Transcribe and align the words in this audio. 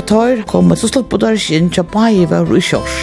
Da 0.00 0.06
tar 0.06 0.38
kom 0.48 0.72
så 0.80 0.88
slapp 0.88 1.12
der 1.20 1.36
skinn 1.36 1.66
til 1.68 1.84
bai 1.92 2.24
var 2.24 2.48
i 2.56 2.60
kjørs. 2.64 3.00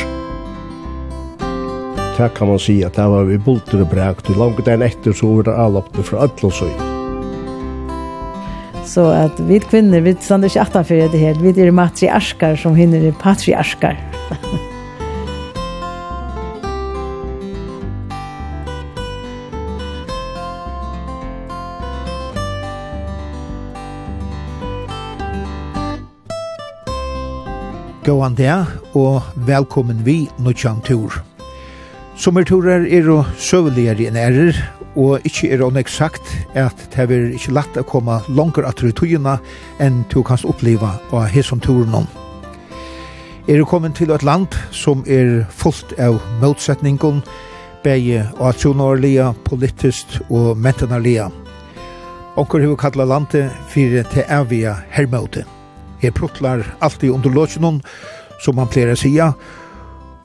Det 2.18 2.30
kan 2.34 2.50
man 2.50 2.57
si 2.57 2.80
at 2.88 2.95
det 2.98 3.04
var 3.12 3.27
vi 3.27 3.36
bulter 3.38 3.84
og 3.84 3.91
brakt. 3.91 4.31
Langt 4.34 4.63
den 4.66 4.81
etter 4.81 5.13
så 5.13 5.30
var 5.36 5.45
det 5.45 5.53
avlappet 5.62 6.08
fra 6.08 6.23
Øtlåsøy. 6.25 6.72
Så 8.89 9.05
at 9.13 9.38
vi 9.45 9.59
kvinner, 9.62 10.02
vi 10.02 10.16
stander 10.17 10.49
ikke 10.49 10.63
18 10.66 10.88
for 10.89 11.13
det 11.13 11.22
her. 11.22 11.38
Vi 11.38 11.53
er 11.53 11.70
matriarskar 11.84 12.58
som 12.58 12.73
hinner 12.73 13.11
patriarkar. 13.22 14.02
Gåan 28.07 28.38
det, 28.39 28.53
og 28.95 29.25
velkommen 29.35 29.97
vi 30.05 30.29
nødjan 30.39 30.77
Tur. 30.85 31.11
Sommerturer 32.16 32.85
er 32.88 33.03
jo 33.03 33.17
søveligere 33.35 34.05
enn 34.07 34.16
ærer, 34.16 34.55
og 34.95 35.25
ikkje 35.27 35.49
er 35.52 35.63
det 35.75 35.83
sagt 35.91 36.23
at 36.55 36.86
det 36.95 37.03
er 37.03 37.25
ikkje 37.36 37.52
lett 37.58 37.75
å 37.75 37.83
komme 37.83 38.22
langer 38.30 38.64
at 38.64 38.80
du 38.80 38.94
tøyene 38.95 39.33
enn 39.83 40.05
du 40.08 40.23
kan 40.23 40.39
oppleva 40.47 40.94
av 41.11 41.27
hesson 41.27 41.59
turen 41.59 41.94
om. 41.99 42.08
Er 43.49 43.59
du 43.59 43.66
kommet 43.66 43.99
til 43.99 44.16
et 44.16 44.23
land 44.23 44.55
som 44.71 45.03
er 45.03 45.44
fullt 45.52 45.92
av 45.99 46.21
motsetningen, 46.39 47.19
begge 47.83 48.23
atsjonarlige, 48.39 49.33
politisk 49.44 50.21
og 50.30 50.55
mentenarlige. 50.55 51.27
Onker 52.39 52.64
hur 52.64 52.80
kalla 52.80 53.03
landet 53.03 53.52
fyrir 53.67 54.08
til 54.16 54.23
avia 54.31 54.80
hermøte. 54.95 55.56
Jeg 56.02 56.14
pruttlar 56.14 56.64
alltid 56.81 57.12
under 57.12 57.30
låtsjonen, 57.30 57.81
som 58.44 58.58
han 58.58 58.70
pleier 58.70 58.94
å 58.94 59.00
sija, 59.00 59.31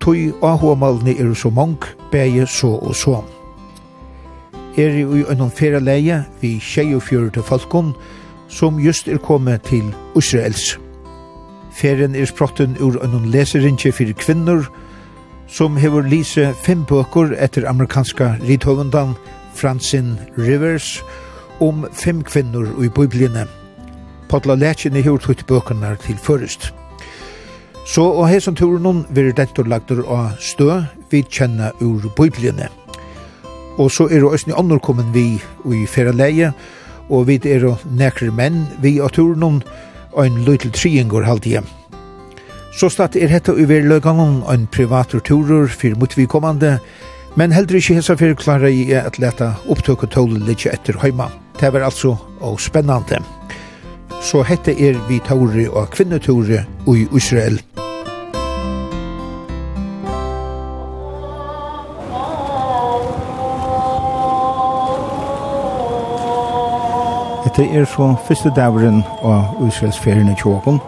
tøy 0.03 0.33
ahomalene 0.45 1.15
er 1.17 1.33
så 1.39 1.51
mong, 1.51 1.79
bæje 2.13 2.47
så 2.51 2.75
og 2.77 2.97
så. 2.97 3.23
Er 4.77 4.93
i 4.97 5.05
øynon 5.05 5.53
færa 5.53 5.81
leie 5.81 6.23
vi 6.41 6.57
tjei 6.61 6.95
og 6.97 7.05
fjør 7.05 7.31
til 7.33 7.45
falkon, 7.45 7.93
som 8.49 8.81
just 8.81 9.09
er 9.09 9.21
kommet 9.21 9.63
til 9.69 9.95
Israels. 10.17 10.79
Færen 11.73 12.15
er 12.15 12.29
sprotten 12.29 12.77
ur 12.81 13.01
øynon 13.05 13.31
leserintje 13.33 13.93
fyrir 13.93 14.17
kvinnor, 14.17 14.69
som 15.49 15.77
hever 15.77 16.03
lise 16.09 16.53
fem 16.65 16.85
bøker 16.89 17.35
etter 17.37 17.69
amerikanska 17.69 18.35
rithøvendan 18.49 19.17
Francine 19.55 20.17
Rivers 20.39 21.03
om 21.61 21.85
fem 21.93 22.23
kvinnor 22.25 22.69
i 22.85 22.89
biblene. 22.89 23.62
Potla 24.33 24.55
Lætjen 24.57 24.95
hevur 24.97 25.21
tutt 25.21 25.43
bøkene 25.45 25.91
til 26.01 26.17
først. 26.17 26.71
Så 27.85 28.05
og 28.07 28.31
hesson 28.31 28.55
turen 28.57 28.87
hon 28.89 29.03
vir 29.13 29.27
dentur 29.37 29.67
lagtur 29.69 29.99
av 30.09 30.39
stø 30.41 30.79
vi 31.11 31.21
kjenner 31.29 31.77
ur 31.85 32.07
bibliene. 32.17 32.71
Og 33.77 33.91
så 33.93 34.07
er 34.09 34.23
det 34.23 34.31
òsni 34.31 34.57
andre 34.57 34.79
kommet 34.81 35.11
vi 35.13 35.37
i 35.69 35.83
feraleie, 35.85 36.49
og 37.13 37.27
vi 37.29 37.37
er 37.45 37.67
nekre 37.93 38.31
menn 38.33 38.63
vi 38.81 38.95
av 39.05 39.13
turen 39.13 39.45
hon 39.45 39.61
og 40.15 40.25
en 40.25 40.41
løytel 40.47 40.73
triengår 40.73 41.29
halvdige. 41.29 41.61
Så 42.73 42.89
statt 42.89 43.21
er 43.21 43.29
hetta 43.29 43.53
i 43.53 43.69
veri 43.69 43.85
løygangon 43.85 44.47
en 44.49 44.65
privat 44.73 45.13
turer 45.29 45.69
fyrir 45.69 46.01
motvidkommande, 46.01 46.79
men 47.37 47.53
heldur 47.53 47.77
ikke 47.77 48.01
hesa 48.01 48.17
for 48.17 48.33
klare 48.41 48.73
i 48.73 48.89
at 48.97 49.21
leta 49.21 49.53
opptøk 49.69 50.09
og 50.09 50.17
tåle 50.17 50.41
litt 50.49 50.65
etter 50.73 50.97
heima. 51.05 51.29
Det 51.61 51.69
var 51.69 51.85
altså 51.85 52.17
og 52.41 52.61
spennande 52.61 53.21
så 54.23 54.43
hette 54.47 54.71
er 54.79 54.99
vi 55.09 55.19
Tauri 55.27 55.65
og 55.67 55.91
Kvinnetore 55.91 56.63
i 56.89 57.07
Israel. 57.17 57.59
Dette 67.43 67.67
er 67.67 67.85
så 67.85 68.13
første 68.29 68.53
dævren 68.57 69.03
av 69.27 69.59
Israels 69.67 69.99
ferien 70.01 70.31
i 70.31 70.37
Tjåkon. 70.39 70.79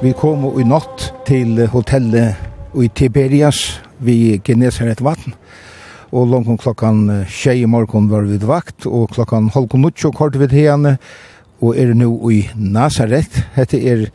Vi 0.00 0.14
kom 0.14 0.46
i 0.54 0.64
natt 0.64 1.10
til 1.26 1.66
hotellet 1.72 2.78
i 2.78 2.86
Tiberias 2.94 3.82
ved 3.98 4.44
Genesaret 4.46 5.02
vatten. 5.04 5.34
Og 6.14 6.30
langt 6.30 6.48
om 6.48 6.56
klokkan 6.56 7.26
tjei 7.28 7.58
i 7.64 7.68
morgen 7.68 8.06
var 8.08 8.24
vi 8.24 8.38
vakt, 8.40 8.86
og 8.86 9.10
klokkan 9.12 9.50
halv 9.52 9.66
kom 9.68 9.82
nutt 9.84 10.04
og 10.06 10.14
kort 10.16 10.38
vid 10.40 10.54
henne, 10.56 10.96
og 11.60 11.78
er 11.78 11.94
nu 11.94 12.30
i 12.30 12.42
Nazareth. 12.56 13.42
Hette 13.56 13.80
er 13.82 14.06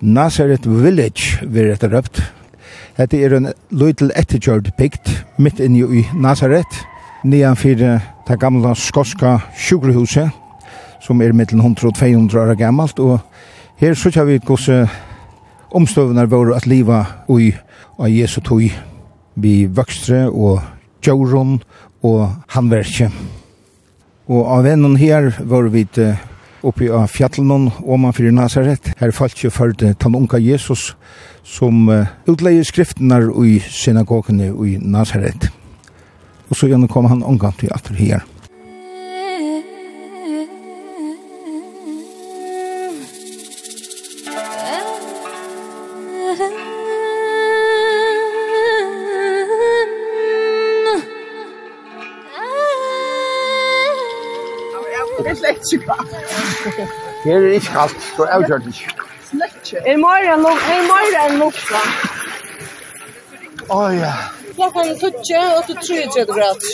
Nazareth 0.00 0.68
Village, 0.68 1.46
vi 1.46 1.60
er 1.60 1.72
etter 1.74 1.92
røpt. 1.94 2.20
Hette 2.98 3.18
er 3.18 3.36
en 3.36 3.50
little 3.74 4.12
etterkjørt 4.18 4.74
bygd 4.78 5.10
midt 5.42 5.60
inne 5.64 5.86
i 5.98 6.04
Nazareth, 6.14 6.84
nedanfor 7.24 7.80
det 8.28 8.38
gamle 8.40 8.74
skoska 8.76 9.38
sjukrehuset, 9.56 10.30
som 11.02 11.22
er 11.22 11.34
mittel 11.36 11.60
100-200 11.60 12.38
år 12.38 12.54
gammalt, 12.58 12.98
og 12.98 13.18
her 13.80 13.96
så 13.98 14.12
kjær 14.12 14.28
vi 14.28 14.38
hvordan 14.38 14.88
omstøvene 15.74 16.28
våre 16.30 16.54
at 16.56 16.68
liva 16.70 17.02
ui 17.28 17.50
av 17.98 18.10
Jesu 18.12 18.40
tog, 18.44 18.62
vi 19.34 19.54
vokstre 19.66 20.28
og 20.30 20.60
djøron 21.02 21.58
og 22.04 22.28
handverkje. 22.54 23.10
Og 24.30 24.46
av 24.48 24.64
vennen 24.64 24.96
her 24.96 25.32
var 25.44 25.68
vi 25.72 25.84
til 25.84 26.14
oppi 26.64 26.88
av 26.90 27.08
fjallen 27.12 27.68
og 27.84 28.00
man 28.00 28.14
fyrir 28.16 28.34
Nazaret. 28.34 28.92
Her 28.98 29.12
falt 29.14 29.44
jo 29.44 29.50
for 29.52 29.72
den 29.72 29.96
unga 30.14 30.40
Jesus 30.40 30.94
som 31.44 31.88
uh, 31.88 32.06
utleie 32.26 32.64
skriftene 32.64 33.20
i 33.44 33.58
synagogene 33.60 34.52
i 34.66 34.78
Nazaret. 34.80 35.50
Og 36.48 36.56
så 36.56 36.68
gjennom 36.68 36.88
kom 36.88 37.08
han 37.10 37.24
unga 37.24 37.52
til 37.58 37.72
at 37.74 37.90
her. 37.98 38.24
Her 57.24 57.36
er 57.36 57.52
ikke 57.58 57.72
kaldt, 57.72 58.02
så 58.16 58.22
er 58.24 58.38
det 58.38 58.66
ikke. 58.66 58.90
Slett 59.30 59.74
Er 59.86 59.96
mer 59.96 60.26
enn 60.34 60.42
lukta. 60.44 60.74
er 60.74 60.82
mer 60.90 61.14
enn 61.24 61.38
lukta. 61.40 61.80
Åh, 63.70 63.94
ja. 63.96 64.12
Klokkan 64.54 64.90
er 64.92 64.98
tutsje, 65.00 65.40
og 65.56 65.62
du 65.68 65.74
tror 65.74 65.96
jeg 65.96 66.10
tredje 66.12 66.34
grad. 66.34 66.68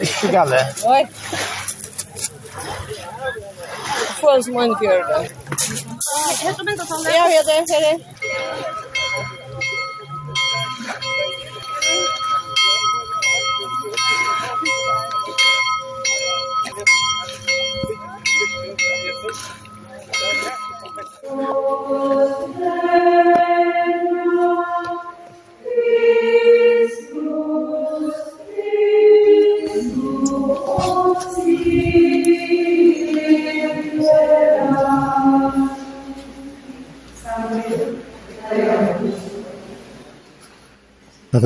Ikke 0.00 0.32
gale. 0.34 0.58
Oi. 0.94 1.02
Få 4.20 4.34
en 4.34 4.42
som 4.42 4.58
en 4.64 4.74
fjør, 4.82 5.00
da. 5.12 5.22
Ja, 5.22 6.18
jeg 6.26 6.38
heter 6.42 6.64
Menta 6.64 6.84
Sander. 6.90 7.10
Ja, 7.14 7.24
det 7.46 7.56
er 7.58 7.86
det. 7.86 8.87
Det 21.28 21.36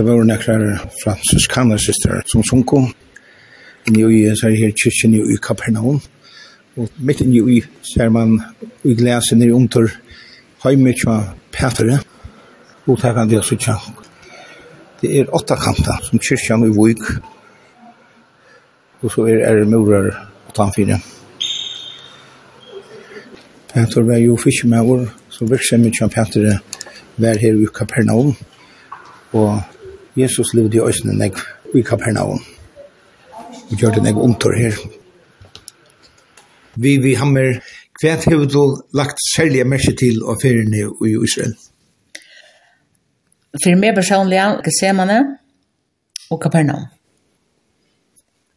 var 0.02 0.24
nekrar 0.24 0.78
fransiskaner 1.04 1.76
systrar 1.76 2.22
som 2.26 2.44
sunko. 2.44 2.86
Nyo 3.90 4.10
i 4.10 4.22
her 4.30 4.70
kyrkjen 4.70 5.14
i 5.14 5.36
Kapernaum. 5.42 6.00
Og 6.76 6.88
mitt 7.04 7.20
inni 7.20 7.40
i 7.52 7.58
ser 7.84 8.08
man 8.08 8.38
i 8.88 8.94
glesen 8.96 9.42
i 9.44 9.50
omtur 9.52 9.90
heime 10.64 10.94
tja 10.96 11.18
Petre, 11.52 11.98
og 12.86 13.00
det 13.00 13.10
kan 13.14 13.28
det 13.28 13.38
også. 13.42 13.74
Det 15.02 15.10
er 15.18 15.34
åtta 15.34 15.56
kanta 15.58 15.98
som 16.06 16.18
kyrkja 16.22 16.56
i 16.64 16.70
vuk, 16.72 17.02
og 19.02 19.10
så 19.12 19.26
er 19.28 19.42
er 19.50 19.64
murar 19.64 20.08
åttan 20.48 20.72
fire. 20.72 21.00
Petre 23.74 24.06
var 24.06 24.18
jo 24.22 24.36
fiskemauer, 24.36 25.10
så 25.28 25.44
virksemmet 25.44 25.92
tja 25.98 26.08
Petre 26.08 26.58
var 27.16 27.36
her 27.36 27.60
i 27.60 27.68
Kapernaum, 27.74 28.32
og 29.32 29.60
Jesus 30.16 30.54
levde 30.54 30.76
i 30.76 30.80
Øsne, 30.80 31.30
i 31.74 31.82
Kapernaum. 31.82 32.40
Vi 33.70 33.76
gjør 33.76 33.90
det 33.90 34.06
en 34.06 34.16
omtur 34.16 34.56
her, 34.56 34.76
vi 36.74 36.96
vi 37.02 37.14
hammer 37.18 37.60
kvært 38.00 38.26
hevur 38.30 38.48
du 38.48 38.62
lagt 38.96 39.20
særliga 39.34 39.66
merke 39.68 39.94
til 39.98 40.22
og 40.24 40.40
ferðinni 40.42 40.82
í 40.82 41.14
Israel. 41.20 41.54
Fyrir 43.60 43.78
meg 43.80 43.96
personliga, 43.96 44.48
Gethsemane 44.64 45.18
og 46.32 46.40
Kapernaum. 46.40 46.86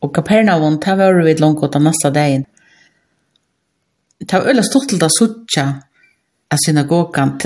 Og 0.01 0.13
Kapernaum, 0.15 0.79
ta 0.79 0.95
var 0.95 1.17
vi 1.25 1.35
langt 1.39 1.65
ta 1.71 1.79
næsta 1.79 2.11
dagen. 2.13 2.45
Ta 4.27 4.39
ölla 4.39 4.63
stort 4.63 4.89
til 4.89 4.99
da 4.99 5.09
sucha 5.11 5.65
at 6.51 6.59
synagogan, 6.65 7.39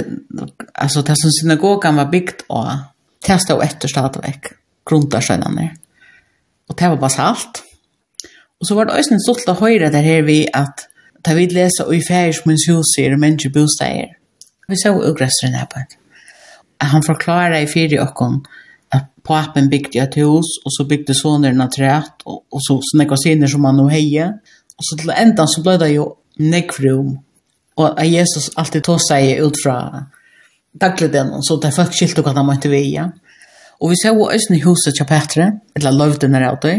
altså 0.75 1.01
det 1.01 1.15
som 1.17 1.31
synagogan 1.31 1.95
var 1.95 2.11
bygd 2.11 2.43
og 2.49 2.67
det 3.25 3.39
stod 3.41 3.63
etter 3.63 3.89
stadigvæk, 3.89 4.53
gruntarskjønnene. 4.85 5.69
Og 6.69 6.77
det 6.77 6.89
var 6.89 7.01
basalt. 7.01 7.63
Og 8.59 8.67
så 8.67 8.75
var 8.75 8.87
det 8.87 8.97
også 8.99 9.15
en 9.15 9.23
stolt 9.23 9.51
å 9.51 9.57
høre 9.61 9.91
det 9.93 10.03
her 10.03 10.25
vi 10.27 10.41
at 10.53 10.87
da 11.25 11.35
vi 11.35 11.47
leser 11.51 11.91
i 11.95 11.99
færsmunns 12.03 12.67
hus 12.71 12.95
er 12.99 13.13
det 13.13 13.21
mennesker 13.21 13.53
bosteier». 13.55 14.15
Vi 14.69 14.77
så 14.77 14.91
ugrøseren 14.93 15.55
her 15.57 15.65
på 15.65 15.81
Han 16.81 17.03
forklarer 17.03 17.63
i 17.63 17.67
fire 17.67 18.03
åkken 18.03 18.43
at 18.93 19.07
papen 19.25 19.69
bygde 19.69 20.01
et 20.01 20.15
hus, 20.21 20.59
og 20.65 20.73
så 20.73 20.85
bygde 20.87 21.15
soneren 21.17 21.61
et 21.61 21.79
rett, 21.81 22.21
og, 22.25 22.43
og 22.51 22.61
så 22.61 22.77
snakka 22.93 23.17
siner 23.17 23.49
som 23.49 23.65
han 23.65 23.77
nå 23.77 23.87
heier. 23.89 24.37
Og 24.77 24.85
så 24.85 24.97
til 24.99 25.11
enda 25.13 25.45
så 25.49 25.63
ble 25.65 25.75
det 25.81 25.89
jo 25.95 26.05
nekvrum. 26.39 27.17
Og 27.79 27.85
at 27.89 28.07
Jesus 28.07 28.51
alltid 28.57 28.85
tog 28.85 29.01
seg 29.03 29.41
ut 29.43 29.59
fra 29.63 29.77
dagligden, 30.79 31.35
så 31.43 31.57
det 31.61 31.73
folk 31.75 31.95
skilt 31.95 32.21
hva 32.21 32.33
han 32.35 32.47
måtte 32.47 32.71
veie. 32.71 33.09
Og 33.79 33.93
vi 33.93 33.99
så 33.99 34.13
også 34.13 34.55
i 34.55 34.63
huset 34.63 34.97
til 34.97 35.07
Petre, 35.07 35.51
eller 35.75 35.95
løvdene 35.95 36.41
der 36.43 36.57
det, 36.63 36.77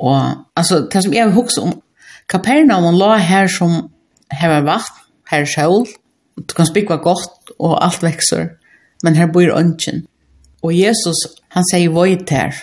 Og 0.00 0.46
altså, 0.56 0.86
det 0.92 1.02
som 1.04 1.14
jeg 1.14 1.28
vil 1.28 1.36
huske 1.36 1.62
om, 1.62 1.76
Kapernaum 2.30 2.86
man 2.86 2.98
la 2.98 3.16
her 3.18 3.50
som 3.50 3.90
her 4.32 4.52
var 4.52 4.66
vatt, 4.68 4.96
her 5.30 5.44
er 5.44 5.50
sjål, 5.50 5.86
du 6.38 6.54
kan 6.54 6.68
spikva 6.68 7.00
godt, 7.02 7.52
og 7.58 7.78
alt 7.84 8.02
vekser, 8.02 8.52
men 9.04 9.18
her 9.18 9.30
bor 9.32 9.50
ønsken. 9.56 10.04
Og 10.62 10.74
Jesus, 10.76 11.24
han 11.56 11.66
sier 11.70 11.92
voit 11.92 12.30
her, 12.30 12.54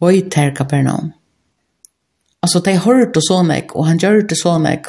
voit 0.00 0.34
her 0.34 0.52
Kapernaum. 0.54 1.12
Altså, 2.44 2.60
de 2.62 2.76
hørte 2.84 3.22
sånn 3.24 3.50
jeg, 3.54 3.70
og 3.74 3.88
han 3.88 3.98
gjør 3.98 4.22
det 4.30 4.38
sånn 4.38 4.68
jeg. 4.68 4.84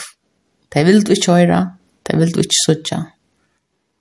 De 0.73 0.83
vil 0.85 1.01
du 1.05 1.15
ikke 1.15 1.39
høre, 1.39 1.61
de 2.05 2.19
vil 2.19 2.35
du 2.35 2.43
ikke 2.43 2.59
søtja. 2.65 2.99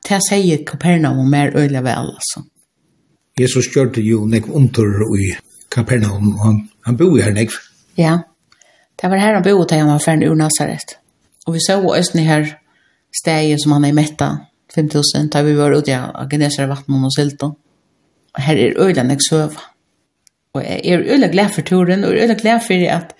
Det 0.04 0.20
sier 0.26 0.64
Kapernaum 0.68 1.30
mer 1.30 1.54
øyla 1.56 1.82
vel, 1.84 2.12
altså. 2.16 2.44
Jesus 3.38 3.68
gjør 3.70 3.92
det 3.94 4.02
jo 4.02 4.24
nek 4.26 4.48
under 4.50 5.04
i 5.14 5.30
Kapernaum, 5.70 6.32
og 6.34 6.44
han, 6.44 6.62
han 6.88 6.98
bor 6.98 7.16
her 7.22 7.32
nek 7.36 7.54
Ja. 8.00 8.18
Det 9.02 9.08
var 9.08 9.16
här 9.16 9.34
han 9.34 9.42
bodde 9.42 9.68
til 9.68 9.78
han 9.78 9.88
var 9.88 9.98
ferdig 9.98 10.26
ur 10.26 10.34
Nazaret. 10.34 10.98
Och 11.46 11.54
vi 11.54 11.60
så 11.60 11.94
östni 11.94 12.22
här 12.22 12.58
stegen 13.20 13.58
som 13.58 13.72
han 13.72 13.84
är 13.84 13.92
mätta 13.92 14.38
5000 14.74 15.28
da 15.28 15.42
vi 15.42 15.54
var 15.54 15.72
ute 15.72 16.00
av 16.14 16.30
Genesare 16.30 16.66
vatten 16.66 17.04
og 17.04 17.12
Silton. 17.12 17.54
Og 18.34 18.40
här 18.40 18.56
är 18.56 18.78
ölen 18.78 19.10
jag 19.10 19.22
söv. 19.22 19.56
Och 20.52 20.62
jeg 20.62 20.86
är 20.86 20.98
ölen 20.98 21.30
glad 21.30 21.52
för 21.52 21.62
turen 21.62 22.04
och 22.04 22.10
ölen 22.10 22.36
glad 22.36 22.62
för 22.62 22.88
att 22.88 23.14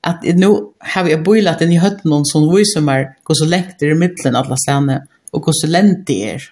att 0.00 0.22
nu 0.22 0.46
har 0.78 1.04
vi 1.04 1.16
boilat 1.16 1.58
den 1.58 1.72
i 1.72 1.78
høtten 1.78 2.10
någon 2.10 2.24
som 2.24 2.56
viser 2.56 2.80
meg 2.80 3.06
hur 3.28 3.34
så 3.34 3.44
längt 3.44 3.78
det 3.78 3.86
er 3.86 3.90
i 3.90 3.98
mitten 3.98 4.36
alla 4.36 4.56
stannar 4.56 5.00
och 5.32 5.46
hur 5.46 5.52
så 5.52 5.66
lent 5.66 6.06
det 6.06 6.30
är. 6.30 6.42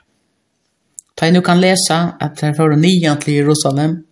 Ta 1.14 1.26
jeg 1.26 1.32
nu 1.32 1.42
kan 1.42 1.60
läsa 1.60 2.12
att 2.20 2.36
det 2.36 2.46
här 2.46 2.54
var 2.54 2.76
nian 2.76 3.18
till 3.18 3.34
Jerusalem. 3.34 4.04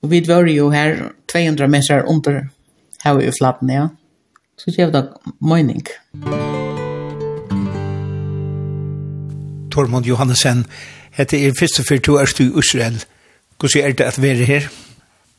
Och 0.00 0.12
vi 0.12 0.20
var 0.20 0.46
jo 0.46 0.70
här 0.70 1.12
200 1.32 1.66
meter 1.68 2.04
under 2.08 2.48
her 3.04 3.20
i 3.20 3.30
flappen, 3.38 3.70
ja. 3.70 3.88
Så 4.58 4.70
gjør 4.70 4.92
det 4.94 5.04
mening. 5.42 5.82
Tormund 9.74 10.06
Johannesen, 10.06 10.64
hette 11.16 11.40
er 11.40 11.56
første 11.58 11.82
for 11.86 11.98
to 11.98 12.16
er 12.22 12.30
i 12.40 12.46
Israel. 12.58 13.00
Hvordan 13.58 13.84
er 13.84 13.92
det 13.98 14.06
at 14.06 14.22
være 14.22 14.46
her? 14.46 14.68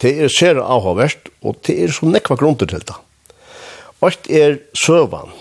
Det 0.02 0.12
er 0.20 0.28
sere 0.28 0.64
avhavverst, 0.64 1.30
og 1.42 1.62
det 1.68 1.78
er 1.84 1.92
så 1.92 2.10
nekva 2.10 2.36
grunder 2.36 2.68
til 2.68 2.84
det. 2.84 2.96
Alt 4.04 4.28
er 4.30 4.58
søvan, 4.76 5.32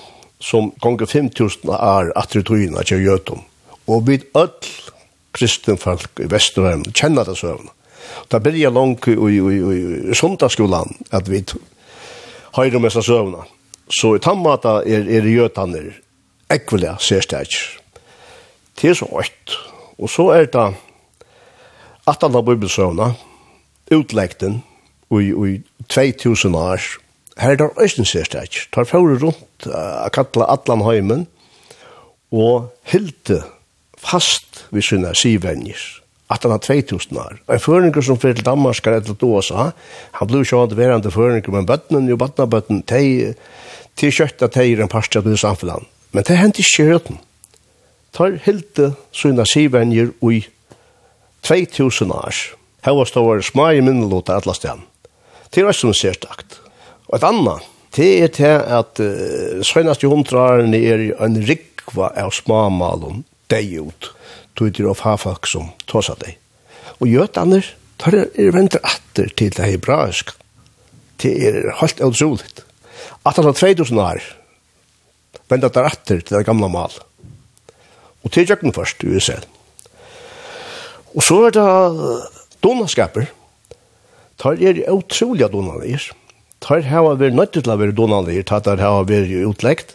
som 0.40 0.70
gonger 0.80 1.06
5000 1.10 1.70
år 1.74 2.12
at 2.16 2.32
det 2.32 2.46
togina 2.46 2.82
til 2.82 3.02
Gjøtum. 3.02 3.42
Og 3.86 4.06
vid 4.06 4.30
öll 4.38 4.70
kristenfolk 5.34 6.22
i 6.22 6.30
Vesterheim 6.30 6.84
kjenner 6.94 7.26
det 7.26 7.36
søvan. 7.40 7.68
Det 8.30 8.42
byrja 8.42 8.70
langt 8.70 9.08
i, 9.08 9.16
i, 9.16 9.38
i, 9.40 9.58
i 10.10 10.14
sundagsskolan, 10.14 10.94
at 11.10 11.28
vi 11.30 11.42
høyre 12.56 12.80
med 12.80 12.94
seg 12.94 13.06
søvna. 13.06 13.44
Så 13.90 14.14
i 14.16 14.22
tammata 14.22 14.80
er, 14.86 15.06
er 15.08 15.26
gjøtaner 15.28 15.92
ekvelige 16.52 16.96
sérstæk. 17.00 17.56
Det 18.80 18.90
er 18.90 18.98
så 18.98 19.08
åkt. 19.10 19.56
Og 19.98 20.10
så 20.10 20.30
er 20.34 20.48
det 20.50 20.68
at 22.06 22.20
han 22.20 22.34
har 22.34 22.44
bibelsøvna, 22.44 23.14
utlegten, 23.94 24.62
i, 25.14 25.30
i 25.30 25.60
2000 25.88 26.56
år, 26.56 26.80
her 27.38 27.50
er 27.50 27.56
det 27.56 27.70
øyne 27.78 28.06
sérsteg. 28.06 28.68
Tar 28.72 28.84
fjore 28.84 29.18
rundt, 29.22 29.66
uh, 29.66 30.08
kattla 30.12 30.48
Atlan 30.52 30.84
Heimen, 30.84 31.26
og 32.32 32.72
hilde 32.82 33.42
fast 33.98 34.66
vi 34.70 34.82
sina 34.82 35.14
sivenjer 35.14 36.03
at 36.34 36.42
han 36.42 36.54
har 36.54 36.62
2000 36.62 37.18
år. 37.18 37.38
En 37.48 37.62
føringer 37.62 38.02
som 38.02 38.18
fyrir 38.18 38.40
til 38.40 38.46
Danmark 38.46 38.86
eller 38.86 39.04
til 39.06 39.28
USA, 39.28 39.70
han 40.18 40.28
blev 40.28 40.42
ikke 40.42 40.58
vant 40.58 40.76
verande 40.76 41.12
føringer, 41.14 41.50
men 41.54 41.68
bøttene 41.68 42.16
og 42.18 42.50
bøttene 42.50 42.82
de, 42.90 43.34
de 44.00 44.10
kjøkta 44.10 44.50
teier 44.50 44.82
en 44.82 44.90
parstja 44.90 45.22
på 45.22 45.36
samfunnet. 45.38 45.86
Men 46.12 46.26
det 46.26 46.38
hendte 46.38 46.62
ikke 46.62 46.90
røtten. 46.92 47.20
Tar 48.14 48.36
hilde 48.44 48.92
sina 49.12 49.44
sivenjer 49.44 50.12
i 50.30 50.44
2000 51.42 52.12
år. 52.14 52.42
Her 52.84 52.94
var 52.94 53.08
stående 53.08 53.42
små 53.42 53.70
i 53.72 53.82
minnelåta 53.82 54.36
atlas 54.36 54.60
sted. 54.60 54.82
Det 55.50 55.62
er 55.62 55.70
også 55.70 55.92
ser 55.92 56.12
særstakt. 56.12 56.60
Og 57.08 57.16
et 57.18 57.24
annet, 57.24 57.62
det 57.96 58.10
er 58.22 58.30
til 58.34 58.58
at 58.78 59.00
uh, 59.00 59.62
søgnast 59.62 60.02
i 60.02 60.10
hundra 60.10 60.58
er 60.60 61.04
en 61.24 61.38
rikva 61.48 62.10
av 62.18 62.32
småmalen 62.34 63.24
deg 63.50 63.76
ut 63.86 64.10
tøyder 64.58 64.90
av 64.90 65.00
fagfolk 65.00 65.48
som 65.50 65.70
tås 65.90 66.10
av 66.12 66.20
deg. 66.22 66.38
Og 67.00 67.10
jøtaner, 67.10 67.66
tar 67.98 68.16
er 68.16 68.54
venter 68.54 68.82
atter 68.86 69.30
til 69.36 69.52
det 69.54 69.70
hebraisk. 69.74 70.32
Det 71.22 71.32
er 71.48 71.72
helt 71.80 72.02
utroligt. 72.04 72.64
At 73.24 73.36
han 73.38 73.48
har 73.48 73.56
2000 73.56 74.00
år, 74.00 74.22
venter 75.50 75.72
der 75.72 75.90
atter 75.90 76.20
til 76.20 76.38
det 76.38 76.46
gamle 76.46 76.68
mal. 76.68 76.92
Og 78.24 78.32
til 78.32 78.48
jøkken 78.48 78.72
først 78.72 79.04
i 79.04 79.12
USA. 79.14 79.40
Og 81.14 81.22
så 81.22 81.44
er 81.46 81.54
det 81.54 81.66
donaskaper. 82.64 83.28
Tar 84.40 84.58
er 84.58 84.82
utrolig 84.90 85.46
donaner. 85.52 86.10
Tar 86.64 86.86
hava 86.88 87.14
vært 87.20 87.36
nødt 87.36 87.52
til 87.54 87.70
å 87.70 87.76
være 87.76 87.94
donaner, 87.94 88.40
tar 88.42 88.80
hava 88.80 89.04
vært 89.06 89.30
utleggt 89.44 89.94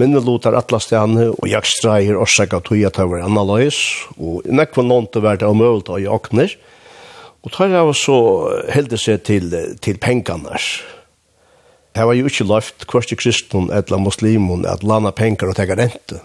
minne 0.00 0.20
lotar 0.20 0.56
atla 0.56 0.80
stjane, 0.82 1.30
og 1.32 1.48
jeg 1.48 1.68
streier 1.68 2.18
og 2.20 2.28
seg 2.30 2.52
tog 2.52 2.82
at 2.84 2.98
det 2.98 3.06
var 3.10 3.24
analys, 3.24 3.78
og 4.16 4.44
nekva 4.46 4.84
nånte 4.84 5.22
var 5.24 5.40
det 5.40 5.48
omøvult 5.48 5.90
og 5.92 6.02
i 6.02 6.08
åkner, 6.10 6.52
og 7.46 7.52
tar 7.54 7.70
jeg 7.70 7.96
så 8.00 8.18
heldig 8.74 8.98
seg 8.98 9.24
til, 9.26 9.52
til 9.80 9.98
pengene. 10.02 10.58
Det 11.96 12.04
var 12.04 12.16
jo 12.18 12.28
ikke 12.28 12.48
løft 12.48 12.84
kvart 12.90 13.12
i 13.14 13.16
kristnen 13.16 13.70
eller 13.72 14.02
muslimen 14.02 14.66
at 14.68 14.82
landa 14.84 15.14
penger 15.16 15.52
og 15.52 15.56
tega 15.56 15.78
rente, 15.78 16.20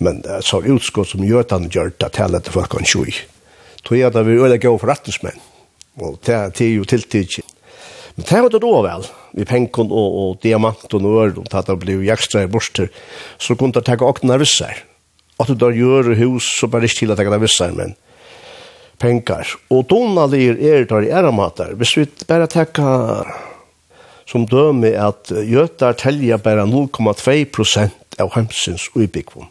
men 0.00 0.22
det 0.24 0.40
så 0.46 0.62
utskott 0.62 1.10
som 1.12 1.26
gjøtan 1.26 1.68
gjør 1.68 1.92
det 2.00 2.12
til 2.16 2.38
at 2.38 2.48
folk 2.54 2.72
kan 2.72 2.86
tjoj. 2.88 3.12
Tog 3.84 3.98
jeg 3.98 4.08
at 4.08 4.16
vi 4.24 4.38
øyla 4.38 4.56
øyne 4.56 4.78
forretningsmenn, 4.80 5.42
og 6.00 6.20
det 6.24 6.38
er 6.38 6.70
jo 6.72 6.86
tiltidig 6.88 7.44
Men 8.14 8.24
det 8.28 8.40
var 8.40 8.50
det 8.50 8.58
då 8.58 8.82
väl. 8.82 9.02
Vi 9.32 9.44
penkon 9.44 9.90
och, 9.90 10.30
och 10.30 10.36
diamant 10.42 10.94
och 10.94 11.02
nörd 11.02 11.38
och 11.38 11.50
tatt 11.50 11.66
det 11.66 11.76
blev 11.76 12.04
jakstra 12.04 12.42
i 12.42 12.46
borster. 12.46 12.88
Så 13.38 13.56
kunde 13.56 13.80
det 13.80 13.84
tacka 13.84 14.04
åkna 14.04 14.38
vissar. 14.38 14.76
Att 15.36 15.58
du 15.58 15.74
gör 15.74 16.14
hus 16.14 16.42
så 16.60 16.66
bara 16.66 16.82
inte 16.82 16.94
till 16.94 17.10
att 17.10 17.16
tacka 17.18 17.38
vissar 17.38 17.70
men 17.70 17.94
penkar. 18.98 19.46
Och 19.68 19.84
Donald 19.84 20.34
är 20.34 20.58
er 20.60 20.84
tar 20.84 21.02
i 21.02 21.10
äramatar. 21.10 21.72
Hvis 21.72 21.96
vi 21.96 22.06
bara 22.26 22.46
tacka 22.46 23.26
som 24.26 24.46
döme 24.46 24.96
at 24.96 25.32
götar 25.44 25.92
telja 25.92 26.38
bara 26.38 26.64
0,2% 26.64 27.90
av 28.18 28.32
hemsins 28.32 28.90
uibikvun. 28.94 29.46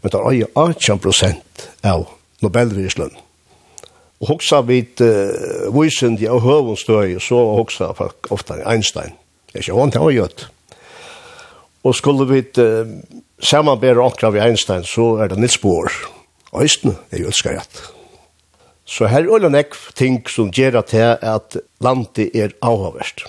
Men 0.00 0.10
det 0.10 0.18
er 0.18 0.46
18% 0.54 1.34
av 1.82 2.06
Nobelrislönen. 2.40 3.16
Og 4.20 4.34
hoksa 4.34 4.60
vid 4.68 5.00
uh, 5.00 5.70
vysen 5.72 6.18
av 6.28 6.42
høvunstøy, 6.44 7.16
så 7.24 7.38
hoksa 7.56 7.92
folk 7.96 8.28
ofta 8.34 8.58
Einstein. 8.68 9.14
Det 9.48 9.60
er 9.60 9.64
ikke 9.64 9.78
vant, 9.78 9.96
han 9.96 10.06
var 10.06 10.16
gjødt. 10.16 10.46
Og 11.88 11.96
skulle 11.96 12.26
vi 12.28 12.44
uh, 12.60 12.90
samanbæra 13.40 14.04
okra 14.04 14.32
vi 14.34 14.42
Einstein, 14.44 14.84
så 14.84 15.14
er 15.24 15.32
det 15.32 15.40
Nils 15.40 15.56
Bohr. 15.58 15.88
Øysten 16.52 16.96
er 17.10 17.22
jo 17.22 17.32
utskajat. 17.32 17.82
Så 18.84 19.06
her 19.06 19.28
er 19.30 19.44
det 19.44 19.52
nekv 19.54 19.90
ting 19.94 20.22
som 20.28 20.50
gjør 20.50 20.80
til 20.82 21.14
at 21.22 21.56
landet 21.80 22.34
er 22.34 22.56
avhavverst. 22.60 23.22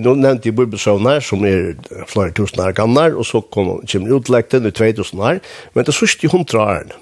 Nå 0.00 0.14
nevnte 0.16 0.48
jeg 0.48 0.56
bibelsøvner 0.56 1.20
som 1.24 1.44
er 1.44 1.76
flere 2.08 2.32
tusen 2.36 2.62
år 2.64 2.74
gamle, 2.76 3.10
og 3.14 3.26
så 3.26 3.42
kom, 3.52 3.78
kommer 3.84 4.16
utlegten 4.16 4.66
i 4.66 4.72
2000 4.72 5.20
år, 5.20 5.40
men 5.74 5.86
det 5.86 5.94
sørste 5.94 6.26
i 6.26 6.32
hundre 6.32 6.60
årene. 6.62 6.98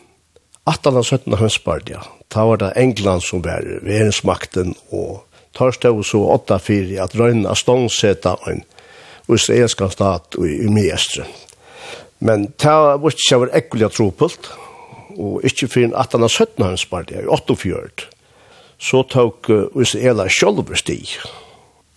18 0.68 0.98
og 1.00 1.04
17 1.04 1.38
hønsbardia, 1.40 2.02
Da 2.34 2.44
var 2.44 2.60
det 2.60 2.72
England 2.76 3.22
som 3.24 3.42
var 3.42 3.64
verensmakten, 3.82 4.74
og 4.90 5.24
tar 5.56 5.72
stå 5.72 5.94
så 6.04 6.20
8-4 6.36 6.98
at 7.02 7.16
røyna 7.16 7.54
stångseta 7.56 8.36
en 8.50 8.62
israelska 9.28 9.88
stat 9.90 10.36
i 10.38 10.60
Umiestre. 10.66 11.24
Men 12.18 12.50
ta 12.58 12.96
var 12.98 13.14
ikke 13.14 13.40
var 13.44 13.54
ekkelig 13.56 13.90
tropult, 13.96 14.50
og 15.18 15.42
ikke 15.46 15.68
fyrir 15.70 15.94
1817 15.94 16.64
hans 16.64 16.84
partia, 16.86 17.22
i 17.22 17.26
48, 17.26 18.08
så 18.78 19.02
tok 19.10 19.50
Israela 19.80 20.28
sjolver 20.30 20.78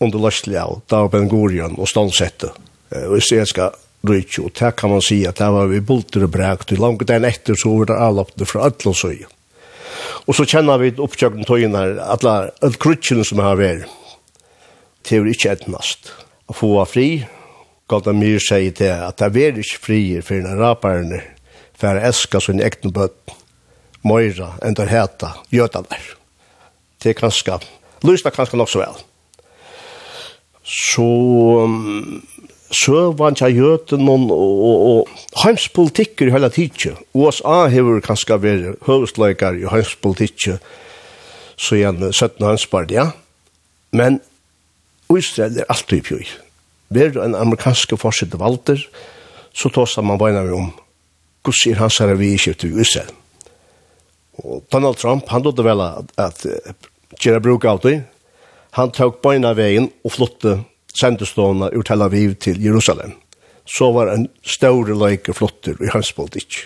under 0.02 0.20
løslig 0.20 0.58
av 0.58 0.80
Dao 0.90 1.10
Ben 1.14 1.30
Gurion 1.30 1.78
og 1.78 1.90
ståndsette 1.90 2.50
uh, 2.50 3.12
israelska 3.18 3.70
rujtjo, 4.08 4.48
og 4.48 4.56
det 4.58 4.72
kan 4.80 4.90
man 4.90 5.04
si 5.06 5.20
at 5.30 5.38
det 5.38 5.52
var 5.54 5.70
vi 5.70 5.84
bulter 5.86 6.26
og 6.26 6.34
brekt 6.34 6.74
og 6.74 6.82
langt 6.82 7.14
enn 7.14 7.28
etter 7.28 7.58
så 7.58 7.76
var 7.76 7.92
det 7.92 8.00
avlappet 8.08 8.50
fra 8.50 8.66
Atlonsøyen. 8.72 9.30
Og 10.28 10.38
så 10.38 10.46
kjenner 10.46 10.82
vi 10.82 10.94
oppkjøkken 11.02 11.48
tøyen 11.50 11.76
her, 11.78 11.98
alle, 12.04 12.36
alle 12.62 12.82
krutsjene 12.82 13.26
som 13.26 13.42
har 13.42 13.58
vært, 13.60 13.90
til 15.08 15.26
vi 15.26 15.36
ikke 15.36 15.56
etnast. 15.56 16.12
Å 16.52 16.56
få 16.56 16.76
av 16.82 16.92
fri, 16.94 17.24
galt 17.90 18.06
Golda 18.08 18.16
mye 18.16 18.40
sier 18.40 18.74
til 18.78 18.94
at 18.94 19.20
det 19.20 19.44
er 19.44 19.60
ikke 19.60 19.84
fri 19.88 20.02
for 20.24 20.38
en 20.40 20.60
raperne, 20.60 21.24
for 21.80 21.98
å 21.98 22.10
eske 22.12 22.42
sin 22.44 22.62
ekne 22.64 22.94
bøtt, 22.96 23.38
Moira, 24.06 24.56
enn 24.66 24.78
der 24.78 24.90
heta, 24.90 25.36
Gjøtaler. 25.54 26.06
Det 27.02 27.12
er 27.12 27.18
kanskje, 27.18 27.60
lyst 28.06 28.26
er 28.26 28.34
kanskje 28.34 28.58
nok 28.58 28.70
så 28.72 28.82
vel. 28.82 29.02
Så 30.66 31.06
um, 31.66 32.22
søvann 32.72 33.36
til 33.36 33.58
jøten 33.58 34.08
og, 34.10 34.32
og, 34.32 34.86
og 34.92 35.10
heimspolitikker 35.44 36.28
i 36.28 36.36
hele 36.36 36.50
tiden. 36.50 36.98
USA 37.14 37.68
har 37.72 38.04
kanskje 38.06 38.40
vært 38.42 38.86
høvesløyker 38.88 39.60
i 39.60 39.68
heimspolitikker 39.72 40.62
så 41.62 41.78
igjen 41.78 42.02
17 42.02 42.42
heimspartiet, 42.42 42.98
ja. 42.98 43.12
Men 43.94 44.22
Israel 45.12 45.60
er 45.60 45.68
alltid 45.70 46.00
i 46.00 46.06
pjøy. 46.08 46.30
Ved 46.92 47.20
en 47.22 47.36
amerikanske 47.38 47.98
forsøkte 48.00 48.40
valter, 48.40 48.82
så 49.54 49.70
tåsa 49.70 50.02
man 50.02 50.20
beina 50.20 50.42
om 50.56 50.72
hvordan 51.44 51.74
er 51.74 51.82
hans 51.82 52.00
herre 52.02 52.18
vi 52.18 52.32
i 52.34 52.40
kjøpte 52.40 52.70
i 52.70 52.82
Israel. 52.82 53.12
Og 54.42 54.64
Donald 54.74 54.98
Trump, 54.98 55.28
han 55.30 55.44
låte 55.44 55.66
vel 55.66 55.82
at, 55.84 56.12
at, 56.18 56.46
at 56.46 57.20
gjøre 57.22 57.44
bruk 57.44 57.66
av 57.66 57.82
det. 57.84 57.98
Han 58.78 58.94
tok 58.96 59.20
beina 59.22 59.52
veien 59.58 59.90
og 60.06 60.16
flotte 60.16 60.62
sendestående 60.98 61.72
ur 61.76 61.86
Tel 61.88 62.04
Aviv 62.06 62.36
til 62.44 62.62
Jerusalem, 62.64 63.16
så 63.66 63.92
var 63.96 64.12
en 64.12 64.28
større 64.44 64.96
leike 64.98 65.34
flotter 65.38 65.78
i 65.84 65.92
hans 65.94 66.12
politikk. 66.18 66.58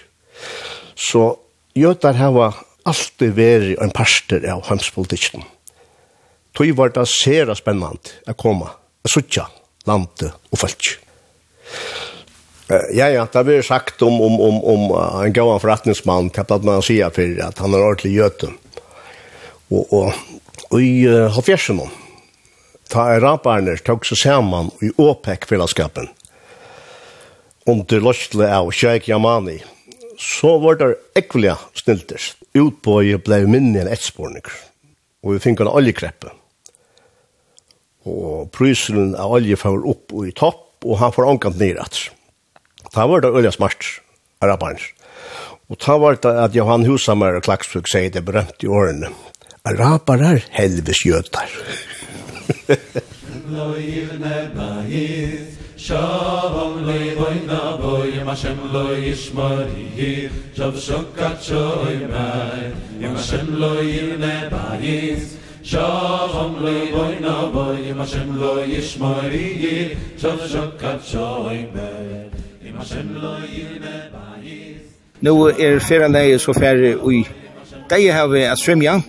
Så 0.95 1.35
jøtar 1.75 2.17
hava 2.17 2.53
alltid 2.85 3.35
veri 3.35 3.75
en 3.81 3.93
parster 3.93 4.45
av 4.51 4.65
hans 4.69 4.89
politikken. 4.93 5.43
Tøy 6.55 6.71
var 6.77 6.93
det 6.95 7.03
sera 7.11 7.55
spennant 7.57 8.13
å 8.29 8.35
komme, 8.39 8.69
å 9.03 9.11
suttja 9.11 9.49
landet 9.89 10.31
og 10.31 10.61
folk. 10.61 10.93
Ja, 12.65 13.09
ja, 13.11 13.25
det 13.27 13.37
har 13.37 13.45
vært 13.45 13.67
sagt 13.67 14.01
om, 14.05 14.15
om, 14.23 14.39
om, 14.41 14.55
om 14.65 14.85
en 14.95 15.33
gavan 15.35 15.59
forretningsmann, 15.61 16.31
hva 16.33 16.57
man 16.63 16.81
sier 16.85 17.11
for 17.13 17.43
at 17.45 17.59
han 17.61 17.75
er 17.75 17.83
ordentlig 17.83 18.15
gjøte. 18.15 18.49
Og, 19.69 19.83
og, 19.93 20.39
og 20.71 20.79
i 20.81 21.05
uh, 21.09 21.27
halvfjersen 21.35 21.81
ta 22.91 23.09
arabarne 23.15 23.77
tok 23.85 24.05
seg 24.07 24.21
saman 24.21 24.71
i 24.85 24.91
OPEC-fellesskapen 25.01 26.11
under 27.65 28.01
løsle 28.01 28.47
av 28.53 28.69
Sheikh 28.71 29.09
Yamani, 29.09 29.57
så 30.21 30.55
var 30.61 30.77
det 30.79 30.91
ekvelige 31.17 31.57
snilter. 31.79 32.31
Utbøye 32.55 33.19
ble 33.25 33.41
minne 33.49 33.81
enn 33.81 33.91
etspornik, 33.91 34.51
og 35.25 35.35
vi 35.35 35.41
fikk 35.43 35.63
en 35.63 35.71
oljekreppe. 35.73 36.31
Og 38.05 38.51
prysen 38.53 39.15
av 39.17 39.33
olje 39.39 39.57
får 39.57 39.87
opp 39.91 40.13
og 40.13 40.29
i 40.29 40.35
topp, 40.37 40.61
og 40.85 40.99
han 41.01 41.13
får 41.15 41.31
omkant 41.31 41.57
nyrat. 41.59 42.03
Da 42.93 43.07
var 43.09 43.25
det 43.25 43.33
olje 43.33 43.55
smart, 43.55 43.87
arabarne. 44.45 44.93
Og 45.65 45.79
da 45.81 45.95
var 45.97 46.19
det 46.21 46.29
at 46.37 46.53
Johan 46.53 46.85
Husamer 46.85 47.39
og 47.39 47.47
Klaksvuk 47.47 47.89
sier 47.89 48.13
det 48.13 48.21
berømt 48.27 48.61
i 48.61 48.69
årene. 48.69 49.09
Arabarar 49.65 50.45
helves 50.53 51.01
jøtar. 51.07 51.49
לא 53.51 53.73
יבנה 53.79 54.37
בית 54.55 55.55
Shalom 55.85 56.81
leivoy 56.87 57.45
na 57.45 57.77
boy 57.77 58.23
ma 58.25 58.33
shem 58.33 58.57
lo 58.73 58.95
yishmari 58.95 60.31
shav 60.57 60.73
shokat 60.73 61.37
shoy 61.37 62.09
mai 62.09 62.73
ma 63.13 63.21
shem 63.21 63.59
lo 63.59 63.75
yirne 63.83 64.49
bayis 64.49 65.37
Shalom 65.61 66.55
leivoy 66.65 67.19
na 67.21 67.51
boy 67.53 67.93
ma 67.93 68.05
shem 68.05 68.39
lo 68.39 68.65
yishmari 68.65 69.93
shav 70.17 70.39
shokat 70.53 71.05
shoy 71.05 71.69
mai 71.75 72.71
ma 72.73 72.83
shem 72.83 73.13
lo 73.21 73.37
yirne 73.45 73.95
bayis 74.15 74.81
Nu 75.21 75.47
er 75.47 75.79
ferandei 75.79 76.39
så 76.39 76.53
ferri 76.53 76.95
ui. 76.95 77.27
Dei 77.89 78.09
hava 78.09 78.51
a 78.51 78.55
svimja 78.55 79.03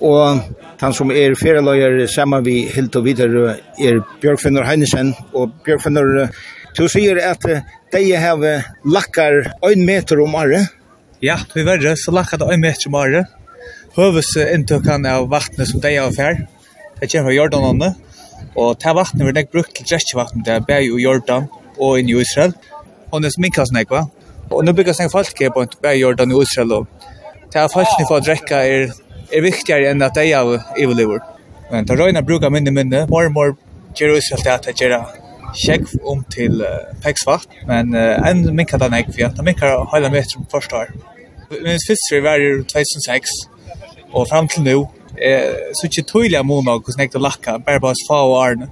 og 0.00 0.40
han 0.78 0.94
som 0.94 1.10
er 1.10 1.34
ferdeløyer 1.38 2.04
sammen 2.10 2.44
vi 2.46 2.60
helt 2.70 2.94
og 2.98 3.06
videre 3.06 3.56
er 3.82 3.98
Bjørkfinner 4.22 4.66
Heinesen, 4.66 5.10
og 5.34 5.50
Bjørkfinner, 5.66 6.28
du 6.76 6.84
sier 6.90 7.18
at 7.24 7.46
de 7.92 8.02
har 8.14 8.44
lakkar 8.86 9.40
en 9.66 9.82
meter 9.86 10.22
om 10.22 10.36
året? 10.38 10.70
Ja, 11.24 11.40
vi 11.54 11.64
verre, 11.66 11.96
så 11.98 12.14
lakkar 12.14 12.38
det 12.38 12.52
en 12.54 12.62
meter 12.62 12.90
om 12.90 12.98
året. 13.00 13.32
Høves 13.96 14.30
inntøkene 14.38 15.16
av 15.18 15.26
vattnet 15.32 15.66
som 15.66 15.82
de 15.82 15.96
har 15.96 16.14
fær, 16.14 16.44
det 17.00 17.10
kommer 17.10 17.30
fra 17.30 17.34
Jordanene, 17.34 17.90
og 18.54 18.78
det 18.78 18.94
vattnet 18.94 19.26
vil 19.26 19.42
ikke 19.42 19.56
brukt 19.58 19.74
til 19.74 19.88
drekkevattnet, 19.90 20.44
det 20.46 20.54
er 20.54 20.64
bare 20.68 20.86
i 20.86 21.02
Jordan 21.02 21.50
og 21.78 21.98
inn 21.98 22.10
i 22.12 22.16
Israel, 22.22 22.54
og 23.10 23.22
det 23.22 23.32
er 23.32 23.34
sminkas 23.34 23.74
nek, 23.74 23.90
va? 23.90 24.06
Og 24.48 24.62
nå 24.64 24.72
bygger 24.76 24.94
seg 24.94 25.10
folk 25.10 25.34
på 25.34 25.66
bare 25.82 25.96
i 25.98 26.04
Jordan 26.04 26.32
og 26.36 26.46
Israel, 26.46 26.72
og 26.78 26.86
det 27.50 27.58
er 27.64 27.70
folk 27.72 27.90
som 27.96 28.06
får 28.12 28.26
drekke 28.30 28.62
er 28.62 28.90
er 29.32 29.42
viktigare 29.44 29.90
enn 29.90 30.02
at 30.02 30.14
det 30.14 30.32
av 30.36 30.54
överlever. 30.76 31.20
Men 31.70 31.86
ta 31.86 31.96
røyna 31.96 32.22
bruka 32.22 32.50
minne 32.50 32.70
minne, 32.70 33.06
mer 33.06 33.26
och 33.26 33.32
mer 33.32 33.54
gör 33.96 34.16
oss 34.16 34.32
att 34.32 34.68
att 34.68 34.80
göra 34.80 35.06
check 35.54 35.82
om 36.04 36.24
til 36.30 36.60
uh, 36.60 36.68
Pexvart, 37.02 37.46
men 37.66 37.94
uh, 37.94 38.28
enn 38.28 38.56
minka 38.56 38.78
den 38.78 38.94
ägg 38.94 39.14
för 39.14 39.24
att 39.24 39.44
minka 39.44 39.84
heila 39.92 40.10
meter 40.10 40.38
om 40.38 40.46
første 40.52 40.76
år. 40.76 40.88
Min 41.50 41.80
fyrst 41.88 42.12
var 42.22 42.38
2006 42.68 43.30
og 44.12 44.28
fram 44.28 44.48
til 44.48 44.62
nu 44.62 44.86
eh, 45.22 45.72
så 45.74 45.86
ikke 45.86 46.02
tydliga 46.02 46.42
månader 46.42 46.80
hur 46.86 46.92
snägt 46.92 47.14
att 47.14 47.22
lacka, 47.22 47.58
bare 47.58 47.80
bara 47.80 47.94
få 48.08 48.14
och 48.14 48.44
arna. 48.44 48.66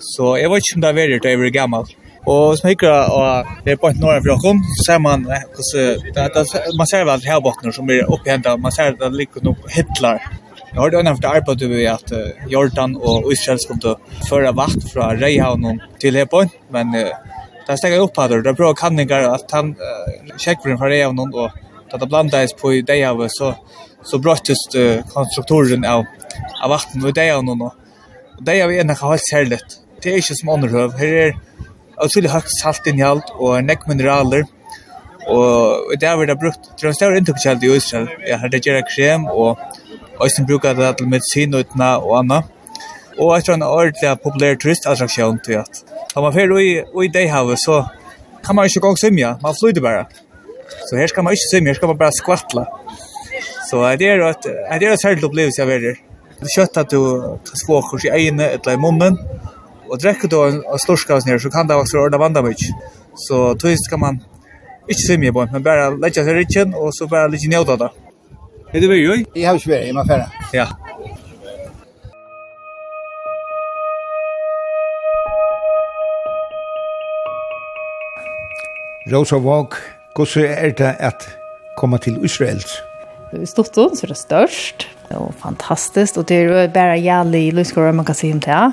Så 0.00 0.36
jeg 0.36 0.50
vet 0.50 0.56
ikke 0.56 0.74
om 0.74 0.80
det 0.80 1.02
är 1.02 1.08
jeg 1.08 1.32
över 1.32 1.48
gammalt. 1.50 1.96
Og 2.26 2.56
som 2.58 2.70
hikker 2.70 3.12
og 3.14 3.50
det 3.64 3.76
er 3.76 3.78
bare 3.82 3.98
norra 4.00 4.22
for 4.24 4.42
så 4.42 4.86
ser 4.88 4.98
man 5.02 5.26
hvordan 5.26 6.74
man 6.78 6.90
ser 6.90 7.04
vel 7.06 7.26
her 7.26 7.42
bakner 7.44 7.74
som 7.74 7.86
blir 7.86 8.08
opphentet, 8.10 8.60
man 8.60 8.74
ser 8.74 8.96
det 8.98 9.12
ligger 9.14 9.44
noen 9.46 9.70
hitler. 9.70 10.18
Jeg 10.72 10.80
har 10.80 10.90
det 10.90 11.04
nevnt 11.06 11.28
arbeidet 11.30 11.68
vi 11.70 11.84
at 11.88 12.10
Jordan 12.50 12.96
og 12.98 13.30
Israel 13.32 13.62
kom 13.68 13.78
til 13.80 13.94
å 13.94 14.24
føre 14.26 14.50
vakt 14.58 14.88
fra 14.90 15.12
Reihavn 15.14 15.78
til 16.02 16.18
Hebon, 16.18 16.50
men 16.74 16.90
det 16.92 17.70
er 17.70 17.78
stekker 17.78 18.02
opp 18.02 18.18
her, 18.18 18.40
det 18.42 18.50
er 18.50 18.58
bra 18.58 18.72
kanninger 18.74 19.30
at 19.30 19.54
han 19.54 19.72
kjekkeren 20.34 20.82
fra 20.82 20.90
Reihavn 20.90 21.22
og 21.26 21.46
da 21.90 21.98
det 21.98 22.08
blandes 22.10 22.54
på 22.58 22.72
i 22.74 22.82
Deihavet, 22.82 23.30
så, 23.30 23.52
så 24.02 24.18
brottes 24.18 24.66
konstruktoren 25.12 25.86
av, 25.86 26.04
av 26.62 26.72
vakten 26.74 27.04
ved 27.04 27.14
Deihavnen. 27.18 27.62
Deihavet 28.42 28.82
er 28.82 28.88
noe 28.88 28.98
helt 29.12 29.28
særlig. 29.30 29.60
Det 30.02 30.12
er 30.12 30.20
ikke 30.20 30.36
som 30.36 30.52
underhøv. 30.56 30.96
Her 30.98 31.14
er 31.22 31.36
utrolig 32.04 32.30
høyt 32.32 32.52
saltinnhold 32.60 33.22
og 33.38 33.64
nekk 33.64 33.86
mineraler. 33.88 34.44
Og 35.26 35.94
det 35.98 36.06
har 36.06 36.18
vært 36.20 36.38
brukt 36.38 36.68
til 36.78 36.90
en 36.90 36.94
større 36.96 37.18
inntokkjeld 37.18 37.64
i 37.66 37.72
Israel. 37.74 38.10
Jeg 38.22 38.38
har 38.38 38.52
redigeret 38.52 38.90
krem 38.92 39.26
og 39.26 39.58
Øystein 40.22 40.46
bruker 40.48 40.76
det 40.76 40.96
til 40.98 41.08
medisinutene 41.12 41.90
og 41.98 42.18
annet. 42.20 42.52
Og 43.18 43.34
jeg 43.34 43.44
tror 43.44 43.54
en 43.54 43.62
ordentlig 43.62 44.12
populær 44.22 44.58
turistattraksjon 44.60 45.40
til 45.44 45.60
at 45.62 45.82
da 46.12 46.22
man 46.24 46.32
fer 46.32 46.52
i 46.60 46.68
det 47.08 47.14
Deihavet 47.14 47.60
så 47.60 47.82
kan 48.46 48.56
man 48.56 48.68
ikke 48.68 48.80
gå 48.80 48.92
og 48.94 48.98
svimja, 48.98 49.34
man 49.42 49.56
flyter 49.60 49.82
bare. 49.82 50.04
Så 50.88 50.96
her 50.96 51.06
skal 51.06 51.24
man 51.24 51.32
ikke 51.32 51.50
svimja, 51.50 51.72
her 51.72 51.78
skal 51.80 51.88
man 51.88 51.98
bare 51.98 52.14
skvattla. 52.16 52.64
Så 53.70 53.82
det 53.98 54.08
er 54.08 54.22
et, 54.28 54.46
det 54.80 54.88
er 54.88 54.92
et 54.92 55.02
særlig 55.02 55.24
opplevelse 55.24 55.60
jeg 55.62 55.68
verer. 55.68 55.98
Det 56.36 56.46
er 56.46 56.54
kjøtt 56.54 56.80
at 56.82 56.92
du 56.92 57.00
kan 57.48 57.60
skvåkors 57.62 58.04
i 58.04 58.12
øynene 58.12 58.50
eller 58.54 58.76
i 58.76 58.80
munnen, 58.80 59.18
och 59.88 59.98
dricker 59.98 60.28
då 60.28 60.44
en, 60.44 60.64
en 60.72 60.78
storskaus 60.78 61.26
ner 61.26 61.38
så 61.38 61.50
kan 61.50 61.66
det 61.66 61.74
också 61.74 61.96
ordna 61.98 62.18
vandra 62.18 62.42
mycket. 62.42 62.70
Så 63.14 63.54
tvis 63.54 63.88
kan 63.90 64.00
man 64.00 64.14
inte 64.88 65.00
simma 65.06 65.32
på 65.32 65.48
men 65.52 65.62
bara 65.62 65.90
lägga 65.90 66.24
sig 66.24 66.30
i 66.30 66.34
rikken 66.34 66.74
och 66.74 66.94
så 66.94 67.06
bara 67.06 67.26
lite 67.26 67.48
njuta 67.48 67.76
då. 67.76 67.92
Är 68.72 68.80
det 68.80 68.88
väl 68.88 68.96
ju? 68.96 69.24
Jag 69.34 69.50
har 69.50 69.58
svär 69.58 69.82
i 69.88 69.92
mig. 69.92 70.26
Ja. 70.52 70.66
Rosa 79.12 79.36
Våg, 79.36 79.74
hvordan 80.16 80.44
er 80.44 80.70
det 80.70 80.96
at 80.98 81.28
komme 81.76 81.98
til 81.98 82.24
Israels? 82.24 82.82
Stortån, 83.44 83.96
så 83.96 84.06
er 84.06 84.08
det 84.08 84.16
störst 84.16 84.88
og 85.10 85.34
fantastisk, 85.38 86.16
og 86.16 86.28
det 86.28 86.36
er 86.36 86.66
bare 86.74 86.98
jævlig 86.98 87.52
lyskåret 87.52 87.94
man 87.94 88.04
kan 88.04 88.14
si 88.14 88.32
om 88.32 88.40
det 88.40 88.72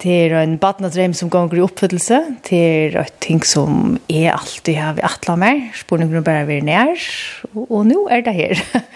til 0.00 0.34
en 0.36 0.56
badnadreim 0.60 1.14
som 1.16 1.30
går 1.32 1.54
i 1.58 1.62
oppfyllelse, 1.64 2.20
til 2.46 2.96
et 3.00 3.16
ting 3.22 3.42
som 3.46 3.98
jeg 4.10 4.32
alltid 4.32 4.78
har 4.80 4.96
vi 4.96 5.04
atla 5.06 5.36
mer, 5.40 5.62
spurningen 5.76 6.24
bare 6.26 6.46
vi 6.48 6.60
er 6.60 6.66
nær, 6.66 7.08
og, 7.52 7.64
og 7.66 7.88
nå 7.90 8.06
er 8.12 8.24
det 8.26 8.36
her. 8.38 8.62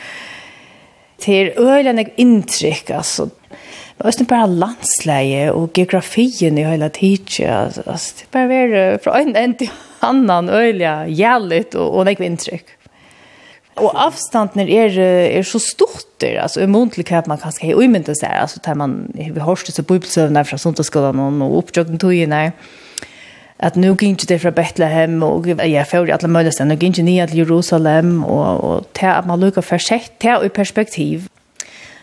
Det 1.25 1.55
øyne 1.57 1.95
jeg 1.97 2.11
inntrykk, 2.21 2.91
altså. 2.99 3.31
Men 3.97 4.09
også 4.11 4.25
bare 4.29 4.49
landsleie 4.51 5.47
og 5.55 5.71
geografien 5.73 6.59
i 6.59 6.67
hele 6.67 6.91
tiden, 6.93 7.73
altså, 7.87 8.19
det 8.19 8.27
bare 8.35 8.49
være 8.51 8.83
fra 9.01 9.21
en 9.23 9.33
till 9.33 9.55
til 9.57 9.71
annan 10.03 10.51
øyne, 10.51 11.07
jævlig 11.09 11.65
og, 11.75 11.95
og 11.95 12.07
jeg 12.07 12.21
inntrykk. 12.21 12.74
Og 13.77 13.91
avstanden 13.99 14.69
er, 14.69 14.99
er 15.39 15.43
så 15.43 15.59
stort 15.59 16.07
där 16.21 16.43
altså, 16.43 16.61
i 16.61 16.67
hva 16.67 17.23
man 17.27 17.39
kanske 17.39 17.67
i 17.67 17.87
mynte 17.87 18.15
så 18.15 18.27
här 18.27 18.41
alltså 18.41 18.61
tar 18.61 18.75
man 18.75 19.11
vi 19.15 19.41
har 19.41 19.47
hørt 19.47 19.87
bibelsövna 19.87 20.45
från 20.45 20.59
fra 20.59 20.59
sundagsskolen 20.59 21.43
og, 21.43 21.73
tog 21.73 22.15
ju 22.15 22.27
nej 22.27 22.53
att 23.59 23.77
nu 23.77 23.89
gikk 23.89 24.03
ikke 24.03 24.27
det 24.27 24.39
från 24.39 24.53
Betlehem 24.53 25.23
och 25.23 25.47
jag 25.47 25.89
får 25.89 26.11
alle 26.11 26.29
möjliga 26.29 26.53
ställen 26.53 26.77
och 26.77 26.83
gick 26.83 26.99
inte 26.99 27.03
ner 27.03 27.27
till 27.27 27.39
Jerusalem 27.39 28.25
og, 28.25 28.65
og 28.65 28.85
til 28.93 29.07
at 29.07 29.27
man 29.27 29.41
lukar 29.41 29.63
för 29.63 29.79
sig 29.79 30.03
ta 30.21 30.43
i 30.45 30.49
perspektiv 30.49 31.29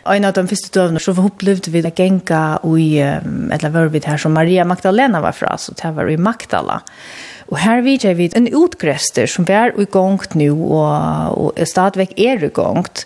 Og 0.03 0.15
en 0.15 0.25
av 0.25 0.33
de 0.33 0.47
første 0.47 0.71
døvene 0.73 0.99
så 0.99 1.13
opplevde 1.13 1.71
vi 1.71 1.81
det 1.81 1.93
genka 1.95 2.57
i, 2.65 2.87
um, 3.01 3.51
eller 3.53 3.69
var 3.69 3.91
vi 3.93 4.01
her 4.05 4.17
som 4.17 4.33
Maria 4.33 4.63
Magdalena 4.65 5.21
var 5.21 5.31
fra, 5.31 5.57
så 5.57 5.75
det 5.77 5.95
var 5.95 6.09
i 6.09 6.17
Magdala. 6.17 6.79
Og 7.51 7.59
her 7.59 7.83
vidjer 7.83 8.15
vi 8.15 8.29
en 8.37 8.47
utgrester 8.55 9.27
som 9.29 9.45
er 9.51 9.75
i 9.75 9.85
gongt 9.91 10.37
nå, 10.39 10.53
og, 10.55 11.51
og 11.51 11.61
stadigvæk 11.67 12.15
er 12.15 12.45
i 12.47 12.49
gongt. 12.55 13.05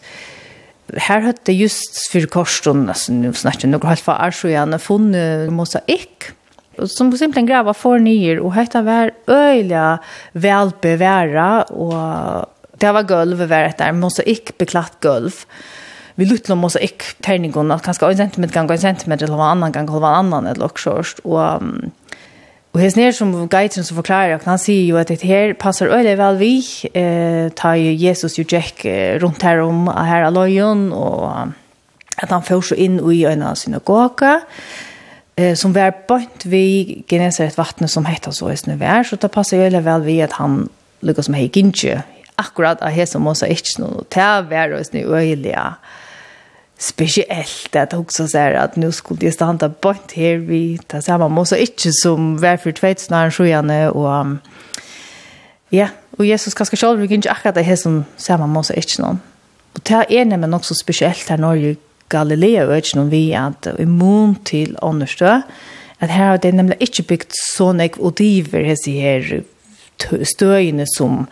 Her 1.08 1.24
høtte 1.26 1.56
just 1.56 2.04
for 2.14 2.28
korsen, 2.30 2.86
altså 2.94 3.16
nå 3.16 3.34
snakker 3.34 3.72
noe 3.72 3.90
helt 3.90 4.06
fra 4.06 4.20
Arsjøen, 4.28 4.78
funnet 4.82 5.50
mosaikk, 5.54 6.30
som 6.78 7.10
simpelthen 7.16 7.50
grava 7.50 7.74
for 7.74 7.98
nye, 8.04 8.36
og 8.38 8.54
høyta 8.54 8.84
var 8.86 9.16
øyelig 9.32 9.88
velbeværa, 10.38 11.50
og 11.74 12.78
det 12.84 12.94
var 12.94 13.10
gulv 13.10 13.42
var 13.50 13.72
etter, 13.72 13.98
mosaikk 13.98 14.54
beklatt 14.62 15.02
gulv 15.02 15.42
vi 16.16 16.26
lutla 16.26 16.56
måste 16.56 16.80
mosaikk 16.80 17.04
terningen, 17.22 17.72
att 17.72 17.84
kanske 17.84 18.06
en 18.06 18.18
centimeter 18.18 18.54
gang, 18.54 18.72
en 18.72 18.78
centimeter 18.78 19.26
eller 19.26 19.36
en 19.36 19.42
annan 19.42 19.72
gang, 19.72 19.90
eller 19.90 20.08
en 20.08 20.16
annan 20.16 20.48
eller 20.48 20.66
också 20.66 21.04
och 21.24 21.62
Og 22.76 22.82
hans 22.84 22.98
nere 23.00 23.14
som 23.16 23.30
geitren 23.48 23.86
som 23.88 23.96
forklarer, 23.96 24.36
och 24.36 24.44
han 24.44 24.60
sier 24.60 24.84
jo 24.84 24.98
at 25.00 25.08
det 25.08 25.24
her 25.24 25.54
passar 25.56 25.88
öle 25.96 26.18
vel 26.20 26.36
vi 26.36 26.58
eh 26.94 27.50
ta 27.56 27.72
Jesus 27.74 28.36
jo 28.38 28.44
Jack 28.52 28.84
rundt 29.22 29.44
her 29.44 29.62
om 29.62 29.88
her 29.88 30.26
av 30.26 30.34
løyen, 30.34 30.92
og 30.92 31.54
at 32.18 32.30
han 32.30 32.44
får 32.44 32.62
så 32.62 32.76
inn 32.76 33.00
i 33.12 33.24
en 33.24 33.56
synagoga 33.56 34.42
eh 35.38 35.56
som 35.56 35.74
var 35.76 35.94
bønt 36.08 36.46
vi 36.46 37.04
Genesaret 37.08 37.58
vattnet 37.58 37.90
som 37.90 38.06
heter 38.06 38.32
så 38.32 38.48
är 38.48 38.68
nu 38.68 38.76
vär 38.76 39.04
så 39.04 39.16
det 39.16 39.32
passar 39.32 39.58
öle 39.58 39.82
vel 39.82 40.02
vi 40.02 40.22
at 40.22 40.34
han 40.34 40.70
lyckas 41.02 41.26
som 41.26 41.34
hei 41.34 41.48
ginche 41.48 42.04
akkurat 42.38 42.82
av 42.82 42.92
hans 42.92 43.10
som 43.10 43.28
også 43.28 43.46
ikke 43.46 43.80
noe 43.80 44.04
ta 44.10 44.42
vär 44.42 44.74
och 44.74 44.86
snö 44.86 45.00
öliga 45.00 45.76
speciellt 46.78 47.76
att 47.76 47.94
också 47.94 48.28
så 48.28 48.38
här 48.38 48.54
att 48.54 48.76
nu 48.76 48.92
skulle 48.92 49.20
det 49.20 49.32
stanna 49.32 49.70
bort 49.70 50.12
här 50.12 50.38
vi 50.38 50.78
tar 50.78 51.02
samma 51.02 51.28
måste 51.28 51.62
inte 51.62 51.92
som 51.92 52.38
varför 52.38 52.72
tvätt 52.72 53.10
när 53.10 53.32
sjön 53.32 53.70
och 53.70 54.38
ja 55.70 55.88
och 56.18 56.26
Jesus 56.26 56.52
ska 56.52 56.66
ska 56.66 56.78
själv 56.78 57.00
vi 57.00 57.16
inte 57.16 57.32
akkurat 57.32 57.56
det 57.56 57.62
här 57.62 57.76
som 57.76 58.06
samma 58.18 58.48
måste 58.48 58.76
inte 58.76 59.02
någon. 59.02 59.20
Och 59.74 59.80
det 59.84 60.20
är 60.20 60.26
nämligen 60.26 60.54
också 60.54 60.74
speciellt 60.76 61.30
här 61.30 61.38
Norge 61.38 61.76
Galilea 62.10 62.68
och 62.68 62.76
inte 62.76 62.98
någon 62.98 63.10
vi 63.10 63.36
att 63.36 63.68
immun 63.80 64.36
till 64.36 64.78
understö 64.82 65.42
att 66.00 66.10
här 66.10 66.30
har 66.30 66.38
det 66.38 66.52
nämligen 66.52 66.82
inte 66.82 67.04
byggt 67.04 67.32
så 67.32 67.74
nek 67.74 67.98
och 67.98 68.14
diver 68.14 68.64
här 69.02 69.44
støyene 70.24 70.86
som 70.88 71.28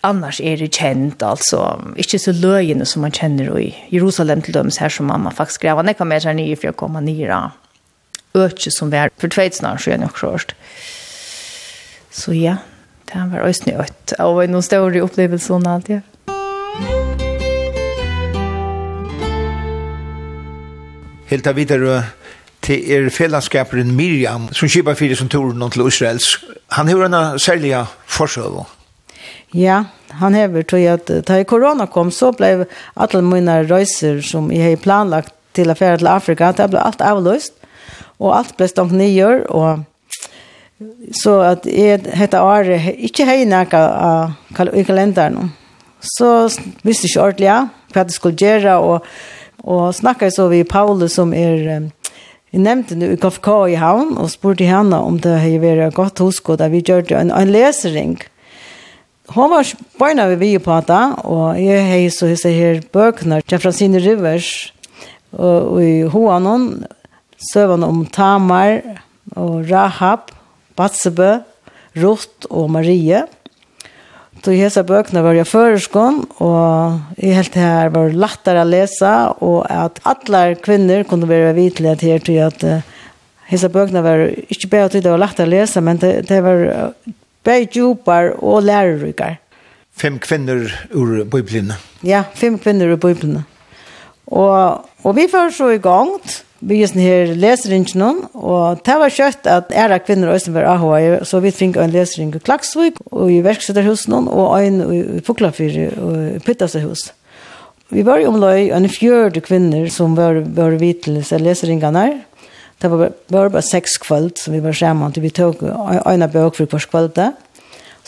annars 0.00 0.40
är 0.40 0.56
det 0.56 0.74
kjent, 0.74 1.22
alltså 1.22 1.82
inte 1.96 2.18
så 2.18 2.32
løgene 2.32 2.84
som 2.84 3.02
man 3.02 3.12
känner 3.12 3.60
i 3.60 3.74
Jerusalem 3.88 4.42
till 4.42 4.52
döms 4.52 4.78
här 4.78 4.88
som 4.88 5.06
mamma 5.06 5.30
faktiskt 5.30 5.54
skrev 5.54 5.84
när 5.84 5.92
kom 5.92 6.10
jag 6.10 6.20
här 6.20 6.34
nere 6.34 6.56
för 6.56 6.68
jag 6.68 6.76
kommer 6.76 7.28
da. 7.28 7.50
Øtje 8.34 8.70
som 8.72 8.90
var 8.90 9.10
för 9.16 9.28
tveit 9.28 9.54
snart 9.54 9.80
så 9.80 9.90
jag 9.90 10.00
nog 10.00 10.40
så 12.10 12.34
ja 12.34 12.56
det 13.04 13.30
var 13.32 13.40
ösnö 13.40 13.82
ett 13.82 14.12
och 14.12 14.50
noen 14.50 14.62
stor 14.62 14.96
upplevelse 14.96 15.52
och 15.52 15.66
allt 15.66 15.88
ja 15.88 16.00
Helt 21.28 21.46
av 21.46 21.54
videre 21.54 22.04
til 22.62 22.90
er 22.90 23.10
fellesskaperen 23.12 23.90
Miriam, 23.96 24.48
som 24.52 24.68
kjøper 24.68 24.94
fire 24.94 25.16
som 25.16 25.28
turen 25.28 25.70
til 25.70 25.86
Israels. 25.86 26.38
Han 26.72 26.88
har 26.88 27.04
en 27.04 27.38
særlig 27.38 27.84
forsøvende. 28.06 28.77
Ja, 29.50 29.84
han 30.08 30.34
hever 30.34 30.62
tog 30.62 30.84
at 30.84 31.10
da 31.26 31.44
korona 31.44 31.86
kom 31.86 32.10
så 32.10 32.32
blev 32.32 32.66
alle 32.94 33.22
mina 33.22 33.62
røyser 33.62 34.20
som 34.20 34.52
jag 34.52 34.70
har 34.70 34.76
planlagt 34.76 35.34
till 35.52 35.70
affärer 35.70 35.96
til 35.96 36.06
Afrika, 36.06 36.52
det 36.52 36.70
ble 36.70 36.82
alt 36.84 37.00
avløst, 37.00 37.54
och 38.18 38.36
allt 38.36 38.56
ble 38.56 38.68
stått 38.68 38.92
nyår 38.92 39.50
och 39.50 39.78
så 41.12 41.40
att 41.40 41.66
jeg 41.66 42.00
heter 42.12 42.38
Are 42.38 42.92
inte 42.92 43.24
hej 43.24 43.44
näka 43.44 44.32
i 44.74 44.84
kalenderen. 44.84 45.52
så 46.00 46.48
visste 46.82 47.06
jeg 47.06 47.10
ikke 47.10 47.22
ordentlig, 47.22 47.46
ja, 47.46 47.68
hva 47.92 48.04
det 48.04 48.12
skulle 48.12 48.36
gjøre, 48.36 48.76
och, 48.76 49.04
och 49.62 49.94
snakket 49.94 50.34
så 50.34 50.48
vi 50.48 50.64
Paulus 50.64 51.12
som 51.12 51.34
är 51.34 51.90
Jeg 52.50 52.60
nevnte 52.60 52.94
nu 52.96 53.12
i 53.12 53.16
KFK 53.16 53.48
i 53.68 53.74
havn 53.74 54.16
og 54.16 54.30
spurte 54.30 54.64
henne 54.64 54.96
om 54.96 55.18
det 55.20 55.40
hadde 55.40 55.60
vært 55.60 55.94
godt 55.94 56.18
hos 56.18 56.40
og 56.44 56.58
da 56.58 56.68
vi 56.68 56.80
gjør 56.80 57.12
en, 57.12 57.30
en 57.30 57.52
lesering. 57.52 58.16
Mm 58.16 58.37
Hon 59.28 59.50
var 59.50 59.66
barna 60.00 60.24
vi 60.30 60.36
vi 60.40 60.54
på 60.58 60.76
det, 60.88 61.02
og 61.28 61.58
jeg 61.60 61.84
hei 61.84 62.04
så 62.08 62.30
hisse 62.30 62.48
her 62.48 62.78
bøkene 62.94 63.42
til 63.44 63.60
Francine 63.60 64.00
Rivers, 64.00 64.72
og 65.36 65.82
i 65.84 66.06
Hoanon, 66.08 66.86
søvann 67.50 67.84
om 67.84 68.06
Tamar, 68.08 68.80
og 69.36 69.68
Rahab, 69.68 70.32
Batsebe, 70.80 71.42
Ruth 72.00 72.48
og 72.48 72.70
Marie. 72.72 73.26
Så 74.40 74.54
i 74.54 74.62
hese 74.62 74.80
bøkene 74.86 75.20
var 75.20 75.36
jeg 75.36 75.50
føreskån, 75.50 76.22
og 76.40 77.20
jeg 77.20 77.36
helt 77.36 77.60
her 77.60 77.92
var 77.92 78.16
lettere 78.16 78.64
å 78.64 78.70
lese, 78.70 79.12
og 79.44 79.66
at 79.68 80.00
alle 80.08 80.56
kvinner 80.64 81.04
kunne 81.04 81.28
være 81.28 81.52
vitelige 81.58 82.16
til 82.24 82.40
at 82.46 82.64
hese 83.52 83.68
bøkene 83.68 84.00
var 84.06 84.24
ikke 84.48 84.72
bare 84.72 84.88
til 84.94 85.04
det 85.04 85.12
var 85.12 85.20
lettere 85.26 85.50
å 85.50 85.56
lese, 85.58 85.84
men 85.84 86.00
det, 86.00 86.14
det 86.32 86.40
var 86.46 86.64
Bare 87.48 87.64
djupar 87.64 88.34
og 88.44 88.62
lærerrykar. 88.62 89.38
Fem 89.96 90.18
kvinner 90.20 90.68
ur 90.92 91.24
Bibelen. 91.24 91.72
Ja, 92.04 92.26
fem 92.36 92.58
kvinner 92.60 92.92
ur 92.92 93.00
Bibelen. 93.00 93.46
Og, 94.26 94.84
og 95.04 95.16
vi 95.16 95.24
får 95.32 95.54
så 95.56 95.70
i 95.72 95.80
gang, 95.80 96.10
vi 96.60 96.82
just 96.82 96.98
her 97.00 97.32
leseringen, 97.32 98.20
og 98.34 98.82
det 98.84 98.96
var 99.00 99.14
kjøtt 99.14 99.48
at 99.48 99.72
ære 99.72 99.98
kvinner 100.04 100.34
også 100.34 100.52
var 100.52 100.68
AHA, 100.74 101.24
så 101.24 101.40
vi 101.40 101.54
fikk 101.54 101.78
en 101.80 101.94
lesering 101.94 102.34
i 102.36 102.42
Klaksvik, 102.44 103.00
og 103.08 103.32
i 103.32 103.40
verksetterhusen, 103.40 104.28
og 104.28 104.58
en 104.60 104.82
i 104.92 105.20
Puklafyr, 105.24 105.94
og 105.96 106.16
i 106.36 106.38
Pyttasehus. 106.44 107.12
Vi 107.88 108.04
var 108.04 108.20
jo 108.20 108.34
omløy 108.34 108.68
en 108.76 108.88
fjørde 108.92 109.40
kvinner 109.40 109.88
som 109.88 110.18
var, 110.18 110.42
var 110.44 110.76
vidt 110.76 111.08
til 111.08 111.46
leseringene 111.48 112.04
her, 112.10 112.18
Det 112.78 112.88
var 112.90 113.10
bare, 113.30 113.50
bare 113.50 113.62
seks 113.62 113.98
kvöld 113.98 114.38
som 114.38 114.54
vi 114.54 114.62
var 114.62 114.72
sammen 114.72 115.12
til 115.12 115.22
vi 115.22 115.34
tog 115.34 115.62
øyne 115.62 116.28
bøk 116.30 116.56
for 116.56 116.66
hver 116.66 116.86
kvöld. 116.90 117.34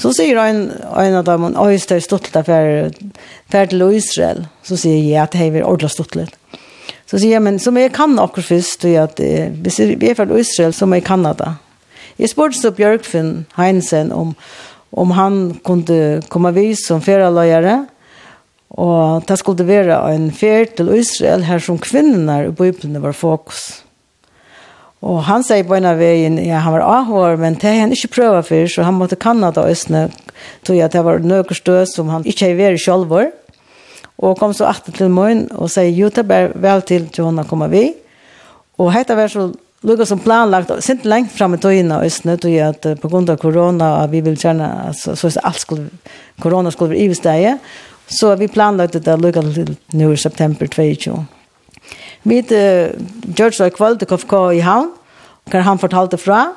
Så 0.01 0.13
sier 0.17 0.39
en, 0.41 0.71
en 0.97 1.17
av 1.19 1.25
dem, 1.27 1.51
oi, 1.61 1.75
det 1.77 1.97
er 1.99 2.05
stått 2.05 2.31
litt 2.31 2.47
for 2.47 3.67
til 3.69 3.83
Israel. 3.93 4.47
Så 4.65 4.79
sier 4.81 5.03
jeg 5.03 5.19
at 5.21 5.35
det 5.35 5.51
er 5.51 5.67
ordentlig 5.67 5.91
stått 5.93 6.17
litt. 6.17 6.37
Så 7.11 7.19
sier 7.19 7.35
jeg, 7.35 7.43
men 7.43 7.59
som 7.59 7.77
jeg 7.77 7.93
kan 7.93 8.15
akkurat 8.23 8.47
først, 8.47 8.87
og 8.87 8.97
at 9.03 9.21
hvis 9.61 9.81
vi 9.99 10.09
er 10.09 10.17
fra 10.17 10.29
Israel, 10.39 10.73
så 10.73 10.87
må 10.87 11.01
jeg 11.01 11.09
Kanada. 11.09 11.57
Jeg 12.21 12.31
spurte 12.31 12.57
så 12.57 12.71
Bjørkfinn 12.77 13.47
Heinsen 13.57 14.13
om, 14.15 14.35
om 14.93 15.15
han 15.17 15.41
kunne 15.67 16.21
komme 16.31 16.55
vis 16.55 16.87
som 16.87 17.03
feraløyere, 17.03 17.83
og 18.79 19.27
det 19.27 19.39
skulle 19.41 19.67
være 19.67 19.99
en 20.15 20.31
fer 20.31 20.71
til 20.79 20.93
Israel 20.95 21.45
her 21.49 21.59
som 21.59 21.81
kvinnerne 21.83 22.47
i 22.47 22.55
Bibelen 22.55 23.03
var 23.03 23.17
fokus. 23.17 23.80
Og 25.01 25.23
han 25.25 25.45
sier 25.47 25.65
på 25.65 25.79
en 25.79 25.89
av 25.89 26.01
veien, 26.01 26.37
ja, 26.45 26.61
han 26.61 26.75
var 26.75 26.85
avhår, 26.85 27.39
men 27.41 27.57
det 27.57 27.71
har 27.73 27.87
han 27.87 27.95
ikke 27.97 28.13
prøvd 28.19 28.43
for, 28.51 28.67
så 28.69 28.85
han 28.85 28.99
måtte 28.99 29.17
Kanada 29.21 29.65
østene, 29.71 30.11
tog 30.67 30.77
jeg 30.77 30.85
at 30.91 30.97
det 30.97 31.05
var 31.07 31.25
noe 31.25 31.57
stød 31.57 31.89
som 31.89 32.13
han 32.13 32.27
ikke 32.29 32.51
har 32.51 32.59
vært 32.59 32.83
selv 32.85 33.09
vår. 33.13 33.31
Og 34.21 34.37
kom 34.37 34.53
så 34.53 34.69
atter 34.69 34.93
til 34.93 35.09
morgen 35.13 35.47
og 35.57 35.73
sier, 35.73 35.89
jo, 35.97 36.13
det 36.13 36.27
er 36.29 36.53
vel 36.53 36.85
til 36.85 37.09
til 37.09 37.25
hun 37.25 37.41
kommer 37.49 37.73
vi. 37.73 37.87
Og 38.77 38.93
hette 38.93 39.17
var 39.17 39.33
så 39.33 39.49
lukket 39.89 40.09
som 40.11 40.21
planlagt, 40.21 40.71
og 40.75 40.85
sent 40.85 41.09
lengt 41.09 41.33
frem 41.33 41.57
i 41.57 41.63
togene 41.63 42.03
østene, 42.05 42.37
tog 42.37 42.53
jeg 42.53 42.69
at 42.69 43.01
på 43.01 43.09
grunn 43.09 43.29
av 43.33 43.41
korona, 43.41 43.95
og 44.03 44.13
vi 44.13 44.21
vil 44.25 44.37
kjenne, 44.37 44.69
så, 44.93 45.17
så 45.17 45.33
alt 45.41 45.65
skulle, 45.65 45.89
korona 46.45 46.73
skulle 46.75 46.93
være 46.93 47.09
i 47.09 47.17
stedet, 47.17 47.59
så 48.11 48.35
vi 48.37 48.53
planlagt 48.53 49.01
det 49.01 49.21
lukket 49.21 49.55
til 49.57 49.77
nå 49.97 50.13
i 50.13 50.21
september 50.21 50.69
22. 50.69 51.40
Vi 52.23 52.41
gjør 52.45 53.55
så 53.57 53.71
kveld 53.73 54.01
til 54.01 54.11
KFK 54.11 54.35
i 54.59 54.65
havn, 54.65 54.91
og 55.47 55.63
han 55.67 55.81
fortalte 55.81 56.19
fra. 56.21 56.51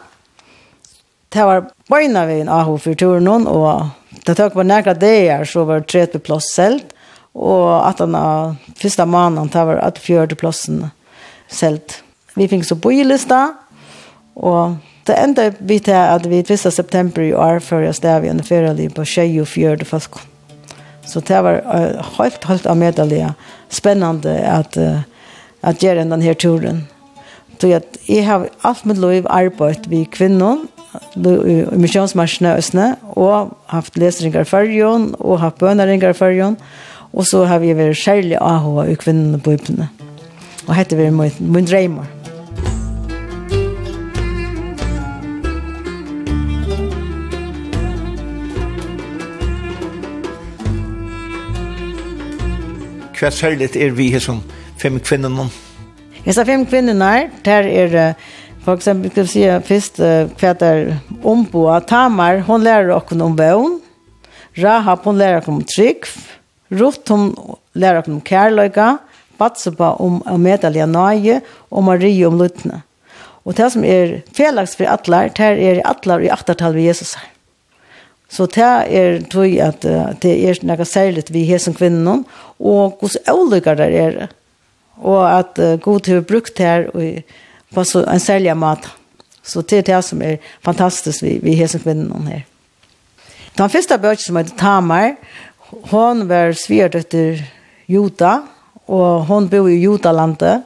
Det 1.33 1.45
var 1.47 1.65
bøyna 1.89 2.25
vi 2.29 2.41
en 2.43 2.51
AHO 2.51 2.77
for 2.77 2.99
turen 2.99 3.25
noen, 3.25 3.47
og 3.49 3.89
det 4.27 4.35
tok 4.37 4.57
på 4.57 4.65
nærkere 4.67 4.99
dager, 4.99 5.45
så 5.49 5.63
var 5.65 5.81
det 5.81 5.91
30 5.93 6.23
plass 6.23 6.51
selv, 6.53 6.83
og 7.33 7.87
at 7.87 8.03
han 8.03 8.15
av 8.15 8.55
første 8.77 9.05
måneden, 9.09 9.49
det 9.49 9.65
var 9.65 9.81
at 9.81 9.97
40 9.97 10.37
plassen 10.37 10.83
selv. 11.49 12.01
Vi 12.37 12.49
fikk 12.49 12.67
så 12.67 12.77
bøylista, 12.77 13.47
og 14.35 14.77
det 15.07 15.17
enda 15.19 15.49
vi 15.59 15.79
til 15.83 15.97
at 15.97 16.27
vi 16.29 16.43
1. 16.43 16.59
september 16.73 17.23
i 17.23 17.33
år 17.33 17.59
før 17.59 17.87
jeg 17.87 17.97
stod 17.97 18.21
vi 18.21 18.29
under 18.31 18.45
ferie 18.45 18.89
på 18.89 19.05
24 19.05 19.85
folk. 19.85 20.21
Så 21.05 21.19
det 21.19 21.41
var 21.43 21.59
helt, 22.17 22.45
helt 22.47 22.65
av 22.65 22.71
avmedelige, 22.71 23.33
spennende 23.69 24.37
at 24.47 24.77
uh, 24.77 25.01
att 25.63 25.84
gjøre 25.84 26.04
den 26.04 26.21
här 26.21 26.34
turen. 26.34 26.88
Så 27.62 27.67
jeg 27.67 27.82
jag 28.08 28.23
har 28.23 28.49
allt 28.62 28.86
mitt 28.86 28.97
liv 28.97 29.26
arbetat 29.30 29.88
vid 29.88 30.12
kvinnen, 30.12 30.67
i 31.15 31.65
missionsmarsjene 31.71 32.58
Østene, 32.58 32.95
og 33.15 33.54
haft 33.71 33.95
leseringer 33.97 34.41
i 34.41 34.43
Førjon, 34.43 35.15
og 35.19 35.39
haft 35.39 35.58
bøneringer 35.58 36.10
i 36.10 36.13
Førjon, 36.13 36.58
og 37.13 37.26
så 37.26 37.45
har 37.45 37.60
vi 37.60 37.71
vært 37.73 37.97
særlig 37.97 38.38
AH 38.41 38.91
i 38.91 38.95
kvinnene 38.95 39.39
på 39.39 39.54
Ypene. 39.54 39.88
Og 40.67 40.76
hette 40.76 40.97
vi 40.99 41.10
min, 41.10 41.32
min 41.39 41.65
dreimer. 41.65 42.04
Hva 53.15 53.32
særlig 53.32 53.71
er 53.80 53.95
vi 53.95 54.12
som 54.19 54.43
fem 54.77 54.99
kvinnorna? 54.99 55.49
sa 56.33 56.45
fem 56.45 56.65
kvinnorna, 56.65 57.29
där 57.43 57.63
är 57.63 57.89
det 57.89 58.15
för 58.65 58.73
exempel, 58.73 59.12
ska 59.12 59.21
vi 59.21 59.27
säga 59.27 59.62
först 59.62 59.95
kvätar 60.38 60.97
Omboa, 61.23 61.81
Tamar, 61.81 62.38
hon 62.38 62.63
lär 62.63 62.89
oss 62.89 63.12
om 63.12 63.36
vän. 63.36 63.81
Rahab, 64.53 64.99
hon 65.03 65.17
lär 65.17 65.38
oss 65.38 65.47
om 65.47 65.63
trygg. 65.63 66.03
Ruth, 66.67 67.12
hon 67.12 67.36
lär 67.73 67.99
oss 67.99 68.07
om 68.07 68.21
kärlöjka. 68.21 68.97
Batseba 69.38 69.91
om 69.91 70.23
Amedalia 70.25 70.86
Naje 70.86 71.41
och 71.69 71.83
Maria 71.83 72.27
om 72.27 72.38
Lutna. 72.38 72.81
Och 73.45 73.53
det 73.53 73.69
som 73.69 73.83
är 73.83 74.21
felaks 74.33 74.75
för 74.75 74.86
atlar, 74.86 75.31
det 75.36 75.43
är 75.43 75.88
atlar 75.88 76.21
i 76.21 76.29
attartal 76.29 76.73
vid 76.73 76.83
Jesus 76.83 77.15
här. 77.15 77.29
Så 78.33 78.47
det 78.49 78.69
er 78.89 79.19
tog 79.29 79.51
at 79.62 79.86
det 80.23 80.31
er 80.49 80.57
noe 80.65 80.86
særlig 80.89 81.27
vi 81.29 81.43
har 81.45 81.53
hesen 81.53 81.75
kvinnen, 81.77 82.23
og 82.57 82.95
hvordan 82.97 83.36
olika 83.36 83.75
det 83.77 83.89
er 83.93 84.15
og 85.01 85.39
at 85.39 85.60
uh, 85.60 85.79
god 85.82 86.08
har 86.08 86.21
brukt 86.21 86.60
her 86.60 86.89
og 86.93 87.23
på 87.73 87.84
så, 87.84 88.03
en 88.06 88.19
særlig 88.19 88.58
mat. 88.58 88.88
Så 89.43 89.62
det 89.62 89.77
er 89.77 89.88
det 89.88 90.03
som 90.06 90.21
er 90.21 90.38
fantastisk 90.63 91.23
vi, 91.23 91.39
vi 91.43 91.56
hesen 91.60 91.82
kvinnen 91.84 92.27
her. 92.27 92.43
Den 93.58 93.69
første 93.69 93.97
bøkken 93.97 94.23
som 94.23 94.38
heter 94.38 94.58
Tamar, 94.58 95.15
hon 95.91 96.27
var 96.29 96.53
sverdøtter 96.58 97.41
Juta, 97.88 98.39
og 98.88 99.25
hon 99.25 99.49
bor 99.49 99.67
i 99.67 99.82
Jutalandet, 99.82 100.63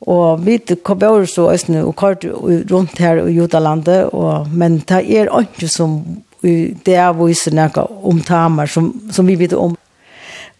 Og 0.00 0.46
vi 0.46 0.56
kom 0.82 1.02
over 1.04 1.26
så 1.28 1.50
østene 1.52 1.84
og 1.84 1.96
kort 1.96 2.24
rundt 2.24 2.98
her 2.98 3.20
i 3.26 3.34
Jotalandet, 3.36 4.08
og, 4.16 4.48
men 4.48 4.78
det 4.88 5.02
er 5.18 5.28
ikke 5.42 5.68
som 5.68 6.00
det 6.40 6.94
er 6.96 7.12
viser 7.12 7.52
noe 7.52 7.82
om 8.08 8.22
Tamar, 8.24 8.66
som, 8.66 8.94
som 9.12 9.26
vi 9.28 9.34
vet 9.36 9.52
om. 9.52 9.74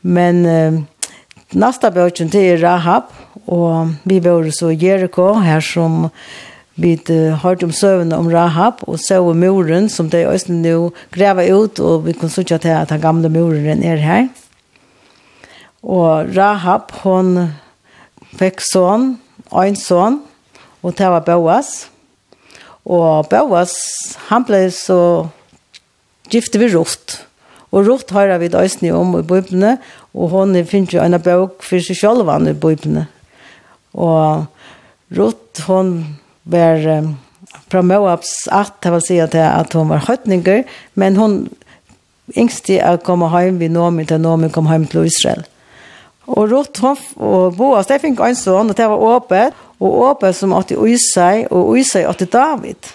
Men 0.03 0.45
Nästa 1.51 1.89
bøkken 1.91 2.29
til 2.31 2.53
er 2.53 2.61
Rahab, 2.63 3.09
og 3.51 3.97
vi 4.07 4.21
bor 4.23 4.45
så 4.55 4.69
Jericho, 4.71 5.33
her 5.43 5.59
som 5.59 6.05
vi 6.79 6.93
hørte 7.43 7.67
om 7.67 7.73
søvnene 7.75 8.15
om 8.15 8.29
Rahab, 8.31 8.85
og 8.87 9.01
så 9.03 9.19
var 9.19 9.35
muren 9.35 9.89
som 9.91 10.07
de 10.13 10.21
østene 10.31 10.63
nå 10.63 10.93
grever 11.11 11.51
ut, 11.51 11.81
og 11.83 12.05
vi 12.07 12.15
kan 12.15 12.31
sitte 12.31 12.61
til 12.63 12.71
at 12.71 12.93
den 12.93 13.03
gamle 13.03 13.29
muren 13.29 13.83
er 13.83 13.99
her. 13.99 14.29
Og 15.83 16.31
Rahab, 16.37 16.95
hun 17.03 17.51
fikk 18.39 18.63
sånn, 18.63 19.17
en 19.51 19.75
sånn, 19.75 20.21
og 20.87 20.95
det 20.95 21.11
var 21.11 21.27
Boas. 21.27 21.89
Og 22.87 23.27
Boas, 23.27 23.75
han 24.29 24.47
ble 24.47 24.69
så 24.71 25.01
gifte 26.31 26.63
vi 26.63 26.71
Rott. 26.77 27.25
Og 27.71 27.87
Rott 27.87 28.11
har 28.15 28.33
vi 28.43 28.51
døysene 28.51 28.95
om 28.95 29.13
i 29.19 29.23
bøybene, 29.27 29.77
Og 30.15 30.33
hon 30.33 30.57
finner 30.67 30.97
jo 30.97 31.03
en 31.05 31.19
bøk 31.23 31.63
for 31.63 31.83
seg 31.85 31.99
selv 31.99 32.31
i 32.31 32.53
Bibelen. 32.53 33.07
Og 33.95 34.47
Ruth, 35.17 35.63
hon 35.67 36.19
var 36.45 36.83
um, 36.99 37.15
fra 37.71 37.83
Moabs 37.83 38.49
at, 38.51 38.77
det 38.83 38.93
vil 38.95 39.07
si 39.07 39.19
at, 39.23 39.35
at 39.35 39.73
hon 39.75 39.91
var 39.91 40.07
høytninger, 40.07 40.65
men 40.95 41.19
hon 41.19 41.41
yngste 42.39 42.79
å 42.87 42.99
komme 43.03 43.31
hjem 43.33 43.59
ved 43.59 43.75
Nomi 43.75 44.07
til 44.07 44.23
Nomi 44.23 44.51
kom 44.55 44.71
hjem 44.71 44.87
til 44.91 45.09
Israel. 45.11 45.43
Og 46.31 46.47
Ruth, 46.51 46.83
hon 46.83 46.99
og 47.19 47.57
Boas, 47.59 47.89
det 47.91 48.01
fikk 48.03 48.21
en 48.23 48.39
sånn, 48.39 48.71
og 48.71 48.79
det 48.79 48.87
var 48.91 49.03
åpet, 49.17 49.57
og 49.81 49.99
åpet 50.11 50.37
som 50.37 50.55
åtte 50.55 50.79
Øysei, 50.79 51.47
og 51.51 51.75
Øysei 51.75 52.05
åtte 52.07 52.29
David. 52.31 52.93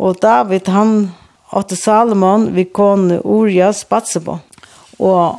Og 0.00 0.18
David, 0.22 0.70
han 0.72 1.12
åtte 1.54 1.76
Salomon, 1.78 2.48
vi 2.56 2.64
kone 2.64 3.20
Urias 3.22 3.84
Batsebo. 3.84 4.38
Og 4.98 5.38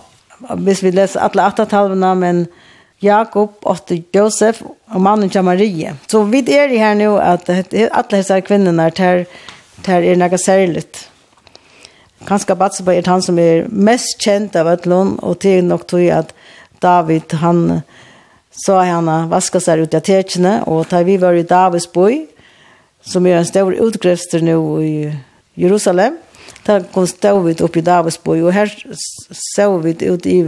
hvis 0.58 0.84
vi 0.84 0.92
leser 0.92 1.22
alle 1.24 1.46
attatalvene, 1.46 2.16
men 2.16 2.44
Jakob, 3.02 3.56
åtte 3.66 3.98
Josef 4.14 4.62
og 4.62 5.02
mannen 5.02 5.30
til 5.30 5.44
Marie. 5.44 5.96
Så 6.08 6.24
vi 6.30 6.44
er 6.54 6.70
her 6.70 6.94
nå 6.98 7.16
at 7.18 7.50
alle 7.50 8.04
disse 8.12 8.42
kvinnerne 8.46 8.92
tar, 8.94 9.26
tar 9.86 10.06
er 10.06 10.20
noe 10.22 10.38
særlig. 10.38 10.86
Kanskje 12.28 12.56
Batseba 12.56 12.94
er 12.94 13.08
han 13.10 13.24
som 13.26 13.40
er 13.42 13.66
mest 13.74 14.22
kjent 14.22 14.56
av 14.56 14.70
et 14.70 14.86
lån, 14.86 15.18
og 15.26 15.40
til 15.42 15.66
nok 15.66 15.88
tog 15.90 16.06
at 16.14 16.36
David, 16.82 17.34
han 17.42 17.82
så 18.52 18.82
han 18.84 19.08
vaska 19.32 19.62
seg 19.64 19.86
ut 19.86 19.96
av 19.96 20.04
tekene, 20.06 20.60
og 20.68 20.90
da 20.92 21.02
vi 21.08 21.16
var 21.18 21.38
i 21.40 21.48
Davids 21.48 21.88
boi, 21.90 22.28
som 23.02 23.26
er 23.26 23.40
en 23.40 23.48
stor 23.48 23.72
utgrefster 23.72 24.44
nå 24.46 24.58
i 24.84 24.96
Jerusalem, 25.58 26.20
Da 26.66 26.80
kom 26.94 27.08
stod 27.10 27.46
vi 27.46 27.56
oppe 27.64 27.82
i 27.82 27.86
Davidsbøy, 27.86 28.42
og 28.46 28.54
her 28.54 28.70
så 29.34 29.68
vi 29.82 29.96
ut 30.10 30.26
i 30.30 30.42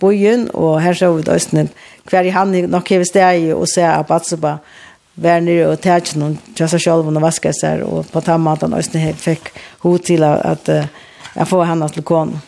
bøyen, 0.00 0.48
og 0.54 0.80
her 0.82 0.94
så 0.94 1.12
vi 1.16 1.24
østene 1.32 1.68
hver 2.08 2.28
i 2.28 2.32
han 2.32 2.52
nok 2.70 2.88
hever 2.88 3.08
steg 3.08 3.48
og 3.54 3.66
se 3.68 3.84
at 3.84 4.06
Batseba 4.08 4.58
var 5.18 5.40
nere 5.42 5.72
og 5.72 5.80
tætje 5.82 6.20
noen 6.20 6.36
til 6.56 6.68
seg 6.70 6.84
selv 6.84 7.08
og 7.08 7.22
vaske 7.22 7.52
seg, 7.56 7.82
og 7.82 8.06
på 8.12 8.22
den 8.24 8.44
måten 8.44 8.76
østene 8.76 9.14
fikk 9.18 9.50
hod 9.82 10.04
til 10.06 10.24
at 10.24 10.68
jeg 10.68 11.48
får 11.48 11.66
henne 11.72 11.88
til 11.92 12.06
kåne. 12.06 12.38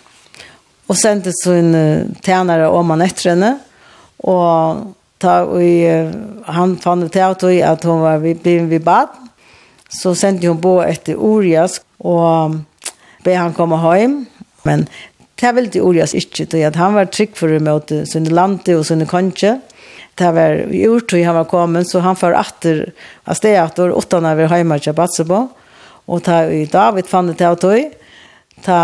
Og 0.91 0.99
sendte 0.99 1.33
så 1.35 1.55
sin 1.55 1.75
tjenere 2.23 2.71
om 2.71 2.91
han 2.95 3.05
etter 3.05 3.33
henne, 3.33 3.51
og 4.27 4.95
ta 5.21 5.43
i 5.61 5.73
han 6.47 6.77
fann 6.81 7.05
ut 7.05 7.17
at 7.17 7.45
at 7.45 7.85
hun 7.85 8.01
var 8.03 8.19
vi 8.19 8.35
blev 8.35 8.69
vi 8.69 8.79
bad 8.79 9.09
så 9.91 10.15
sendte 10.15 10.49
hun 10.49 10.61
bo 10.63 10.79
etter 10.85 11.19
Urias, 11.19 11.81
og 11.99 12.61
be 13.25 13.37
han 13.37 13.57
komme 13.57 13.79
hjem, 13.81 14.25
men 14.65 14.87
det 15.41 15.53
ville 15.57 15.73
det 15.73 15.83
ordas 15.83 16.15
ikke, 16.17 16.45
til 16.53 16.67
at 16.69 16.77
han 16.77 16.97
var 16.97 17.09
trygg 17.13 17.37
for 17.39 17.53
å 17.53 17.63
møte 17.65 18.05
sin 18.09 18.29
lande 18.29 18.77
og 18.77 18.85
sin 18.89 19.07
kanskje. 19.09 19.57
Det 20.21 20.33
var 20.37 20.67
gjort 20.69 21.07
urtøy 21.07 21.23
han 21.25 21.39
var 21.39 21.49
kommet, 21.49 21.89
så 21.89 22.03
han 22.05 22.19
var 22.21 22.37
atter, 22.37 22.91
av 23.25 23.39
sted 23.39 23.57
atter, 23.57 23.95
åttan 23.97 24.29
av 24.29 24.43
hjemme 24.43 24.77
til 24.83 24.97
Batsebo, 24.97 25.47
og 26.11 26.23
ta 26.27 26.43
i 26.51 26.67
David 26.69 27.09
fann 27.09 27.31
det 27.31 27.39
til 27.41 27.57
tøy, 27.63 27.87
ta 28.61 28.81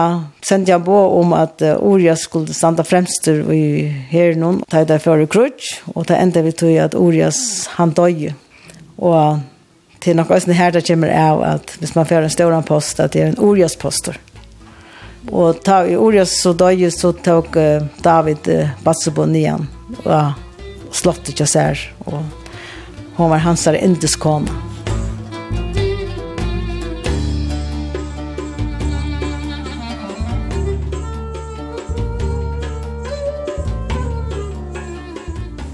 sendte 0.46 0.72
jeg 0.72 0.85
på 0.87 1.01
om 1.18 1.35
at 1.37 1.61
Urias 1.61 2.25
skulle 2.25 2.57
standa 2.57 2.87
fremster 2.87 3.42
i 3.53 3.85
herren, 4.12 4.62
ta 4.70 4.81
i 4.81 4.88
det 4.88 5.03
for 5.05 5.20
i 5.20 5.29
krutsk, 5.29 5.90
og 5.92 6.07
ta 6.09 6.16
enda 6.22 6.44
vi 6.46 6.55
tøy 6.57 6.79
at 6.81 6.96
Urias 6.96 7.40
han 7.77 7.92
døg, 7.96 8.31
og 8.96 9.44
til 10.01 10.16
noe 10.16 10.40
som 10.40 10.55
her 10.57 10.72
det 10.72 10.87
kommer 10.87 11.12
av 11.12 11.42
at 11.44 11.77
hvis 11.83 11.96
man 11.99 12.09
får 12.09 12.25
en 12.25 12.33
stor 12.33 12.57
post, 12.64 13.03
at 13.03 13.12
det 13.12 13.25
er 13.25 13.35
en 13.35 13.42
Urias 13.42 13.77
poster. 13.77 14.16
Og 15.32 15.58
ta, 15.64 15.82
i 15.86 15.96
ordet 15.98 16.28
så 16.30 16.52
døg 16.54 16.84
så 16.94 17.10
tok 17.24 17.56
uh, 17.58 17.82
David 18.04 18.46
uh, 18.52 18.74
Batsebo 18.84 19.26
nian 19.26 19.66
og 20.04 20.12
uh, 20.12 20.36
slått 20.94 21.32
ikke 21.32 21.48
sær. 21.50 21.80
Og 22.06 22.20
hun 23.16 23.32
var 23.32 23.42
hans 23.42 23.64
der 23.66 23.78
endes. 23.80 24.14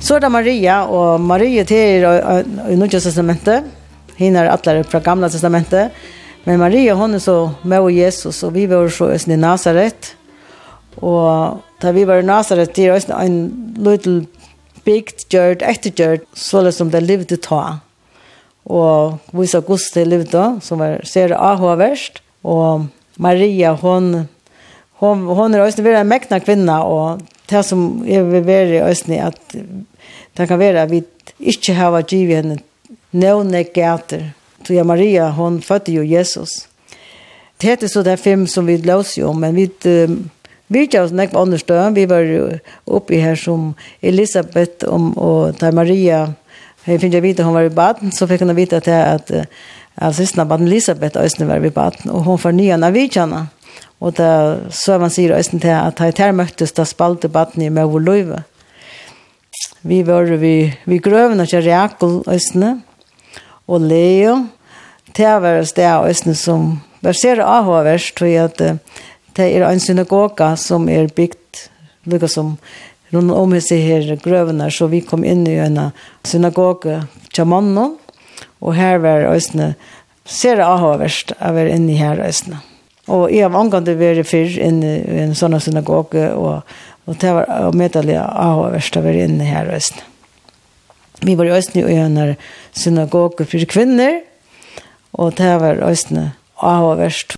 Så 0.02 0.16
er 0.16 0.20
det 0.20 0.32
Maria, 0.32 0.82
og 0.86 1.20
Maria 1.20 1.64
til 1.64 2.02
i 2.04 2.76
Norge 2.76 3.00
testamentet. 3.00 3.68
Hina 4.18 4.42
er 4.42 4.50
atler 4.52 4.82
fra 4.84 5.00
gamla 5.00 5.30
testamentet. 5.32 5.94
Men 6.44 6.58
Maria 6.58 6.94
hon 6.94 7.14
är 7.14 7.18
så 7.18 7.50
med 7.62 7.80
och 7.80 7.90
Jesus 7.90 8.42
och 8.42 8.56
vi 8.56 8.66
var 8.66 8.88
så 8.88 9.32
i 9.32 9.36
Nazaret. 9.36 10.16
Och 10.94 11.58
där 11.80 11.92
vi 11.92 12.04
var 12.04 12.16
i 12.16 12.22
Nazaret 12.22 12.74
det 12.74 12.86
är 12.86 13.20
en 13.20 13.74
liten 13.78 14.26
bygd 14.84 15.34
gjort 15.34 15.62
eftergjort 15.62 16.20
så 16.32 16.72
som 16.72 16.90
det 16.90 17.00
levde 17.00 17.36
ta. 17.36 17.78
Och 18.62 19.12
vi 19.30 19.46
så 19.46 19.60
gust 19.60 19.94
det 19.94 20.04
levde 20.04 20.60
som 20.62 20.78
var 20.78 21.00
ser 21.04 21.30
ahoverst 21.30 22.22
och 22.42 22.80
Maria 23.14 23.72
hon 23.72 24.28
hon 24.92 25.26
hon 25.26 25.54
är 25.54 25.68
också 25.68 25.82
en 25.82 26.08
mäktig 26.08 26.44
kvinna 26.44 26.84
och 26.84 27.20
det 27.46 27.62
som 27.62 28.04
är 28.08 28.22
vi 28.22 28.52
är 28.52 28.82
ösni 28.82 29.20
att 29.20 29.54
det 30.32 30.46
kan 30.46 30.58
vara 30.58 30.86
vi 30.86 31.04
inte 31.38 31.72
har 31.72 32.04
givet 32.08 32.36
henne 32.36 32.58
någon 33.10 33.52
gäter 33.52 34.32
Toja 34.64 34.84
Maria, 34.84 35.30
hon 35.30 35.62
födde 35.62 35.92
ju 35.92 36.06
Jesus. 36.06 36.68
Det 37.56 37.66
heter 37.66 37.88
så 37.88 38.02
där 38.02 38.16
film 38.16 38.46
som 38.46 38.66
vi 38.66 38.78
lås 38.78 39.18
ju 39.18 39.32
men 39.32 39.54
vi 39.54 39.70
vi 40.66 40.86
tar 40.86 41.02
oss 41.02 41.12
nekva 41.12 41.46
på 41.66 41.90
Vi 41.94 42.06
var 42.06 42.60
uppe 42.84 43.16
här 43.16 43.36
som 43.36 43.74
Elisabeth 44.00 44.88
om, 44.88 45.12
och 45.12 45.58
Toja 45.58 45.72
Maria. 45.72 46.34
Jag 46.84 47.00
finner 47.00 47.14
jeg 47.14 47.22
vite 47.22 47.42
hon 47.42 47.54
var 47.54 47.62
i 47.62 47.70
baden, 47.70 48.12
så 48.12 48.26
fick 48.26 48.40
hon 48.40 48.54
vite 48.54 48.76
att, 48.76 48.88
att, 48.88 49.30
att 49.94 50.38
av 50.38 50.46
baden 50.46 50.66
Elisabeth 50.66 51.18
også 51.18 51.44
var 51.44 51.66
i 51.66 51.70
baden. 51.70 52.10
Och 52.10 52.24
hon 52.24 52.38
var 52.42 52.52
nye 52.52 52.76
när 52.76 52.90
vi 52.90 53.08
tjänar. 53.08 53.46
Och 53.98 54.14
så 54.70 54.98
man 54.98 55.10
sier 55.10 55.36
også 55.36 55.58
til 55.58 55.68
att 55.68 56.00
jeg 56.00 56.14
tar 56.14 56.32
möttes 56.32 56.72
där 56.72 56.84
spalte 56.84 57.28
baden 57.28 57.62
i 57.62 57.70
Mövulöjve. 57.70 58.42
Vi 59.80 60.02
var 60.02 60.22
vi, 60.22 60.74
vi 60.84 60.98
grøvene 60.98 61.46
til 61.46 61.62
Reakul 61.62 62.22
også, 62.26 62.78
og 63.66 63.84
Leo. 63.86 64.36
Det 65.12 65.28
var 65.42 65.60
det 65.60 65.68
sted 65.68 65.88
av 65.88 66.08
Østene 66.08 66.36
som 66.38 66.80
ser 67.18 67.42
avhåverst, 67.44 68.14
tror 68.16 68.30
jeg 68.30 68.50
at 68.50 68.62
det 69.36 69.48
er 69.48 69.64
en 69.66 69.80
synagoga 69.80 70.52
som 70.60 70.88
er 70.88 71.10
bygd, 71.12 71.66
lukket 72.06 72.32
som 72.32 72.56
rundt 73.12 73.34
om 73.36 73.54
seg 73.60 73.82
her 73.84 74.12
grøvene, 74.22 74.70
så 74.72 74.88
vi 74.88 75.02
kom 75.04 75.24
inn 75.24 75.44
i 75.48 75.58
en 75.60 75.78
synagoga 76.24 77.02
til 77.32 77.48
mannen, 77.48 77.96
og 78.62 78.76
her 78.76 79.00
var 79.02 79.28
Østene 79.32 79.74
ser 80.24 80.62
avhåverst 80.62 81.34
å 81.40 81.52
være 81.56 81.74
inne 81.76 81.96
her 81.98 82.22
Østene. 82.22 82.62
Og 83.10 83.26
jeg 83.32 83.42
har 83.42 83.58
omgående 83.58 83.96
vært 83.98 84.28
før 84.30 84.56
inne 84.62 84.94
i 85.00 85.20
en 85.24 85.34
sånn 85.34 85.58
synagoga, 85.60 86.30
og, 86.38 86.62
og 87.08 87.18
det 87.18 87.34
var 87.34 87.74
medelig 87.76 88.20
avhåverst 88.22 88.96
å 88.96 89.04
være 89.04 89.26
inne 89.26 89.48
her 89.48 89.72
Østene. 89.74 90.11
Vi 91.22 91.36
var 91.38 91.46
i 91.46 91.54
Østene 91.54 91.86
i 91.90 91.98
en 92.02 92.18
synagoge 92.74 93.46
for 93.46 93.70
kvinner, 93.70 94.20
og 95.12 95.36
det 95.38 95.54
var 95.62 95.82
Østene 95.86 96.32
avhåverst. 96.62 97.36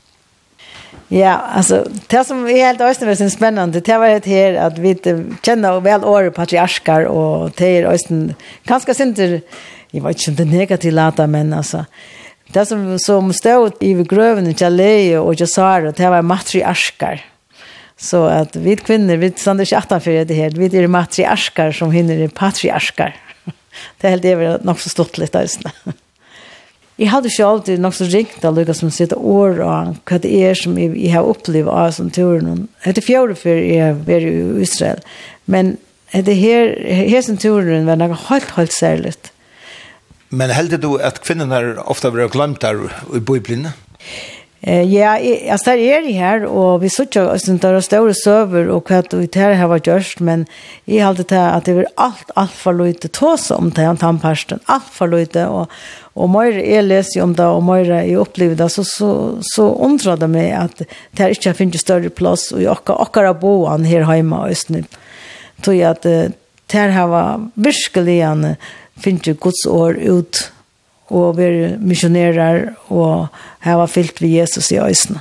Ja, 1.12 1.36
altså, 1.52 1.82
det 2.10 2.22
som 2.26 2.46
er 2.48 2.62
helt 2.64 2.82
Østene 2.82 3.12
var 3.12 3.30
spennende, 3.30 3.80
det 3.80 3.98
var 4.00 4.14
det 4.16 4.30
her 4.30 4.56
at 4.66 4.80
vi 4.80 4.94
kjenner 5.44 5.82
vel 5.84 6.06
året 6.08 6.34
patriarkar, 6.34 7.08
og 7.12 7.52
det 7.58 7.70
er 7.78 7.90
Østene 7.92 8.36
ganske 8.66 8.96
synder, 8.96 9.40
jeg 9.94 10.02
vet 10.02 10.18
ikke 10.18 10.32
om 10.32 10.38
det 10.38 10.46
er 10.46 10.56
negativt 10.56 10.96
lata, 10.96 11.26
men 11.30 11.52
altså, 11.52 11.84
det 12.54 12.64
som, 12.68 12.86
som 12.98 13.30
stod 13.34 13.82
i 13.84 13.92
grøvene 14.06 14.54
til 14.56 14.74
Leie 14.78 15.20
og 15.20 15.36
Josara, 15.40 15.92
det 15.92 16.10
var 16.10 16.24
matriarkar. 16.26 17.22
Så 17.94 18.24
at 18.26 18.56
vi 18.58 18.74
kvinner, 18.78 19.20
vi 19.20 19.30
stander 19.36 19.66
ikke 19.66 19.80
atanfor 19.84 20.24
det 20.26 20.36
her, 20.36 20.56
vi 20.58 20.66
er 20.66 20.90
matriarkar 20.90 21.74
som 21.74 21.92
hinner 21.94 22.26
patriarkar 22.34 23.14
det 24.00 24.08
er 24.08 24.16
helt 24.16 24.30
evig 24.32 24.50
nok 24.66 24.80
så 24.82 24.92
stort 24.92 25.18
litt 25.20 25.34
der. 25.34 25.48
Jeg 26.94 27.10
hadde 27.10 27.26
ikke 27.26 27.46
alltid 27.48 27.80
nok 27.82 27.94
så 27.96 28.06
ringt 28.06 28.44
av 28.46 28.54
Lukas 28.54 28.78
som 28.78 28.90
sitter 28.94 29.18
år 29.18 29.58
og 29.66 29.96
hva 30.06 30.18
det 30.22 30.30
er 30.30 30.54
som 30.54 30.76
jeg, 30.78 30.92
jeg 30.94 31.10
har 31.10 31.26
opplevd 31.26 31.66
av 31.66 31.88
som 31.96 32.10
turen. 32.14 32.68
Det 32.84 33.00
er 33.00 33.02
fjordet 33.02 33.40
før 33.40 33.58
jeg 33.58 33.96
var 34.06 34.26
i 34.28 34.34
Israel. 34.62 35.02
Men 35.50 35.72
det 36.14 36.36
her, 36.38 36.70
her 36.86 37.24
som 37.26 37.40
turen 37.42 37.88
var 37.90 37.98
noe 37.98 38.14
helt, 38.28 38.54
helt 38.54 38.76
særlig. 38.76 39.16
Men 40.30 40.54
heldig 40.54 40.78
du 40.84 40.92
at 41.02 41.18
kvinnerne 41.26 41.82
ofte 41.82 42.14
blir 42.14 42.30
glemt 42.30 42.62
der 42.62 42.86
i 43.10 43.18
bøyblene? 43.18 43.74
Ja 43.74 44.33
ja, 44.66 45.18
jag 45.18 45.60
står 45.60 45.72
er 45.72 46.12
här 46.12 46.44
och 46.44 46.82
vi 46.82 46.90
söker 46.90 47.28
oss 47.28 47.42
synes 47.42 47.60
det 47.60 47.68
er 47.68 47.80
større 47.80 48.14
søver, 48.14 48.70
og 48.72 48.88
hva 48.88 49.02
vi 49.12 49.26
tar 49.26 49.66
var 49.68 49.80
just 49.84 50.20
men 50.20 50.46
i 50.86 50.98
halte 50.98 51.24
til 51.24 51.36
att 51.36 51.64
det 51.64 51.76
er 51.76 51.86
allt 51.96 52.30
allt 52.34 52.50
för 52.50 52.72
lite 52.72 53.08
tås 53.08 53.50
om 53.50 53.70
det, 53.70 53.88
om 53.88 54.20
allt 54.66 54.84
för 54.90 55.06
lite 55.06 55.46
och 55.46 55.70
och 56.14 56.30
mer 56.30 56.58
är 56.58 56.82
läs 56.82 57.16
ju 57.16 57.22
om 57.22 57.34
det, 57.34 57.46
och 57.46 57.62
mer 57.62 57.90
är 57.90 58.16
upplevda 58.16 58.68
så, 58.68 58.84
så, 58.84 59.38
så 59.42 59.74
undrar 59.84 60.16
det 60.16 60.28
mig 60.28 60.52
att 60.52 60.82
det 61.10 61.22
här 61.22 61.28
inte 61.28 61.54
finns 61.54 61.80
större 61.80 62.10
plats 62.10 62.52
och 62.52 62.62
jag 62.62 62.90
og 62.90 63.16
jeg 63.16 63.40
bo 63.40 63.66
han 63.66 63.84
här 63.84 64.02
hemma 64.02 64.44
og 64.44 64.50
jeg 64.70 64.84
tror 65.62 65.84
at 65.84 66.02
det 66.02 66.32
här 66.72 67.06
var 67.06 67.50
verkligen 67.54 68.56
finns 68.96 69.26
ju 69.26 69.34
Guds 69.34 69.66
år 69.66 69.96
ut, 69.96 70.52
og 71.12 71.36
være 71.36 71.76
misjonerer 71.80 72.70
og 72.88 73.26
hava 73.64 73.86
fyllt 73.90 74.22
ved 74.22 74.38
Jesus 74.40 74.70
i 74.72 74.80
øysene. 74.80 75.20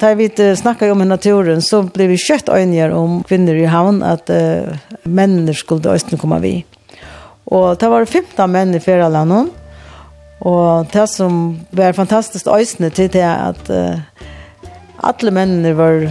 Da 0.00 0.10
vi 0.18 0.28
snakket 0.56 0.90
om 0.90 1.04
naturen, 1.06 1.62
så 1.62 1.84
ble 1.86 2.08
vi 2.10 2.18
kjøtt 2.18 2.50
øyne 2.50 2.88
om 2.96 3.20
kvinner 3.24 3.54
i 3.54 3.68
havn, 3.70 4.02
at 4.02 4.30
uh, 4.30 4.74
mennene 5.04 5.54
skulle 5.54 5.92
øysene 5.92 6.18
komme 6.18 6.40
vi. 6.42 6.54
Og 7.46 7.78
det 7.80 7.90
var 7.90 8.04
15 8.04 8.50
menn 8.50 8.74
i 8.74 8.82
ferielandet, 8.82 9.52
og 10.44 10.90
det 10.92 11.06
som 11.08 11.60
var 11.72 11.94
fantastisk 11.96 12.48
øysene 12.50 12.90
til 12.90 13.12
det 13.12 13.22
at 13.22 13.70
uh, 13.70 14.00
alle 15.04 15.30
mennene 15.30 15.76
var 15.78 16.08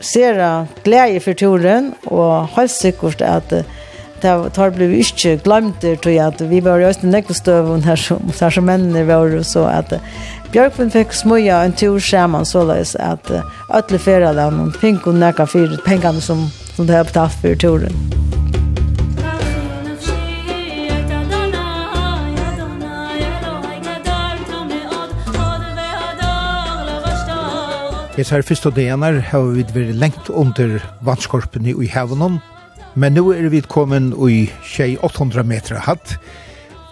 sera 0.00 0.66
glede 0.84 1.20
for 1.20 1.36
turen, 1.36 1.92
og 2.06 2.48
helt 2.56 2.72
sikkert 2.72 3.20
at 3.20 3.52
uh, 3.52 3.77
det 4.22 4.52
tar 4.56 4.70
blev 4.74 4.92
ikke 4.98 5.36
glemt 5.44 5.82
det, 5.82 6.00
tror 6.02 6.12
jeg, 6.12 6.26
at 6.26 6.42
vi 6.50 6.60
var 6.64 6.80
i 6.80 6.88
Østen 6.88 7.10
Nekvestøven 7.14 7.84
her 7.86 7.96
som, 7.96 8.30
her 8.40 8.50
som 8.50 8.66
mennene 8.68 9.06
var, 9.08 9.34
så 9.42 9.66
at 9.70 9.94
Bjørkvind 10.52 10.94
fikk 10.94 11.12
smøya 11.12 11.60
en 11.64 11.74
tur 11.76 11.98
sammen, 12.00 12.46
så 12.48 12.64
løs 12.64 12.94
at 12.96 13.32
alle 13.68 13.98
ferier 14.00 14.32
der, 14.32 14.54
noen 14.54 14.72
fikk 14.72 15.04
hun 15.04 15.20
nekka 15.20 15.44
for 15.44 15.76
pengene 15.84 16.24
som, 16.24 16.46
som 16.72 16.88
det 16.88 16.96
har 16.96 17.08
betalt 17.08 17.36
for 17.42 17.58
turen. 17.60 17.98
Jeg 28.18 28.26
ser 28.26 28.42
først 28.42 28.66
og 28.66 28.74
det 28.74 28.88
ene 28.90 29.20
har 29.22 29.44
vi 29.54 29.62
vært 29.62 29.94
lengt 29.94 30.30
under 30.32 30.80
vannskorpen 31.06 31.68
i 31.70 31.86
Havanon, 31.92 32.40
Men 32.98 33.12
nu 33.14 33.28
er 33.30 33.46
vi 33.48 33.60
kommet 33.60 34.14
i 34.26 34.48
tjej 34.66 34.96
800 35.06 35.44
meter 35.46 35.78
hatt. 35.86 36.16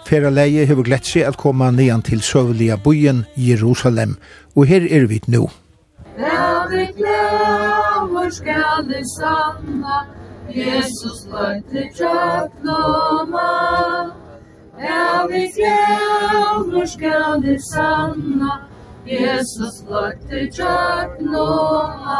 Fera 0.07 0.29
leie 0.31 0.63
har 0.69 0.79
glett 0.87 1.03
seg 1.03 1.25
at 1.27 1.35
komme 1.35 1.67
nian 1.75 1.99
til 1.99 2.21
søvelige 2.23 2.77
byen 2.85 3.25
Jerusalem. 3.35 4.13
Og 4.55 4.69
her 4.69 4.87
er 4.87 5.07
vi 5.11 5.19
nå. 5.27 5.49
Lave 6.15 6.85
glæver 6.95 8.29
skal 8.31 8.87
det 8.87 9.03
sanna, 9.17 9.97
Jesus 10.47 11.27
løyte 11.33 11.83
tjøknoma. 11.97 13.51
Lave 14.79 15.43
glæver 15.57 16.87
skal 16.95 17.43
det 17.43 17.59
sanna, 17.67 18.53
Jesus 19.03 19.83
løyte 19.91 20.47
tjøknoma. 20.55 22.19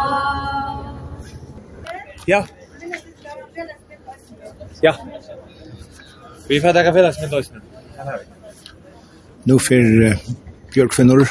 Ja, 2.27 2.43
Ja. 4.81 4.95
Vi 6.47 6.61
får 6.61 6.73
tacka 6.73 6.93
för 6.93 7.01
med 7.21 7.33
oss 7.33 7.51
nu. 7.51 7.61
Nu 9.43 9.59
för 9.59 10.17
Björk 10.73 10.93
Finnor. 10.93 11.27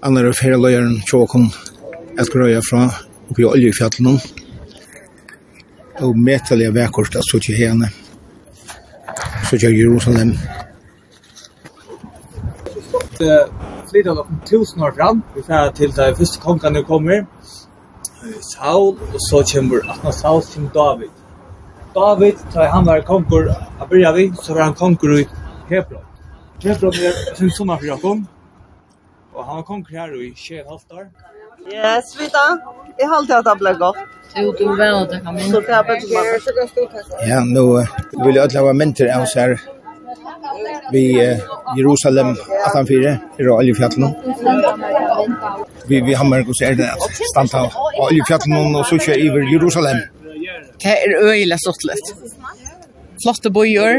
Annar 0.00 0.24
av 0.24 0.34
hela 0.42 0.56
löjaren 0.56 1.00
Tjåkon 1.00 1.50
att 2.18 2.32
gröja 2.32 2.60
från 2.62 2.90
uppe 3.28 3.42
i 3.42 3.44
oljefjallen. 3.44 4.18
Och 6.00 6.18
mätaliga 6.18 6.70
vägkorsla 6.70 7.20
så 7.22 7.38
till 7.38 7.56
henne. 7.56 7.90
Så 9.50 9.58
till 9.58 9.76
Jerusalem. 9.76 10.32
Det 13.18 13.48
flyter 13.90 14.14
nok 14.14 14.26
tusen 14.50 14.82
år 14.82 14.92
fram. 14.92 15.22
Vi 15.34 15.42
får 15.42 15.72
til 15.76 15.90
det 15.96 16.16
første 16.16 16.40
kongen 16.40 16.72
nu 16.72 16.82
kommer. 16.82 17.26
Saul, 18.40 18.94
og 19.14 19.20
så 19.28 19.42
kommer 19.52 19.90
Atna 19.90 20.12
Saul 20.12 20.42
som 20.42 20.70
David. 20.74 21.10
David, 21.94 22.38
da 22.54 22.68
han 22.72 22.86
var 22.86 23.02
konkur, 23.08 23.50
a 23.80 23.86
byrja 23.86 24.12
vi, 24.12 24.32
så 24.42 24.54
var 24.54 24.62
han 24.62 24.74
konkur 24.74 25.18
i 25.18 25.26
Hebron. 25.68 26.04
Hebron 26.62 26.94
er 26.94 27.36
sin 27.36 27.50
sommer 27.50 27.76
for 27.76 27.86
Jakob, 27.86 28.24
og 29.34 29.44
han 29.44 29.56
var 29.56 29.62
konkur 29.62 29.98
her 29.98 30.14
i 30.16 30.32
Kjell 30.36 30.64
Haltar. 30.68 31.10
Yes, 31.66 32.16
vita. 32.18 32.46
Jeg 32.98 33.08
halte 33.08 33.36
at 33.36 33.44
det 33.44 33.58
ble 33.60 33.74
godt. 33.78 34.00
Jo, 34.36 34.52
du 34.58 34.64
vel 34.76 34.94
at 34.96 35.10
det 35.10 35.20
kan 35.24 35.34
minne. 35.34 35.50
Så 35.50 35.60
det 35.60 35.74
er 35.76 35.82
bare 35.82 36.00
mamma. 36.14 37.26
Ja, 37.28 37.44
nå 37.44 37.66
vil 38.24 38.34
jeg 38.34 38.42
alle 38.42 38.66
ha 38.66 38.72
mentor 38.72 39.12
av 39.12 39.26
oss 39.26 39.36
her 39.38 39.56
vi 40.92 41.04
Jerusalem 41.76 42.34
18-4, 42.74 43.16
i 43.38 43.46
Røljefjallene 43.46 44.08
vi 45.88 46.00
vi 46.00 46.12
har 46.12 46.24
mer 46.24 46.44
er 46.62 46.74
det 46.74 46.90
stanta 47.32 47.62
og 48.00 48.12
i 48.12 48.20
fjallen 48.28 48.76
og 48.76 48.84
så 48.86 48.98
kjø 48.98 49.14
i 49.14 49.28
Jerusalem. 49.52 50.02
Det 50.82 50.92
er 50.92 51.10
øyla 51.22 51.56
sottlet. 51.64 52.04
Flotte 53.22 53.50
bojor. 53.50 53.94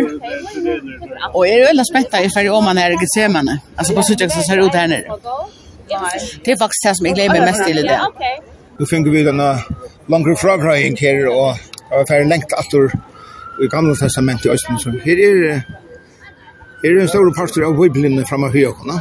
Og 1.34 1.48
er 1.48 1.68
øyla 1.70 1.84
spetta 1.84 2.24
i 2.24 2.30
ferdig 2.36 2.52
om 2.52 2.64
man 2.64 2.78
er 2.78 2.96
i 2.96 2.98
Gethsemane. 3.02 3.60
Altså 3.78 3.96
på 3.96 4.02
suttet 4.02 4.32
som 4.32 4.44
ser 4.44 4.64
ut 4.66 4.76
her 4.76 4.88
nere. 4.88 5.20
Det 6.46 6.52
er 6.54 6.58
faktisk 6.64 6.84
det 6.88 6.98
som 6.98 7.06
jeg 7.06 7.16
gleder 7.16 7.34
meg 7.34 7.48
mest 7.50 7.64
til 7.68 7.78
i 7.78 7.88
det. 7.88 8.00
Nå 8.80 8.86
finner 8.90 9.12
vi 9.12 9.24
denne 9.28 9.50
langre 10.10 10.36
fragrøying 10.42 10.98
her 11.00 11.28
og 11.32 11.58
har 11.92 12.06
ferdig 12.10 12.30
lengt 12.32 12.56
atter 12.58 12.90
i 13.62 13.70
gamla 13.72 13.96
testamentet 13.96 14.50
i 14.50 14.54
Østen. 14.56 14.80
Her 15.06 15.20
er, 15.30 15.62
her 16.84 16.96
er 16.96 17.02
en 17.02 17.12
stor 17.12 17.30
parter 17.38 17.68
av 17.68 17.78
bøyblene 17.78 18.26
fremme 18.30 18.50
av 18.50 18.58
høyene. 18.58 18.98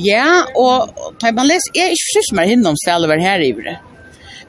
Ja, 0.00 0.44
og 0.56 0.92
tar 1.20 1.34
man 1.36 1.48
les, 1.50 1.66
jeg 1.74 1.90
er 1.90 1.96
ikke 1.96 2.10
frisk 2.14 2.36
mer 2.38 2.50
hinnom 2.50 2.76
stedet 2.80 3.08
over 3.08 3.20
her 3.20 3.42
i 3.44 3.52
det. 3.56 3.78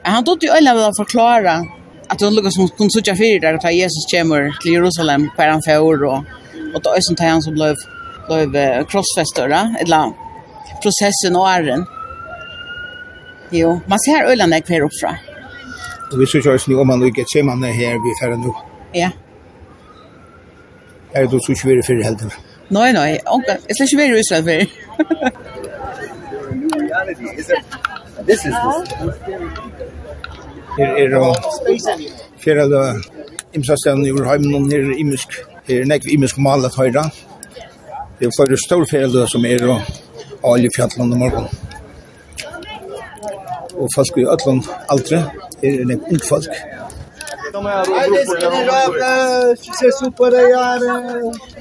Men 0.04 0.18
han 0.18 0.24
tog 0.24 0.42
jo 0.44 0.52
øyne 0.52 0.74
vel 0.76 0.90
å 0.90 0.96
forklare 0.96 1.58
at 2.04 2.20
det 2.20 2.26
var 2.26 2.34
noe 2.36 2.52
som 2.52 2.68
kunne 2.76 2.92
sitte 2.92 3.16
fire 3.16 3.40
der, 3.40 3.58
at 3.58 3.72
Jesus 3.72 4.04
kommer 4.10 4.50
til 4.62 4.76
Jerusalem 4.76 5.28
hver 5.36 5.52
han 5.54 5.64
fjord, 5.64 6.04
og, 6.04 6.24
og 6.74 6.82
da 6.84 6.92
er 6.92 7.04
som 7.06 7.16
tar 7.16 7.32
han 7.32 7.44
som 7.44 7.56
ble, 7.56 7.72
ble 8.28 8.64
krossfester, 8.90 9.48
da, 9.50 9.66
eller 9.80 10.12
prosessen 10.84 11.38
og 11.40 11.48
æren. 11.48 11.86
Jo, 13.54 13.78
man 13.88 14.00
ser 14.04 14.28
øyla 14.28 14.48
nek 14.50 14.68
her 14.68 14.84
oppfra. 14.84 15.14
Og 16.12 16.18
vi 16.20 16.26
synes 16.28 16.46
jo 16.46 16.52
også 16.52 16.80
om 16.80 16.90
han 16.92 17.04
ikke 17.08 17.26
kommer 17.32 17.72
her 17.72 18.00
vi 18.02 18.16
ferdig 18.20 18.38
nu. 18.44 18.52
Ja. 18.94 19.10
Er 21.14 21.26
du 21.26 21.38
som 21.38 21.54
ikke 21.54 21.68
vil 21.68 21.82
fyrre 21.86 22.04
heldigvis? 22.04 22.53
Nei, 22.70 22.92
nei, 22.92 23.18
onka, 23.26 23.58
jeg 23.68 23.76
skal 23.76 23.86
ikke 23.86 23.98
være 23.98 24.16
i 24.16 24.20
Israel 24.20 24.44
før. 24.44 24.60
This 28.24 28.44
is. 28.44 28.54
Her 30.78 30.88
er 30.96 31.08
det 31.08 31.20
fjerde 32.44 32.68
lø, 32.68 32.82
imsastelen 33.54 34.06
i 34.06 34.12
Urheimen, 34.12 34.70
her 34.72 34.78
er 34.78 34.96
imisk, 34.98 35.28
her 35.68 35.80
er 35.80 35.84
nekv 35.90 36.08
imisk 36.12 36.38
malet 36.38 36.74
høyre. 36.76 37.04
Det 38.18 38.26
er 38.26 38.34
flere 38.38 38.58
store 38.66 38.86
fjerde 38.90 39.12
lø 39.12 39.26
som 39.30 39.44
er 39.44 39.66
og 39.68 40.54
alle 40.54 40.70
fjallene 40.76 41.18
morgen. 41.18 41.46
Og 43.74 43.88
folk 43.94 44.18
i 44.18 44.26
Øtland 44.34 44.64
aldri, 44.90 45.20
her 45.62 45.80
er 45.80 45.86
nekv 45.92 46.10
ung 46.10 46.24
folk. 46.28 46.52
Kom 47.54 47.66
her 47.66 47.78
og 47.78 47.86
bror 47.86 48.08
på 48.86 48.94
det. 48.98 49.12
Jeg 49.82 49.92
super 50.00 50.30
det. 50.34 51.53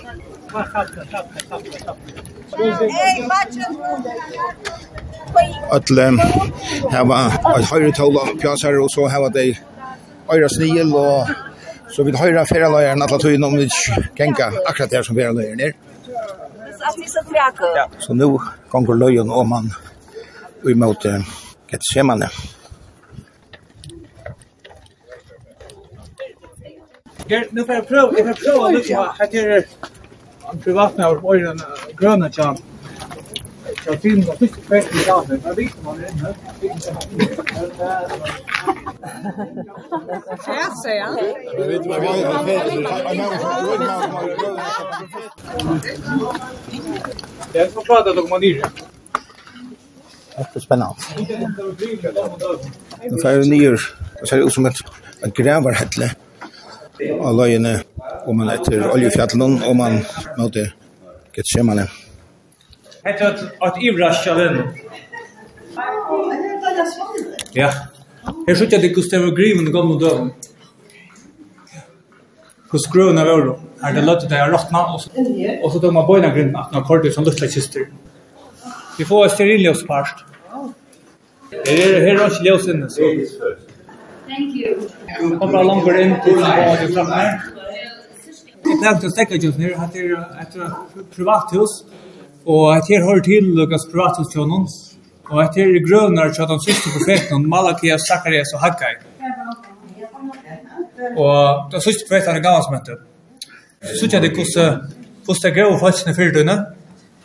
Ötle 5.73 6.05
hava 6.93 7.19
et 7.57 7.65
høyre 7.71 7.91
tåla 7.97 8.25
pjasar 8.41 8.77
og 8.81 8.89
så 8.93 9.07
hava 9.09 9.29
dei 9.33 9.49
øyra 10.29 10.49
snil 10.53 10.93
og 10.93 11.31
så 11.93 12.05
vid 12.05 12.19
høyra 12.21 12.45
feraløyeren 12.45 13.01
atla 13.05 13.17
tøyen 13.23 13.43
om 13.47 13.57
vi 13.57 13.67
genka 14.17 14.51
akkurat 14.67 14.91
der 14.91 15.03
som 15.03 15.17
feraløyeren 15.17 15.59
er. 15.59 15.73
Så 17.99 18.13
nu 18.13 18.39
gonger 18.69 18.93
løyen 18.93 19.29
om 19.29 19.49
man 19.49 19.71
i 20.69 20.73
måte 20.73 21.23
Getsemane. 21.71 22.29
Gert, 27.27 27.51
nu 27.51 27.65
får 27.65 27.75
jag 27.75 27.87
prova, 27.87 28.17
jag 28.17 28.27
får 28.27 28.51
prova 28.51 28.69
nu 28.69 28.79
på 28.79 29.01
att 29.19 29.31
det 29.31 29.39
är 29.39 29.65
privatna 30.63 31.09
och 31.09 31.35
öron 31.35 31.59
gröna 31.97 32.31
chan. 32.31 32.57
Jag 33.85 34.01
finns 34.01 34.29
att 34.29 34.37
fick 34.37 34.55
fett 34.55 34.95
i 34.95 35.07
dagen. 35.07 35.41
Jag 35.45 35.55
vet 35.55 35.83
man 35.83 35.99
är 36.03 36.11
inne. 36.11 36.35
Jag 40.47 40.77
säger 40.83 41.03
han. 41.03 41.17
Jag 41.57 41.67
vet 41.67 41.85
vad 41.85 41.97
jag 41.97 42.19
är. 42.19 42.23
Jag 47.53 47.71
ska 47.71 47.81
prata 47.81 48.11
om 48.11 48.29
Mandir. 48.29 48.63
Det 50.35 50.55
är 50.55 50.59
spännande. 50.59 50.95
Det 53.01 53.27
är 53.27 53.49
nyer. 53.49 53.79
Det 54.21 54.27
ser 54.27 54.47
ut 54.47 54.53
som 54.53 54.65
ett 54.65 54.75
grävarhälle. 55.33 56.11
Alla 57.23 57.47
inne 57.47 57.83
om 58.27 58.37
man 58.37 58.49
etter 58.53 58.85
oljefjallen, 58.91 59.59
og 59.67 59.75
man 59.77 59.99
måtte 60.37 60.69
gett 61.35 61.49
skjemmene. 61.49 61.87
Hette 63.03 63.33
at 63.67 63.79
ivrasjalen. 63.83 64.61
Ja. 67.55 67.69
Her 68.47 68.55
skjøtter 68.55 68.81
det 68.81 68.93
Gustav 68.95 69.25
Griven 69.35 69.71
gammel 69.73 69.99
døven. 69.99 70.31
Hos 72.73 72.87
grøvene 72.93 73.25
var 73.27 73.43
det. 73.47 73.57
Her 73.83 73.97
det 73.97 74.05
løtte 74.07 74.29
det 74.31 74.37
er 74.39 74.53
råttna, 74.53 74.85
og 74.95 75.01
så 75.71 75.79
tog 75.79 75.91
man 75.93 76.07
bøyna 76.07 76.31
grunnen 76.33 76.55
at 76.57 76.71
man 76.73 76.85
kortet 76.87 77.13
som 77.13 77.27
luftla 77.27 77.49
kister. 77.51 77.89
Vi 78.97 79.05
får 79.05 79.33
sterilljøs 79.35 79.83
parst. 79.89 80.23
Her 81.51 81.83
er 81.83 82.07
her 82.07 82.23
ikke 82.29 82.47
ljøs 82.47 82.67
inne, 82.71 82.89
så... 82.89 83.11
Thank 84.29 84.55
you. 84.55 84.87
Kommer 85.37 85.65
langt 85.67 85.89
inn 85.99 86.15
til 86.23 86.39
å 86.39 86.47
ha 86.47 86.75
det 86.79 86.87
framme 86.95 87.19
her. 87.19 87.52
Jeg 88.63 88.79
nevnte 88.81 89.11
Stekkerjøs 89.11 89.57
nere, 89.59 89.77
hatt 89.79 89.95
er 89.99 90.13
et 90.41 90.53
privathus, 91.15 91.73
og 92.45 92.73
hatt 92.73 92.89
er 92.91 93.05
hører 93.07 93.23
til 93.25 93.49
Lukas 93.57 93.87
privathus 93.91 94.29
til 94.33 94.47
noen, 94.49 94.67
og 95.29 95.41
hatt 95.41 95.57
er 95.57 95.79
grønner 95.87 96.31
til 96.35 96.47
de 96.51 96.59
siste 96.67 96.93
profetene, 96.95 97.47
Malakias, 97.47 98.07
Zacharias 98.09 98.53
og 98.55 98.63
Haggai. 98.63 98.95
Og 101.17 101.73
de 101.73 101.81
siste 101.83 102.07
profetene 102.07 102.39
er 102.39 102.45
gammel 102.47 102.63
som 102.67 102.77
heter. 102.77 103.01
Så 103.83 104.07
ikke 104.07 104.23
det 104.23 104.33
hvordan 104.37 105.43
det 105.43 105.55
grøver 105.55 105.79
folkene 105.79 106.15
før 106.15 106.33
døgnet, 106.37 106.65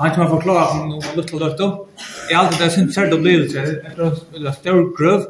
Han 0.00 0.14
kan 0.14 0.28
forklare 0.30 0.66
om 0.78 0.90
noe 0.92 1.14
litt 1.18 1.32
og 1.34 1.40
løtt. 1.42 1.62
Jeg 2.30 2.36
har 2.36 2.44
alltid 2.44 2.60
det 2.62 2.72
sin 2.72 2.92
særlig 2.94 3.16
opplevelse 3.16 3.64
etter 3.88 4.04
en 4.06 4.52
stor 4.54 4.84
grøv. 4.94 5.24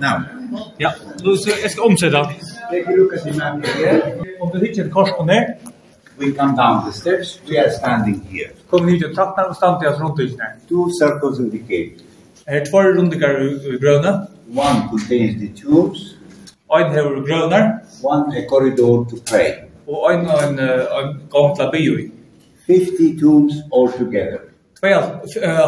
Nei. 0.00 0.18
Ja, 0.78 0.92
så 1.22 1.50
jag 1.62 1.70
ska 1.70 1.82
omsätta. 1.82 2.22
det. 2.22 2.49
Take 2.70 2.86
a 2.86 2.92
look 2.92 3.12
at 3.14 3.24
the 3.24 3.32
map 3.32 3.64
here. 3.64 4.24
Om 4.40 4.50
du 4.52 4.58
hittar 4.60 4.88
korsene, 4.90 5.58
we 6.18 6.32
come 6.32 6.54
down 6.54 6.84
the 6.86 6.92
steps, 6.92 7.40
we 7.48 7.58
are 7.58 7.70
standing 7.70 8.20
here. 8.30 8.50
Kom 8.70 8.88
hit 8.88 9.04
og 9.04 9.14
trappene 9.14 9.50
og 9.50 9.56
stand 9.56 9.80
til 9.80 9.88
oss 9.90 10.00
rundt 10.02 10.20
husene. 10.22 10.48
Two 10.68 10.84
circles 10.98 11.40
indicate. 11.42 12.04
Er 12.46 12.64
tvær 12.64 12.92
rundigar 12.98 13.40
i 13.42 13.78
grønne. 13.82 14.12
One 14.54 14.86
contains 14.90 15.34
the 15.42 15.48
tubes. 15.60 16.16
Ein 16.76 16.92
hevur 16.94 17.24
grønar. 17.26 17.64
One 18.04 18.36
a 18.38 18.44
corridor 18.50 19.04
to 19.10 19.16
pray. 19.30 19.50
Og 19.88 20.12
ein 20.12 20.20
ein 20.20 20.58
ein 20.98 21.08
gang 21.34 21.56
til 21.56 21.70
biu. 21.72 21.94
50 22.66 23.20
tubes 23.20 23.54
all 23.74 23.88
together. 23.98 24.40
Tvær 24.78 25.00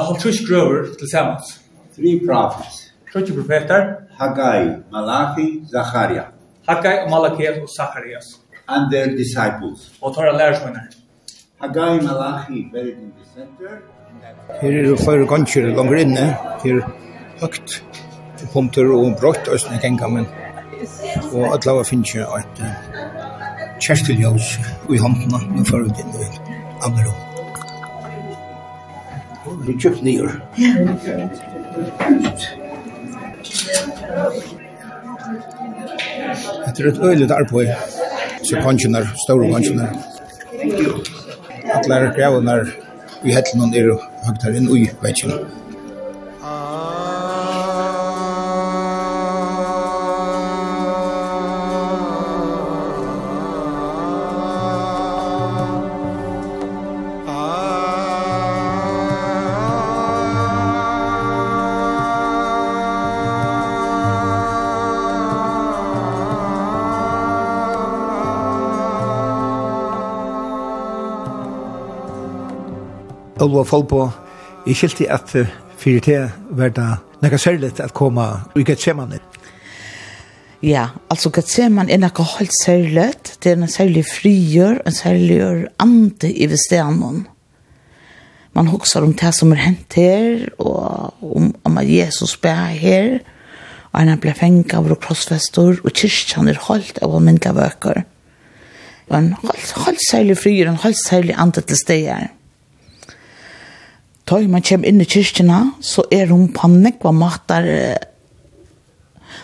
halvtrus 0.06 0.38
grøver 0.48 0.86
til 0.98 1.08
samans. 1.10 1.60
Three 1.96 2.20
prophets. 2.26 2.92
Three 3.12 3.34
profetar. 3.36 3.82
Haggai, 4.20 4.76
Malachi, 4.92 5.64
Zachariah. 5.72 6.41
Haggai, 6.68 7.08
Malachi 7.10 7.46
og 7.48 7.68
Zacharias. 7.68 8.38
And 8.68 8.92
their 8.92 9.16
disciples. 9.16 9.90
Og 10.02 10.14
tar 10.14 10.26
av. 10.26 10.38
Haggai 11.60 12.00
Malachi 12.02 12.68
buried 12.72 12.98
in 12.98 13.12
the 13.18 13.24
center. 13.34 13.82
Her 14.60 14.92
er 14.92 14.96
flere 14.96 15.26
ganger 15.26 15.76
langer 15.76 15.96
inne. 15.96 16.26
Her 16.62 16.80
høgt 17.40 17.82
punkter 18.52 18.86
og 18.94 19.16
brått 19.20 19.48
østene 19.48 19.80
genga, 19.82 20.08
men 20.08 20.26
og 21.32 21.54
at 21.54 21.66
lava 21.66 21.82
finnes 21.86 22.14
jo 22.14 22.26
et 22.38 22.62
kjerteljøs 23.82 24.48
i 24.90 24.98
håndene 25.02 25.38
når 25.56 25.64
fører 25.70 25.86
inn 26.02 26.10
i 26.14 26.24
andre 26.86 27.02
rom. 27.06 27.20
Vi 29.66 29.72
kjøpt 29.78 30.02
nye. 30.02 30.26
Ja. 30.58 30.70
Det 36.33 36.85
er 36.85 36.89
et 36.89 37.03
øyelig 37.03 37.28
der 37.28 37.45
på 37.51 37.64
så 38.49 38.62
kanskjene, 38.64 39.03
store 39.24 39.51
kanskjene. 39.53 39.89
Alle 41.74 41.95
er 41.99 42.14
grevene 42.16 42.57
heter 43.37 43.59
noen 43.59 43.74
er 43.76 43.93
høyt 44.26 44.49
her 44.49 44.59
inn 44.59 44.70
i 44.74 44.89
vekkene. 45.05 45.39
Ah. 46.43 47.01
Olva 73.43 73.64
Folpo, 73.66 74.05
jeg 74.68 74.76
skilte 74.78 75.09
at 75.11 75.32
fyrir 75.82 76.03
til 76.05 76.26
var 76.55 76.70
det 76.70 76.86
nekka 77.24 77.38
særligt 77.43 77.80
at 77.82 77.90
koma 77.90 78.26
i 78.55 78.62
Gethsemane. 78.62 79.18
Ja, 80.62 80.84
altså 81.11 81.32
Gethsemane 81.34 81.90
er 81.90 81.99
nekka 81.99 82.22
helt 82.36 82.55
særligt. 82.61 83.32
Det 83.43 83.51
er 83.51 83.57
en 83.57 83.68
særlig 83.68 84.05
frigjør, 84.07 84.78
en 84.86 84.95
særlig 84.95 85.40
ande 85.82 86.30
i 86.30 86.47
vestenen. 86.47 87.24
Man 88.55 88.70
hoksar 88.70 89.03
om 89.03 89.14
det 89.14 89.32
som 89.34 89.53
er 89.53 89.62
hent 89.64 89.97
her, 89.99 90.45
og 90.59 91.14
om, 91.22 91.55
om 91.64 91.78
at 91.78 91.90
Jesus 91.90 92.36
bær 92.36 92.70
her, 92.78 93.18
og 93.90 94.05
han 94.05 94.20
ble 94.20 94.36
fengt 94.38 94.74
av 94.74 94.86
krossfester, 95.03 95.80
og 95.82 95.90
kyrkjan 95.90 96.53
er 96.53 96.62
holdt 96.68 97.03
av 97.03 97.18
mynda 97.18 97.51
bøker. 97.57 98.05
Og 99.11 99.18
en 99.18 99.32
holdt, 99.43 99.74
holdt 99.82 100.07
særlig 100.07 100.38
frigjør, 100.38 100.70
en 100.70 100.80
holdt 100.84 101.03
særlig 101.03 101.34
ande 101.34 101.64
til 101.66 101.80
steg 101.80 102.07
her 102.07 102.30
ta 104.33 104.41
man 104.49 104.64
kommer 104.64 104.89
inn 104.89 105.03
i 105.03 105.09
kyrkjena, 105.09 105.59
så 105.85 106.07
er 106.09 106.30
hun 106.33 106.47
på 106.57 106.70
nekva 106.72 107.12
matar. 107.12 107.66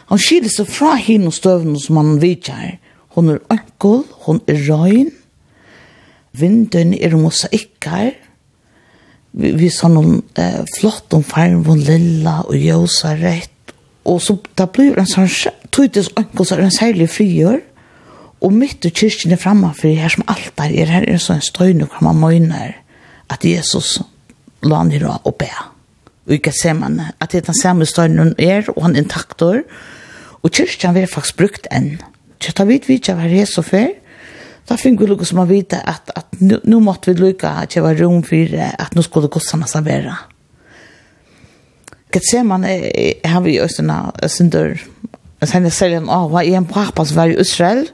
Hun 0.09 0.23
skiller 0.23 0.53
seg 0.53 0.71
fra 0.73 0.95
henne 0.97 1.29
og 1.29 1.37
støvene 1.37 1.81
som 1.83 2.01
han 2.01 2.17
vidtjer. 2.23 2.79
Hun 3.13 3.35
er 3.35 3.43
ankel, 3.53 4.07
hun 4.25 4.41
er 4.49 4.65
røyn. 4.65 5.13
Vinden 6.39 6.97
er 6.97 7.19
mosaikker. 7.21 8.15
Vi, 9.37 9.53
vi 9.61 9.69
sa 9.69 9.91
noen 9.93 10.23
eh, 10.41 10.63
flott 10.79 11.13
om 11.13 11.25
fargen, 11.27 11.67
hun 11.69 11.85
lilla 11.85 12.41
og 12.47 12.57
jøsa 12.57 13.13
rett. 13.21 13.75
Og 14.09 14.23
så 14.25 14.39
da 14.57 14.71
blir 14.73 14.97
en 14.97 15.09
sånn, 15.09 15.29
tøytes 15.75 16.15
ankel, 16.17 16.47
så 16.49 16.57
er 16.57 16.65
en 16.65 16.73
særlig 16.73 17.11
frigjør. 17.13 17.61
Og 18.41 18.55
mitt 18.57 18.87
i 18.89 18.95
kyrkjen 18.95 19.37
er 19.37 19.43
fremme, 19.43 19.75
for 19.77 19.93
her 19.93 20.15
som 20.15 20.25
alt 20.33 20.55
der, 20.57 20.73
er, 20.73 20.97
her 20.97 21.09
er 21.13 21.21
sånn 21.21 21.45
støyne, 21.45 21.91
hvor 21.91 22.09
man 22.09 22.23
møyner 22.23 22.79
at 23.29 23.45
Jesus 23.45 23.99
lån 24.63 24.93
rå 25.03 25.15
og 25.25 25.37
be. 25.41 25.51
Og 26.29 26.37
ikke 26.37 26.53
ser 26.53 26.77
man 26.77 27.01
at 27.09 27.33
det 27.33 27.43
er 27.43 27.49
den 27.49 27.61
samme 27.61 27.87
støynen 27.89 28.35
er, 28.39 28.69
og 28.75 28.85
han 28.85 28.97
er 28.97 29.05
intaktor. 29.05 29.63
Og 30.43 30.53
kyrkjen 30.53 30.95
vil 30.95 31.09
faktisk 31.11 31.39
brukt 31.41 31.69
enn. 31.75 31.97
Så 32.39 32.53
da 32.55 32.67
vet 32.69 32.87
vi 32.89 32.99
ikke 32.99 33.17
hva 33.19 33.27
her 33.27 33.49
så 33.49 33.65
før, 33.67 33.91
da 34.69 34.77
finner 34.77 35.01
vi 35.01 35.09
lukket 35.09 35.31
som 35.31 35.41
å 35.41 35.49
vite 35.49 35.79
at, 35.81 36.11
at 36.13 36.41
nu, 36.45 36.59
nu 36.69 36.77
måtte 36.85 37.11
vi 37.11 37.23
lukke 37.23 37.49
at 37.49 37.73
det 37.73 37.83
var 37.83 37.97
rom 37.97 38.21
for 38.27 38.53
at 38.69 38.93
nå 38.95 39.05
skulle 39.07 39.31
gossene 39.33 39.69
seg 39.71 39.87
være. 39.87 40.13
Gett 42.13 42.29
ser 42.29 42.45
man, 42.49 42.65
jeg 42.69 43.17
har 43.25 43.43
vi 43.45 43.57
i 43.57 43.63
Østene, 43.65 43.97
Sindur, 44.29 44.77
sen 45.45 45.69
jeg 45.69 45.77
ser 45.77 45.97
en 45.97 46.11
av, 46.13 46.37
er 46.41 46.57
en 46.57 46.69
pappa 46.69 47.05
som 47.09 47.21
var 47.21 47.33
i 47.33 47.41
Israel, 47.41 47.87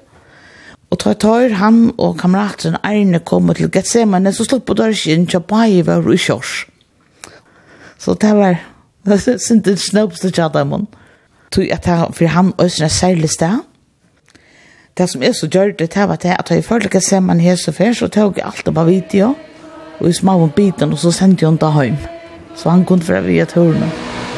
Og 0.95 1.01
tar 1.03 1.16
tar 1.18 1.57
han 1.59 1.88
og 1.99 2.20
kameraten 2.20 2.76
Arne 2.86 3.18
kom 3.18 3.49
til 3.55 3.66
Gethsemane, 3.74 4.30
så 4.32 4.45
slå 4.47 4.61
på 4.62 4.76
dørken 4.78 5.24
til 5.26 5.40
Bai 5.42 5.82
var 5.82 6.07
i 6.07 6.16
kjørs. 6.16 6.53
Så 7.99 8.14
det 8.14 8.30
var, 8.36 8.61
det 9.03 9.18
synes 9.20 9.64
det 9.64 9.80
snøpste 9.80 10.30
tjadamun. 10.30 10.86
Tog 11.51 11.66
at 11.72 11.86
han, 11.86 12.12
for 12.12 12.30
han 12.30 12.53
øsne 12.62 12.88
særlig 12.88 13.30
sted. 13.30 13.64
Det 14.95 15.11
som 15.11 15.22
er 15.22 15.32
så 15.32 15.49
gjør 15.51 15.74
det, 15.78 15.95
det 15.95 16.09
var 16.09 16.16
det 16.16 16.36
at 16.38 16.51
jeg 16.51 16.64
følte 16.64 16.88
Getsemane 16.88 17.42
her 17.42 17.57
så 17.57 17.72
før, 17.72 17.92
så 17.92 18.09
tog 18.09 18.38
jeg 18.38 18.47
alt 18.47 18.74
på 18.74 18.84
video, 18.84 19.34
og 19.99 20.09
i 20.09 20.12
små 20.12 20.47
biten, 20.47 20.92
og 20.92 20.99
så 20.99 21.11
sendte 21.11 21.42
jeg 21.42 21.51
han 21.51 21.57
da 21.57 21.82
hjem. 21.82 21.99
Så 22.55 22.70
han 22.70 22.84
kunne 22.84 23.03
fra 23.03 23.20
via 23.20 23.45
turene. 23.45 23.90
Musikk 23.90 24.34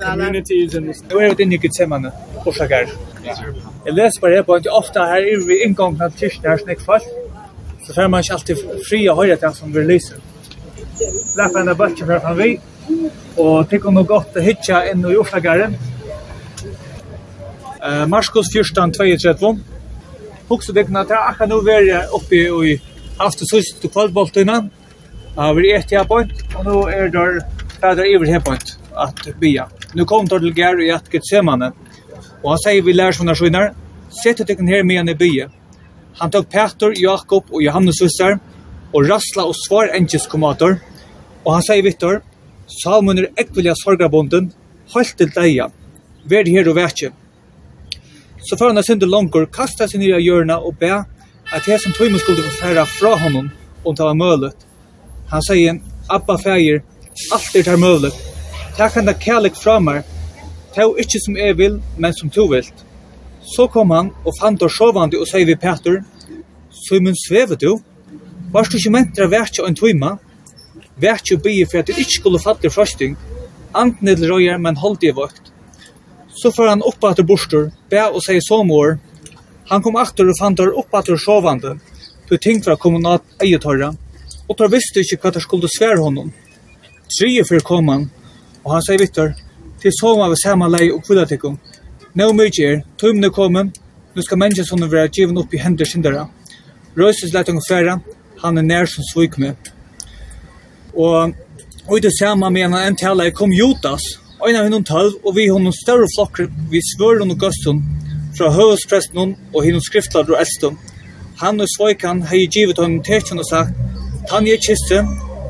communities 0.00 0.74
and 0.74 0.88
this. 0.88 1.02
Where 1.10 1.34
did 1.34 1.52
you 1.52 1.58
get 1.58 1.74
semana? 1.74 2.12
Orsakar. 2.46 2.86
Jeg 3.86 3.94
leser 3.94 4.20
bare 4.20 4.42
på 4.44 4.52
at 4.54 4.66
ofte 4.70 4.98
her 4.98 5.22
er 5.32 5.46
vi 5.46 5.62
inngångna 5.66 6.08
til 6.08 6.30
kyrkene 6.30 6.50
her 6.50 6.56
snakk 6.64 6.80
fast, 6.86 7.08
så 7.86 7.94
får 7.94 8.08
man 8.08 8.20
ikke 8.24 8.34
alltid 8.38 8.56
fri 8.88 9.00
å 9.08 9.16
høre 9.20 9.36
det 9.36 9.52
som 9.56 9.72
vi 9.74 9.84
lyser. 9.84 10.16
Lepp 11.36 11.56
en 11.56 11.68
av 11.72 11.76
bøtjen 11.76 12.06
fra 12.08 12.34
vi, 12.38 12.50
og 13.36 13.68
tikk 13.70 13.86
om 13.88 13.94
noe 13.94 14.08
godt 14.08 14.36
å 14.36 14.44
hitja 14.44 14.84
inn 14.90 15.04
i 15.04 15.16
Orsakaren. 15.20 15.76
Uh, 17.80 18.04
Marskos 18.12 18.50
14, 18.52 18.92
32. 18.92 19.54
Hukse 20.50 20.74
dikna 20.76 21.04
til 21.08 21.16
akkurat 21.16 21.48
nå 21.48 21.60
være 21.64 22.02
oppe 22.16 22.42
i 22.68 22.74
aftersøst 23.20 23.80
til 23.80 23.92
kvallboltene, 23.92 24.58
Ja, 25.40 25.52
vi 25.52 25.72
är 25.72 25.78
ett 25.78 26.08
point 26.08 26.32
og 26.54 26.64
nu 26.64 26.90
er 26.92 27.08
det 27.08 27.40
där 27.80 28.14
iver 28.14 28.26
her 28.26 28.40
point 28.40 28.78
at 28.94 29.40
bya. 29.40 29.68
Nu 29.94 30.04
kom 30.04 30.26
det 30.26 30.40
til 30.40 30.54
Gary 30.54 30.88
i 30.88 30.90
at 30.90 31.08
Getsemane. 31.10 31.72
og 32.44 32.50
han 32.50 32.58
sier 32.58 32.82
vi 32.82 32.92
lærer 32.92 33.12
sånne 33.12 33.34
skjønner, 33.34 33.72
sette 34.10 34.44
dig 34.44 34.58
her 34.68 34.84
med 34.84 35.00
en 35.00 35.08
i 35.08 35.14
bya. 35.14 35.48
Han 36.20 36.30
tok 36.30 36.50
Peter, 36.50 36.92
Jakob 36.92 37.44
og 37.52 37.62
Johannes 37.62 38.02
Vissar, 38.02 38.38
og 38.92 39.08
rasla 39.08 39.46
og 39.46 39.54
svar 39.54 39.88
enkes 39.94 40.26
komator. 40.26 40.76
og 41.44 41.54
han 41.54 41.62
sier 41.62 41.82
Vittor, 41.82 42.20
Salmon 42.66 43.18
er 43.18 43.32
ekvilja 43.38 43.74
sorgabonden, 43.74 44.52
holdt 44.92 45.16
til 45.16 45.30
deia, 45.34 45.70
vær 46.24 46.44
her 46.44 46.68
og 46.68 46.76
vekje. 46.76 47.12
Så 48.44 48.56
før 48.58 48.66
han 48.66 48.78
er 48.78 48.82
syndet 48.82 49.08
langkor, 49.08 49.46
kasta 49.46 49.88
seg 49.88 50.00
ned 50.00 50.20
i 50.20 50.22
hjørna 50.22 50.58
og 50.58 50.76
be 50.78 51.04
at 51.52 51.66
jeg 51.66 51.80
som 51.80 51.92
tøymen 51.92 52.18
skulle 52.18 52.42
få 52.42 52.66
færa 52.66 52.84
fra 52.84 53.16
honom 53.16 53.50
om 53.86 53.94
det 53.94 54.04
var 54.04 54.14
mølet, 54.14 54.69
Han 55.30 55.42
sier, 55.46 55.80
Abba 56.10 56.36
feir, 56.42 56.80
alt 57.34 57.56
er 57.56 57.66
tar 57.66 57.78
møvlig. 57.78 58.10
Ta 58.76 58.88
han 58.90 59.06
da 59.06 59.14
kærlig 59.14 59.52
fra 59.58 59.76
meg, 59.82 60.06
ta 60.74 60.86
jo 60.86 60.96
ikke 60.98 61.20
som 61.22 61.36
jeg 61.38 61.56
vil, 61.58 61.76
men 61.98 62.14
som 62.16 62.32
du 62.34 62.42
vil. 62.50 62.66
Så 63.54 63.68
kom 63.70 63.92
han 63.94 64.10
og 64.24 64.34
fant 64.38 64.62
oss 64.62 64.78
sovande 64.78 65.20
og 65.20 65.28
sier 65.30 65.46
vi 65.46 65.56
Peter, 65.58 66.00
Simon 66.70 67.14
svever 67.18 67.58
du? 67.60 67.76
Var 68.50 68.66
du 68.66 68.76
ikke 68.78 68.92
mentra 68.94 69.28
verkje 69.30 69.66
en 69.66 69.78
tøyma? 69.78 70.16
Verkje 71.00 71.38
bygge 71.38 71.68
for 71.70 71.80
at 71.80 71.90
du 71.90 71.94
ikke 71.94 72.16
skulle 72.16 72.42
fatte 72.42 72.70
frøsting, 72.70 73.16
anten 73.74 74.10
eller 74.10 74.34
røyer, 74.34 74.58
men 74.58 74.78
holdt 74.82 75.06
i 75.06 75.14
vakt. 75.14 75.52
Så 76.40 76.50
får 76.54 76.72
han 76.72 76.84
opp 76.86 77.04
etter 77.06 77.26
borster, 77.26 77.70
be 77.90 78.02
og 78.08 78.22
sier 78.24 78.42
somår. 78.42 78.98
Han 79.70 79.82
kom 79.86 79.98
akter 80.00 80.30
og 80.30 80.38
fant 80.38 80.58
der 80.58 80.74
opp 80.74 80.94
etter 80.98 81.18
sovande, 81.18 81.76
du 82.26 82.36
tenkt 82.38 82.66
fra 82.66 82.78
kommunat 82.78 83.22
eietorra, 83.42 83.92
og 84.50 84.56
tar 84.58 84.70
visste 84.72 85.04
ikke 85.04 85.20
hva 85.22 85.30
det 85.34 85.42
skulle 85.44 85.68
svære 85.70 86.02
honom. 86.02 86.32
Trije 87.14 87.44
fyrir 87.46 87.62
kom 87.66 87.88
han, 87.88 88.08
og 88.64 88.72
han 88.74 88.82
sier 88.82 88.98
Victor, 88.98 89.34
til 89.80 89.94
soma 89.94 90.26
vi 90.28 90.38
samme 90.42 90.66
lei 90.68 90.88
og 90.90 91.04
kvilla 91.06 91.24
tikkum. 91.26 91.58
Nå 92.18 92.32
mykje 92.34 92.66
er, 92.66 92.80
tøymne 92.98 93.30
komum, 93.30 93.70
nå 94.14 94.22
skal 94.26 94.40
mennesker 94.42 94.66
som 94.66 94.82
være 94.82 95.12
givet 95.14 95.38
opp 95.38 95.54
i 95.54 95.60
hender 95.62 95.86
syndara. 95.86 96.24
Røyses 96.98 97.30
leit 97.32 97.48
unge 97.48 97.62
færa, 97.68 98.00
han 98.42 98.58
er 98.58 98.66
nær 98.66 98.90
som 98.90 99.06
svik 99.06 99.38
med. 99.38 99.54
Og, 100.94 101.30
og 101.86 101.94
i 101.96 102.02
det 102.02 102.12
samme 102.18 102.50
menar 102.50 102.88
en 102.88 102.98
tala 102.98 103.28
kom 103.30 103.54
Jotas, 103.54 104.02
og 104.40 104.50
en 104.50 104.58
av 104.58 104.66
henne 104.66 104.82
tølv, 104.84 105.20
og 105.22 105.36
vi 105.36 105.46
henne 105.46 105.70
større 105.76 106.08
flokker, 106.16 106.50
vi 106.72 106.82
svøren 106.92 107.30
og 107.30 107.38
gøsten, 107.38 107.84
fra 108.34 108.50
høvespresten 108.50 109.36
og 109.54 109.62
henne 109.62 109.82
skriftlader 109.84 110.34
og 110.34 110.42
eldstun. 110.42 110.78
Han 111.40 111.62
og 111.62 111.70
svojkan 111.76 112.24
hei 112.26 112.46
givet 112.50 112.82
henne 112.82 113.04
tekjen 113.06 113.38
og 113.38 113.46
sagt, 113.46 113.76
Tanja 114.30 114.54
kiste, 114.62 115.00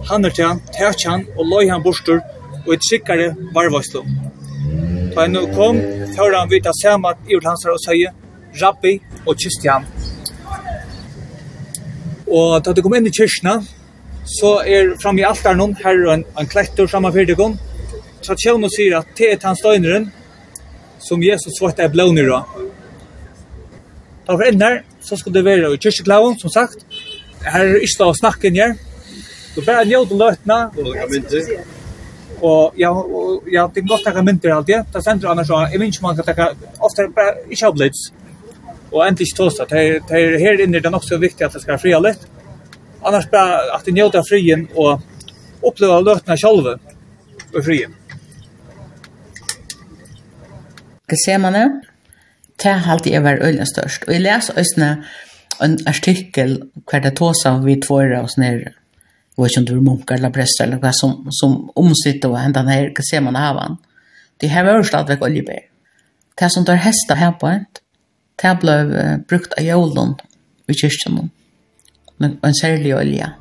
han 0.09 0.25
er 0.25 0.33
til 0.33 0.47
han, 0.47 0.61
tæt 0.73 1.03
han 1.05 1.27
og 1.37 1.49
løy 1.51 1.69
han 1.69 1.83
bostur, 1.85 2.23
og 2.65 2.71
et 2.73 2.87
sikkare 2.89 3.27
varvarslo. 3.53 4.01
Da 5.13 5.27
han 5.27 5.37
kom, 5.53 5.77
tar 6.15 6.33
han 6.33 6.49
vita 6.49 6.73
samat 6.79 7.21
i 7.29 7.37
hans 7.45 7.67
og 7.69 7.77
sier, 7.85 8.15
Rabbi 8.63 8.95
og 9.27 9.37
kiste 9.37 9.69
han. 9.69 9.85
Og 12.25 12.65
da 12.65 12.73
du 12.73 12.81
kom 12.81 12.97
inn 12.97 13.11
i 13.11 13.13
kyrkina, 13.13 13.59
så 14.25 14.55
er 14.65 14.95
fram 15.03 15.21
i 15.21 15.29
altaren 15.29 15.61
hon, 15.61 15.77
her 15.85 16.01
er 16.01 16.15
en, 16.15 16.25
en 16.41 16.49
klettor 16.49 16.89
framme 16.89 17.13
fyrtigon, 17.13 17.59
og 17.61 18.71
sier 18.73 18.97
at 19.03 19.13
det 19.19 19.29
er 19.35 19.45
hans 19.45 19.61
døgneren 19.61 20.09
som 21.05 21.21
Jesus 21.21 21.59
svart 21.59 21.85
er 21.85 21.93
blå 21.93 22.09
av. 22.33 22.49
Da 24.25 24.37
for 24.37 24.49
ender, 24.49 24.85
så 25.05 25.17
skulle 25.17 25.37
det 25.37 25.45
være 25.45 25.75
i 25.75 25.77
kyrkjeklaven, 25.77 26.39
som 26.41 26.49
sagt, 26.49 26.87
her 27.45 27.67
er 27.67 27.85
ikke 27.85 28.09
å 28.09 28.17
snakke 28.17 28.49
inn 28.51 28.59
her. 28.61 28.75
Du 29.55 29.63
bare 29.65 29.85
njøter 29.89 30.19
løtene. 30.21 30.59
Og 30.79 30.97
jeg. 30.97 31.61
Og 32.41 32.77
ja, 32.81 32.91
og 32.91 33.49
ja, 33.53 33.67
det 33.69 33.83
er 33.83 33.89
godt 33.89 34.07
taka 34.09 34.23
mynter 34.25 34.55
alltid. 34.55 34.89
Det 34.93 35.03
sender 35.05 35.29
annars 35.29 35.51
så, 35.51 35.61
jeg 35.69 35.81
minns 35.83 36.01
man 36.01 36.17
kan 36.17 36.25
taka, 36.25 36.51
ofte 36.81 37.05
bare 37.17 37.43
ikke 37.53 37.69
av 37.69 37.77
blitz. 37.77 38.07
Og 38.91 39.03
endelig 39.05 39.29
ikke 39.29 39.43
tåsta, 39.43 39.67
det 39.69 39.83
er 40.19 40.39
her 40.41 40.63
inne 40.65 40.81
det 40.81 40.89
er 40.89 40.95
nok 40.95 41.05
så 41.07 41.19
viktig 41.21 41.45
at 41.47 41.55
det 41.55 41.63
skal 41.63 41.79
fria 41.79 42.01
litt. 42.01 42.25
Annars 43.05 43.29
bare 43.31 43.69
at 43.77 43.85
det 43.85 43.95
njøter 43.97 44.25
frien 44.25 44.67
og 44.73 45.05
oppleva 45.61 46.01
løtene 46.01 46.39
sjálve 46.41 46.79
og 47.53 47.61
frien. 47.61 47.93
Hva 51.11 51.19
ser 51.27 51.41
man 51.43 51.59
det? 51.59 51.69
Det 52.61 52.73
er 52.73 52.89
alltid 52.93 53.13
jeg 53.19 53.25
var 53.25 53.45
øyne 53.45 53.67
størst. 53.69 54.09
Og 54.09 54.15
jeg 54.15 54.25
leser 54.25 54.57
øyne 54.57 54.73
størst 54.73 55.30
en 55.61 55.79
artikel 55.87 56.57
hver 56.91 57.01
det 57.01 57.17
tåsa 57.17 57.59
vi 57.65 57.81
tvåra 57.81 58.23
oss 58.23 58.37
nere. 58.37 58.73
Jeg 59.37 59.45
vet 59.45 59.57
ner 59.57 59.61
om 59.61 59.67
jag 59.67 59.67
kunde 59.67 59.91
munkar 59.91 60.15
eller 60.15 60.31
präster 60.31 60.65
eller 60.65 60.77
vad 60.77 60.97
som, 60.97 61.29
som 61.31 61.71
omsitter 61.75 62.31
och 62.31 62.41
ända 62.41 62.63
ner 62.63 62.95
kan 62.95 63.05
se 63.05 63.21
man 63.21 63.37
av 63.37 63.57
han. 63.57 63.77
Det 64.37 64.47
här 64.47 64.65
var 64.65 64.83
stadigvæk 64.83 65.23
oljebär. 65.23 65.61
Det 66.35 66.51
som 66.51 66.65
tar 66.65 66.75
hästar 66.75 67.15
här 67.15 67.33
på 67.33 67.47
ett. 67.47 67.81
Det 68.43 68.59
blev 68.61 69.19
brukt 69.29 69.53
av 69.53 69.65
jolen 69.65 70.15
i 70.67 70.75
kyrkjen. 70.75 71.31
Men 72.17 72.39
en 72.43 72.55
særlig 72.55 72.97
olja 72.97 73.33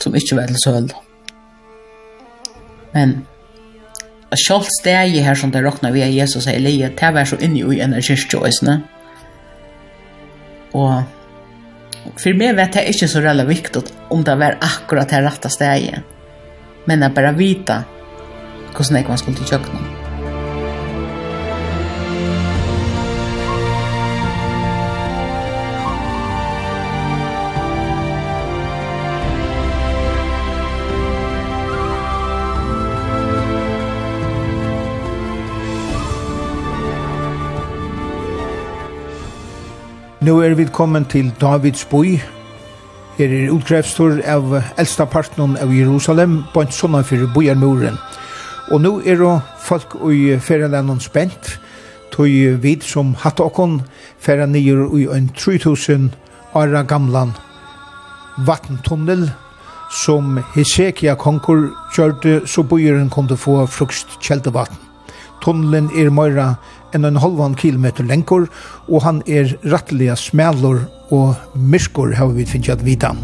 som 0.00 0.14
ikke 0.14 0.36
var 0.36 0.46
til 0.46 0.56
søl. 0.64 0.92
Men 2.92 3.26
Sjalt 4.36 4.68
steg 4.68 5.14
her 5.24 5.34
som 5.34 5.50
det 5.50 5.62
råkna 5.64 5.90
vi 5.90 6.02
av 6.04 6.10
Jesus 6.12 6.46
og 6.46 6.52
Elia, 6.52 6.90
det 6.92 7.12
var 7.14 7.24
så 7.24 7.38
inni 7.40 7.62
i 7.64 7.78
en 7.80 7.94
av 7.96 8.04
kyrkjøysene. 8.04 8.74
Og 10.76 11.17
För 12.16 12.34
mig 12.34 12.52
vet 12.52 12.74
jag 12.74 12.86
inte 12.86 13.08
så 13.08 13.20
rella 13.20 13.44
viktigt 13.44 13.92
om 14.08 14.24
det 14.24 14.34
var 14.34 14.58
akkurat 14.60 15.08
det 15.08 15.22
rätta 15.22 15.48
steget. 15.48 16.00
Men 16.84 17.02
att 17.02 17.14
bara 17.14 17.32
vita 17.32 17.84
hur 18.76 18.84
snäck 18.84 19.08
man 19.08 19.18
skulle 19.18 19.36
till 19.36 19.46
kökna. 19.46 19.97
Nå 40.20 40.40
er 40.42 40.54
vi 40.58 40.64
kommet 40.64 41.12
til 41.12 41.28
Davids 41.40 41.84
boi. 41.86 42.16
Her 43.14 43.30
er 43.30 43.52
utgrevstor 43.54 44.16
av 44.26 44.56
eldsta 44.74 45.04
partnum 45.06 45.54
av 45.62 45.70
Jerusalem, 45.70 46.40
bant 46.50 46.74
sånne 46.74 47.04
for 47.06 47.22
bojarmuren. 47.36 47.94
Og 48.74 48.82
nå 48.82 48.92
er 49.06 49.20
det 49.20 49.34
folk 49.62 49.94
i 50.10 50.34
ferielandet 50.42 51.06
spent, 51.06 51.52
tog 52.10 52.34
vid 52.64 52.82
som 52.82 53.14
hatt 53.22 53.38
okkon 53.38 53.78
færa 54.18 54.48
nyer 54.50 54.88
i 54.98 55.06
en 55.14 55.30
3000 55.38 56.10
åra 56.58 56.82
gamlan 56.82 57.30
vattentunnel 58.42 59.28
som 60.02 60.40
Hesekia 60.56 61.14
konkur 61.14 61.68
kjørte 61.94 62.40
så 62.46 62.66
bojeren 62.66 63.06
kunde 63.10 63.38
få 63.38 63.60
frukst 63.70 64.18
kjeldevatten. 64.18 64.82
Tunnelen 65.44 65.92
er 65.94 66.10
møyra 66.10 66.56
enn 66.94 67.04
en 67.04 67.20
halvan 67.20 67.54
kilometer 67.54 68.04
lenkor, 68.04 68.48
og 68.88 69.02
han 69.04 69.22
er 69.26 69.54
ratteliga 69.72 70.16
smælor 70.16 70.80
og 71.10 71.34
myrskor, 71.54 72.14
har 72.14 72.32
vi 72.36 72.44
finnst 72.44 72.68
at 72.68 72.84
vita. 72.86 73.14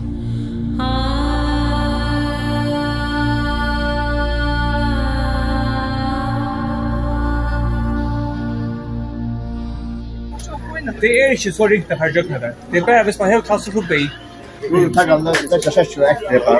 Det 11.00 11.10
er 11.20 11.30
ikke 11.36 11.52
så 11.52 11.66
ringt 11.68 11.88
det 11.88 11.98
her 11.98 12.12
jøkna 12.16 12.38
der. 12.40 12.52
Det 12.72 12.78
er 12.80 12.86
bare 12.86 13.04
hvis 13.04 13.18
man 13.18 13.32
har 13.32 13.40
tasser 13.40 13.72
forbi, 13.72 14.08
Vi 14.70 14.94
tar 14.94 15.06
gamla 15.06 15.32
detta 15.32 15.70
session 15.70 16.04
efter 16.04 16.38
bara. 16.46 16.58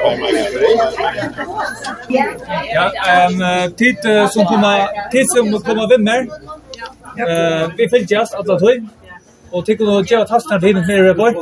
Ja, 2.77 2.87
ehm 3.13 3.73
tid 3.81 3.97
som 4.35 4.47
kommer 4.51 4.89
tid 5.13 5.27
som 5.35 5.47
kommer 5.67 5.87
vinner. 5.93 6.21
mer. 6.23 6.64
Eh, 7.19 7.71
vi 7.77 7.89
fylgjast 7.91 8.35
alla 8.35 8.59
tøy. 8.59 8.83
Og 9.53 9.67
tykkun 9.67 9.89
og 9.89 10.07
geva 10.07 10.25
tastan 10.27 10.61
til 10.61 10.73
hinum 10.73 10.87
nere 10.89 11.15
boy. 11.15 11.33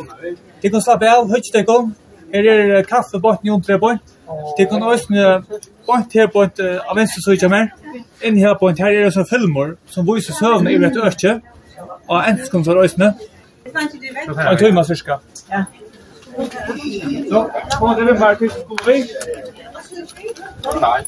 kan 0.63 0.83
slappa 0.83 1.07
av, 1.17 1.31
högt 1.31 1.53
det 1.53 1.67
går. 1.67 1.91
Här 2.33 2.47
är 2.47 2.83
kaffe 2.83 3.19
botn 3.19 3.39
ni 3.43 3.51
under 3.51 3.79
boy. 3.79 3.97
Tykkun 4.59 4.83
øysne 4.83 5.45
bort 5.87 6.15
her 6.15 6.27
på 6.27 6.43
ett 6.43 6.61
av 6.61 6.97
venstre 6.97 7.23
søkja 7.23 7.49
mer. 7.49 7.69
In 8.21 8.37
här 8.37 8.55
på 8.55 8.69
här 8.69 8.93
är 8.93 9.05
det 9.05 9.13
så 9.13 9.25
filmer 9.25 9.77
som 9.87 10.07
visar 10.07 10.35
sövna 10.35 10.71
i 10.71 10.75
et 10.75 10.97
økje. 10.97 11.41
Og 12.09 12.29
enskens 12.29 12.67
var 12.67 12.85
Jag 12.85 14.59
tror 14.59 14.73
man 14.73 14.85
ska. 14.85 15.19
Ja. 15.51 15.65
Så, 17.31 17.51
kommer 17.79 18.05
det 18.05 18.19
bare 18.21 18.37
till 18.37 18.51
skolan. 18.51 19.07
Nei. 20.81 21.05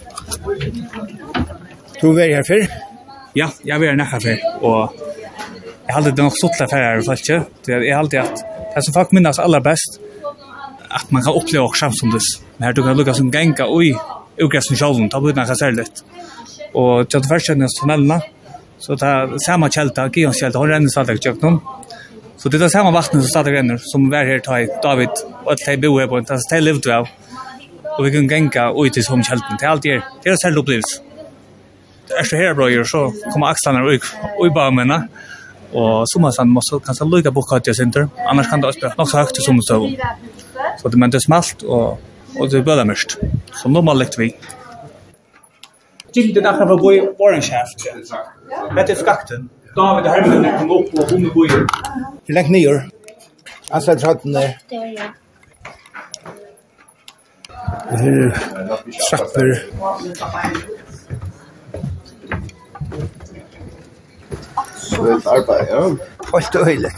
Du 2.00 2.22
är 2.22 2.34
här 2.34 2.42
för 2.42 2.93
ja, 3.34 3.50
jag 3.62 3.78
vill 3.78 3.96
näka 3.96 4.20
för 4.20 4.38
och 4.60 4.92
jag 5.86 5.94
hade 5.94 6.10
det 6.10 6.22
nog 6.22 6.32
sått 6.34 6.58
där 6.58 6.66
för 6.66 6.76
här 6.76 7.02
fast 7.02 7.30
ju. 7.30 7.40
Det 7.64 7.72
är 7.72 7.96
alltid 7.96 8.20
att 8.20 8.36
det 8.74 8.82
som 8.82 8.94
folk 8.94 9.12
minnas 9.12 9.38
allra 9.38 9.60
bäst 9.60 10.00
att 10.88 11.10
man 11.10 11.22
kan 11.22 11.34
uppleva 11.34 11.64
också 11.64 11.90
som 11.92 12.10
det. 12.10 12.20
Men 12.56 12.66
här 12.66 12.72
du 12.72 12.82
kan 12.82 12.96
lukka 12.96 13.14
som 13.14 13.30
gänga 13.30 13.66
oj, 13.68 13.96
ogräs 14.40 14.66
som 14.66 14.76
själv 14.76 15.08
ta 15.08 15.20
bort 15.20 15.36
några 15.36 15.54
särligt. 15.54 16.04
Och 16.72 16.98
jag 16.98 17.10
tror 17.10 17.22
först 17.22 17.48
när 17.50 17.68
tunneln 17.80 18.20
så 18.78 18.96
ta 18.96 19.38
samma 19.38 19.70
kälta, 19.70 20.10
gions 20.14 20.40
kälta, 20.40 20.58
hon 20.58 20.68
ränner 20.68 20.88
satt 20.88 21.24
jag 21.24 21.42
någon. 21.42 21.60
Så 22.36 22.48
det 22.48 22.64
är 22.64 22.68
samma 22.68 22.90
vatten 22.90 23.20
som 23.20 23.28
stadig 23.28 23.52
ränner 23.52 23.78
som 23.78 24.10
var 24.10 24.24
här 24.24 24.38
tar 24.38 24.82
David 24.82 25.08
och 25.44 25.52
att 25.52 25.58
de 25.66 25.76
bor 25.76 26.06
på 26.06 26.16
en 26.16 26.24
tas 26.24 26.46
till 26.46 26.64
livet 26.64 26.86
av. 26.86 27.08
Och 27.98 28.06
vi 28.06 28.12
kan 28.12 28.28
gänga 28.28 28.72
ut 28.76 28.96
i 28.96 29.02
som 29.02 29.22
kälten 29.22 29.58
till 29.58 29.68
allt 29.68 29.82
det. 29.82 30.02
Det 30.22 30.30
är 30.30 30.36
så 30.36 30.48
här 30.48 30.80
är 32.20 32.24
så 32.24 32.36
här 32.36 32.54
bra 32.54 32.70
gör 32.70 32.84
så 32.84 33.12
kommer 33.32 33.46
axlarna 33.46 33.90
ut 33.90 34.02
och 34.38 34.46
i 34.46 34.50
bagmena. 34.50 35.08
Och 35.72 36.08
som 36.08 36.22
man 36.22 36.48
måste 36.48 36.80
kanske 36.84 37.04
lucka 37.04 37.32
på 37.32 37.42
kvartet 37.42 37.76
center. 37.76 38.08
Annars 38.28 38.50
kan 38.50 38.60
det 38.60 38.68
också 38.68 38.92
något 38.96 39.10
så 39.10 39.18
högt 39.18 39.42
som 39.42 39.62
så. 39.62 39.90
Så 40.82 40.88
det 40.88 40.96
men 40.96 41.10
det 41.10 41.20
smalt 41.20 41.62
och 41.62 42.00
och 42.38 42.50
det 42.50 42.62
blir 42.62 42.84
mest. 42.84 43.18
Så 43.52 43.68
normalt 43.68 44.18
vi. 44.18 44.36
Gick 46.12 46.34
det 46.34 46.40
där 46.40 46.52
för 46.52 46.76
boy 46.76 47.00
orange 47.00 47.42
shaft. 47.42 47.78
Det 48.76 48.92
är 48.92 48.94
skakten. 48.94 49.48
David 49.76 50.10
Hermann 50.10 50.58
kom 50.58 50.70
upp 50.70 50.94
och 50.94 51.10
hon 51.10 51.30
boy. 51.34 51.48
Hur 52.24 52.34
länge 52.34 52.50
ner? 52.50 52.90
Alltså 53.70 53.90
jag 53.90 54.00
tror 54.00 54.10
att 54.10 54.24
nej. 54.24 54.58
Trapper 59.10 59.66
Så 64.76 65.02
det 65.02 65.22
Svelt 65.22 65.26
arbeid, 65.26 65.66
ja. 65.70 65.82
Helt 66.34 66.56
øyelig. 66.68 66.92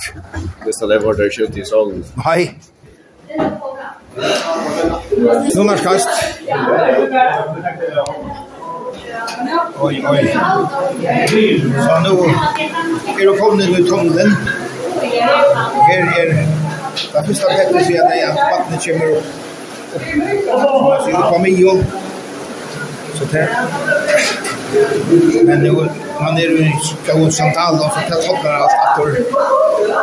Hvis 0.64 0.76
det 0.80 1.04
var 1.04 1.12
der 1.12 1.30
kjøtt 1.36 1.56
i 1.56 1.64
salen. 1.64 2.04
Hei. 2.24 2.40
Nummerskast. 5.56 6.08
Oi, 9.80 10.04
oi. 10.10 10.22
Så 11.86 11.98
nå 12.04 12.14
er 13.18 13.24
du 13.26 13.36
kommet 13.40 13.68
ut 13.68 13.78
i 13.78 13.88
tunnelen. 13.88 14.36
Her 15.88 16.02
er 16.18 16.32
det 17.12 17.26
første 17.26 17.46
pettet 17.50 17.86
sier 17.86 18.08
det 18.10 18.20
at 18.26 18.38
vattnet 18.52 18.86
kommer 18.86 19.06
opp. 19.16 19.26
Så 19.92 21.06
vi 21.06 21.12
kommer 21.12 21.48
i 21.48 21.56
jo. 21.60 21.72
Så 23.14 23.24
det 23.32 23.48
Men 25.44 25.62
nu, 25.62 25.88
man 26.20 26.36
är 26.36 26.40
ju 26.40 26.72
ska 27.04 27.18
gå 27.18 27.30
samtal 27.30 27.74
och 27.74 27.80
så 27.80 27.88
tar 27.88 28.32
upp 28.32 28.44
allt 28.44 28.72
att 28.72 28.98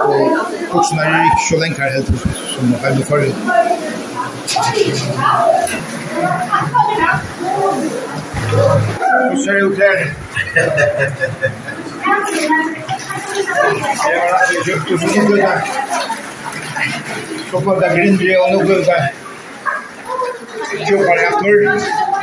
och 0.05 0.75
och 0.75 0.85
som 0.85 0.99
är 0.99 1.19
ju 1.19 1.23
inte 1.25 1.43
så 1.49 1.57
länge 1.57 1.91
helt 1.91 2.07
som 2.07 2.71
man 2.71 2.79
kan 2.79 3.03
förut. 3.03 3.35
Hur 9.29 9.43
ser 9.43 9.53
det 9.53 9.59
ut 9.59 9.77
här? 9.77 10.13
Det 14.05 14.19
var 14.19 14.29
att 14.33 14.51
vi 14.51 14.71
köpte 14.71 14.97
på 14.97 15.19
Nuggulda. 15.19 15.61
Så 17.51 17.61
på 17.61 17.79
det. 17.79 17.95
grindre 17.95 18.37
och 18.37 18.51
Nuggulda. 18.51 19.09
Djupare 20.89 21.21
efter. 21.21 22.22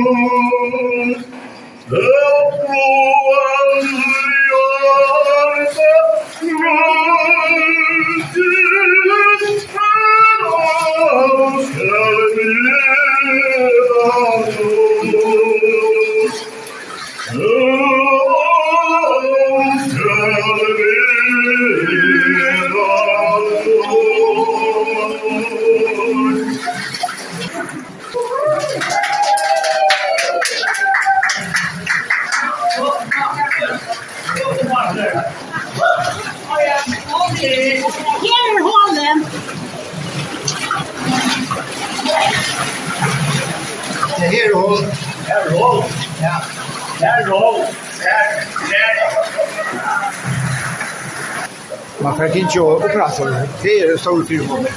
Man 52.03 52.17
kan 52.17 52.25
inte 52.37 52.57
ju 52.57 52.61
upprasa 52.61 53.25
det. 53.25 53.49
Det 53.61 53.79
er 53.79 53.97
så 53.97 54.23
för 54.47 54.61
mig. 54.63 54.71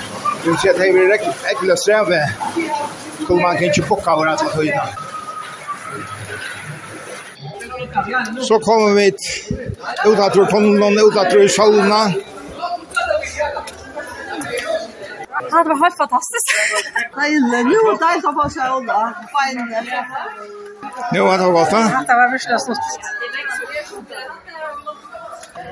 Du 0.45 0.57
ser 0.57 0.70
at 0.70 0.77
det 0.77 0.89
är 0.89 1.12
riktigt 1.12 1.45
äckligt 1.51 1.72
sträva. 1.79 2.29
Skulle 3.25 3.43
man 3.43 3.55
kan 3.57 3.64
inte 3.64 3.83
pocka 3.83 4.16
våra 4.16 4.31
alla 4.31 4.51
høyde. 4.55 4.89
Så 8.49 8.59
kommer 8.61 8.95
vi 8.95 9.07
ut 10.07 10.18
av 10.18 10.31
tror 10.31 10.47
ut 10.99 11.16
av 11.16 11.25
tror 11.31 11.43
Ja, 15.51 15.62
Det 15.62 15.68
var 15.68 15.85
helt 15.85 15.97
fantastisk. 15.97 16.47
Deilig. 17.16 17.64
nu 17.70 17.77
var 17.87 18.14
det 18.14 18.22
så 18.22 18.33
på 18.33 18.49
själva. 18.55 19.14
Fine. 19.35 19.64
Nu 21.12 21.20
var 21.20 21.39
det 21.39 21.45
gott. 21.53 21.70
Det 21.70 22.14
var 22.20 22.33
värsta. 22.33 22.59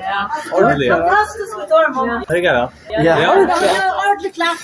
Ja. 0.03 0.21
Ordentlig, 0.57 0.87
ja. 0.87 0.97
Fantastisk 0.97 1.51
med 1.59 1.67
Dorman. 1.71 2.09
Er 2.09 2.33
det 2.35 2.43
gøy, 2.43 2.55
ja? 2.59 2.67
Ja. 3.03 3.15
Ja. 3.23 3.29
Ordentlig 3.33 4.31
klapp. 4.37 4.59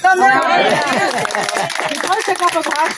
Vi 1.90 1.96
tar 2.06 2.16
ikke 2.22 2.36
kappa 2.44 2.60
på 2.68 2.72
her. 2.78 2.90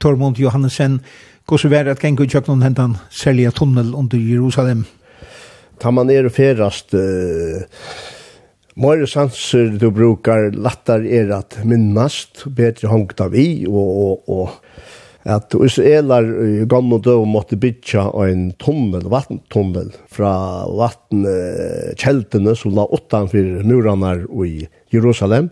Tormund 0.00 0.36
Johansen, 0.38 1.00
hvordan 1.48 1.70
var 1.70 1.82
det 1.84 1.90
at 1.96 2.02
gengur 2.04 2.26
tjøkken 2.26 2.62
hentan 2.62 2.96
sälja 3.10 3.50
tunnel 3.50 3.94
under 3.94 4.18
Jerusalem? 4.18 4.84
Tar 5.80 5.90
man 5.90 6.06
ner 6.06 6.26
och 6.26 6.32
ferast, 6.32 6.94
uh, 6.94 7.00
Måre 8.74 9.06
sanser 9.06 9.78
du 9.80 9.90
brukar 9.90 10.50
lattar 10.54 11.02
er 11.04 11.32
at 11.34 11.58
minnast, 11.64 12.44
bedre 12.46 12.88
hongt 12.88 13.20
av 13.20 13.34
i, 13.34 13.66
og, 13.66 13.74
og, 14.04 14.30
og 14.30 14.48
at 15.28 15.52
Israelar 15.54 16.24
i 16.46 16.64
gamle 16.68 16.96
døv 17.04 17.26
måtte 17.28 17.58
bytja 17.60 18.06
en 18.24 18.50
tunnel, 18.60 19.04
vattentunnel, 19.12 19.90
fra 20.08 20.32
vattenkjeltene 20.78 22.54
som 22.56 22.76
la 22.78 22.86
utanfor 22.88 23.60
murene 23.68 24.14
i 24.46 24.64
Jerusalem. 24.94 25.50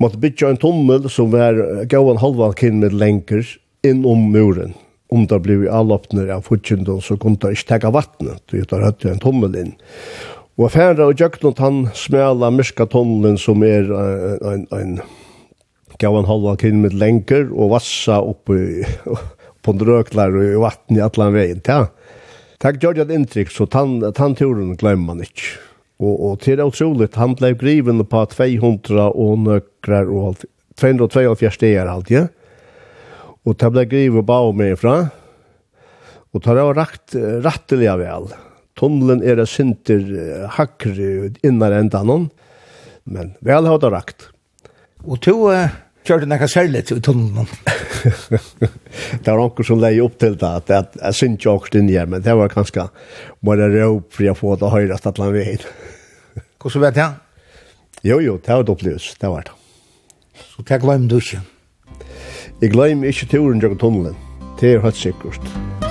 Måtte 0.00 0.20
bytja 0.20 0.50
en 0.50 0.60
tunnel 0.60 1.08
som 1.12 1.32
var 1.32 1.56
gauan 1.88 2.20
halvan 2.20 2.56
kilometer 2.56 2.96
lenger 2.96 3.48
inn 3.86 4.04
om 4.04 4.28
muren. 4.32 4.76
Om 5.10 5.24
det 5.26 5.40
ble 5.42 5.64
avlåpner 5.66 6.28
av 6.36 6.44
futsynden, 6.46 7.00
så 7.02 7.16
kunne 7.18 7.40
det 7.42 7.56
ikke 7.56 7.72
tega 7.72 7.90
vattnet, 7.90 8.44
og 8.52 8.68
det 8.70 8.84
hadde 8.84 9.10
en 9.10 9.24
tunnel 9.24 9.56
inn. 9.58 9.72
Og 10.60 10.68
færre 10.74 11.08
og 11.08 11.16
gjøknot 11.16 11.58
han 11.62 11.86
smela 11.96 12.50
myrka 12.52 12.84
tunnelen 12.92 13.38
som 13.40 13.64
er 13.64 13.88
en, 13.88 14.44
en, 14.44 14.66
en 14.76 14.98
gav 16.00 16.16
en 16.16 16.28
halva 16.28 16.56
kinn 16.60 16.80
med 16.84 16.96
lenker 16.96 17.50
og 17.52 17.74
vassa 17.74 18.20
oppe 18.24 18.86
på 19.62 19.74
en 19.74 19.82
røklar 19.86 20.34
og 20.34 20.62
vatten 20.64 20.98
i 20.98 21.04
atlan 21.04 21.36
veien. 21.36 21.60
Ja. 21.68 21.90
Takk 22.60 22.80
gjør 22.82 23.02
et 23.04 23.12
inntrykk, 23.14 23.52
så 23.52 23.66
tannturen 23.68 24.74
glemmer 24.80 25.14
man 25.14 25.24
ikke. 25.24 25.58
Og, 26.00 26.14
og 26.14 26.34
til 26.44 26.56
det 26.56 26.66
utroligt, 26.68 27.18
han 27.20 27.36
ble 27.36 27.52
griven 27.60 28.00
på 28.08 28.24
200 28.32 29.10
og 29.10 29.38
nøkrar 29.44 30.08
og 30.08 30.32
alt. 30.32 30.48
242 30.80 31.50
stegar 31.52 31.90
alt, 31.92 32.08
ja. 32.12 32.26
Og 33.44 33.56
det 33.60 33.68
ble 33.72 33.84
griven 33.88 34.24
bare 34.24 34.54
med 34.56 34.78
fra. 34.80 34.94
Og 36.32 36.44
det 36.44 36.56
var 36.56 36.78
rakt, 36.78 37.16
rattelig 37.44 37.90
vel. 38.00 38.30
Tunnelen 38.78 39.20
er 39.26 39.40
det 39.40 39.48
sinter 39.50 40.04
hakker 40.56 40.96
innan 41.44 41.76
enda 41.82 42.00
noen. 42.06 42.30
Men 43.04 43.34
vel 43.44 43.68
har 43.68 43.80
det 43.82 43.92
rakt. 43.92 44.28
Og 45.04 45.20
to, 45.24 45.36
uh, 45.48 45.72
Kjørte 46.06 46.28
nekka 46.28 46.48
særlig 46.48 46.84
til 46.88 47.02
tunnelen. 47.04 47.48
det 49.20 49.26
var 49.28 49.40
noen 49.40 49.66
som 49.66 49.80
leie 49.82 50.02
opp 50.04 50.16
til 50.20 50.36
det, 50.40 50.52
at 50.62 50.72
jeg, 50.72 51.00
jeg 51.02 51.18
synes 51.18 51.40
ikke 51.40 51.56
åkst 51.56 51.80
inn 51.80 51.90
her, 51.92 52.08
men 52.10 52.24
det 52.24 52.36
var 52.36 52.52
ganske 52.52 52.86
bare 53.44 53.68
råp 53.74 54.14
for 54.16 54.32
å 54.32 54.36
få 54.38 54.56
det 54.60 54.72
høyre 54.72 54.96
at 54.96 55.10
alle 55.12 55.32
veien. 55.36 55.66
Hvordan 56.60 56.86
vet 56.88 57.02
jeg? 57.04 57.18
Jo, 58.00 58.16
jo, 58.24 58.38
det 58.40 58.48
var 58.48 58.62
det 58.64 58.72
opplevelse, 58.72 59.16
det 59.20 59.28
var 59.28 59.44
det. 59.44 59.52
Så 60.54 60.64
det 60.64 60.78
glemmer 60.80 61.10
du 61.10 61.18
ikke? 61.18 61.42
Jeg 62.62 62.72
glemmer 62.72 63.12
ikke 63.12 63.28
turen 63.28 63.60
til 63.60 63.76
tunnelen, 63.76 64.16
det 64.56 64.72
er 64.78 64.84
helt 64.86 64.96
sikkert. 64.96 65.89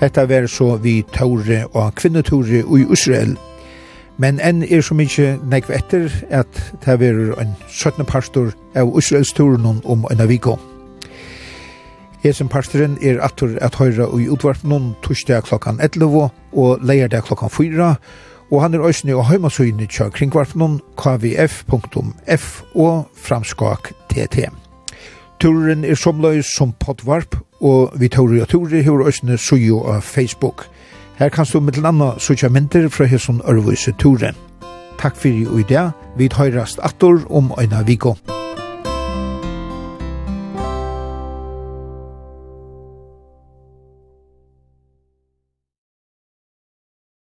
Hetta 0.00 0.24
ver 0.28 0.46
så 0.46 0.76
vi 0.76 1.02
Tore 1.12 1.66
og 1.72 1.94
kvinnetore 1.94 2.62
i 2.64 2.84
Israel. 2.92 3.36
Men 4.16 4.40
enn 4.40 4.62
er 4.64 4.80
så 4.80 4.94
mykje 4.96 5.34
nekv 5.44 5.68
etter 5.76 6.08
at 6.30 6.60
det 6.84 6.94
vær 7.00 7.18
en 7.40 7.52
17. 7.68 8.06
pastor 8.08 8.54
av 8.74 8.94
Israels 8.98 9.32
turen 9.36 9.66
om 9.84 10.06
en 10.10 10.20
aviko. 10.20 10.56
Hesen 12.24 12.48
pastoren 12.48 12.96
er 13.02 13.20
atur 13.24 13.58
at 13.60 13.76
høyra 13.76 14.08
i 14.16 14.28
utvart 14.28 14.64
noen 14.64 14.94
torsdag 15.04 15.44
klokkan 15.48 15.80
11 15.80 16.30
og 16.52 16.80
leier 16.84 17.08
det 17.08 17.22
klokkan 17.24 17.52
4 17.52 17.94
og 18.50 18.62
han 18.62 18.74
er 18.74 18.82
òsne 18.84 19.14
og 19.14 19.28
heimasøyne 19.28 19.86
tja 19.86 20.08
kringvart 20.10 20.56
noen 20.56 20.80
kvf.f 20.96 22.48
og 22.74 23.04
framskak.tt. 23.14 24.48
Turen 25.40 25.84
er 25.84 25.94
somløys 25.94 26.56
som 26.56 26.72
potvarp 26.72 27.36
og 27.60 27.92
vi 28.00 28.08
tar 28.08 28.22
jo 28.22 28.44
tori 28.44 28.82
her 28.82 29.06
øsne 29.06 29.38
sujo 29.38 29.82
av 29.84 30.00
Facebook. 30.00 30.66
Her 31.18 31.28
kan 31.28 31.46
du 31.52 31.60
mittel 31.60 31.86
anna 31.86 32.14
suja 32.18 32.48
myndir 32.48 32.88
fra 32.88 33.04
hesson 33.04 33.42
ørvise 33.44 33.92
turen. 33.98 34.36
Takk 34.98 35.16
fyrir 35.16 35.58
i 35.58 35.64
dag, 35.68 35.90
vi 36.16 36.28
høyrast 36.32 36.80
attor 36.82 37.20
om 37.30 37.52
øyna 37.60 37.82
viko. 37.82 38.39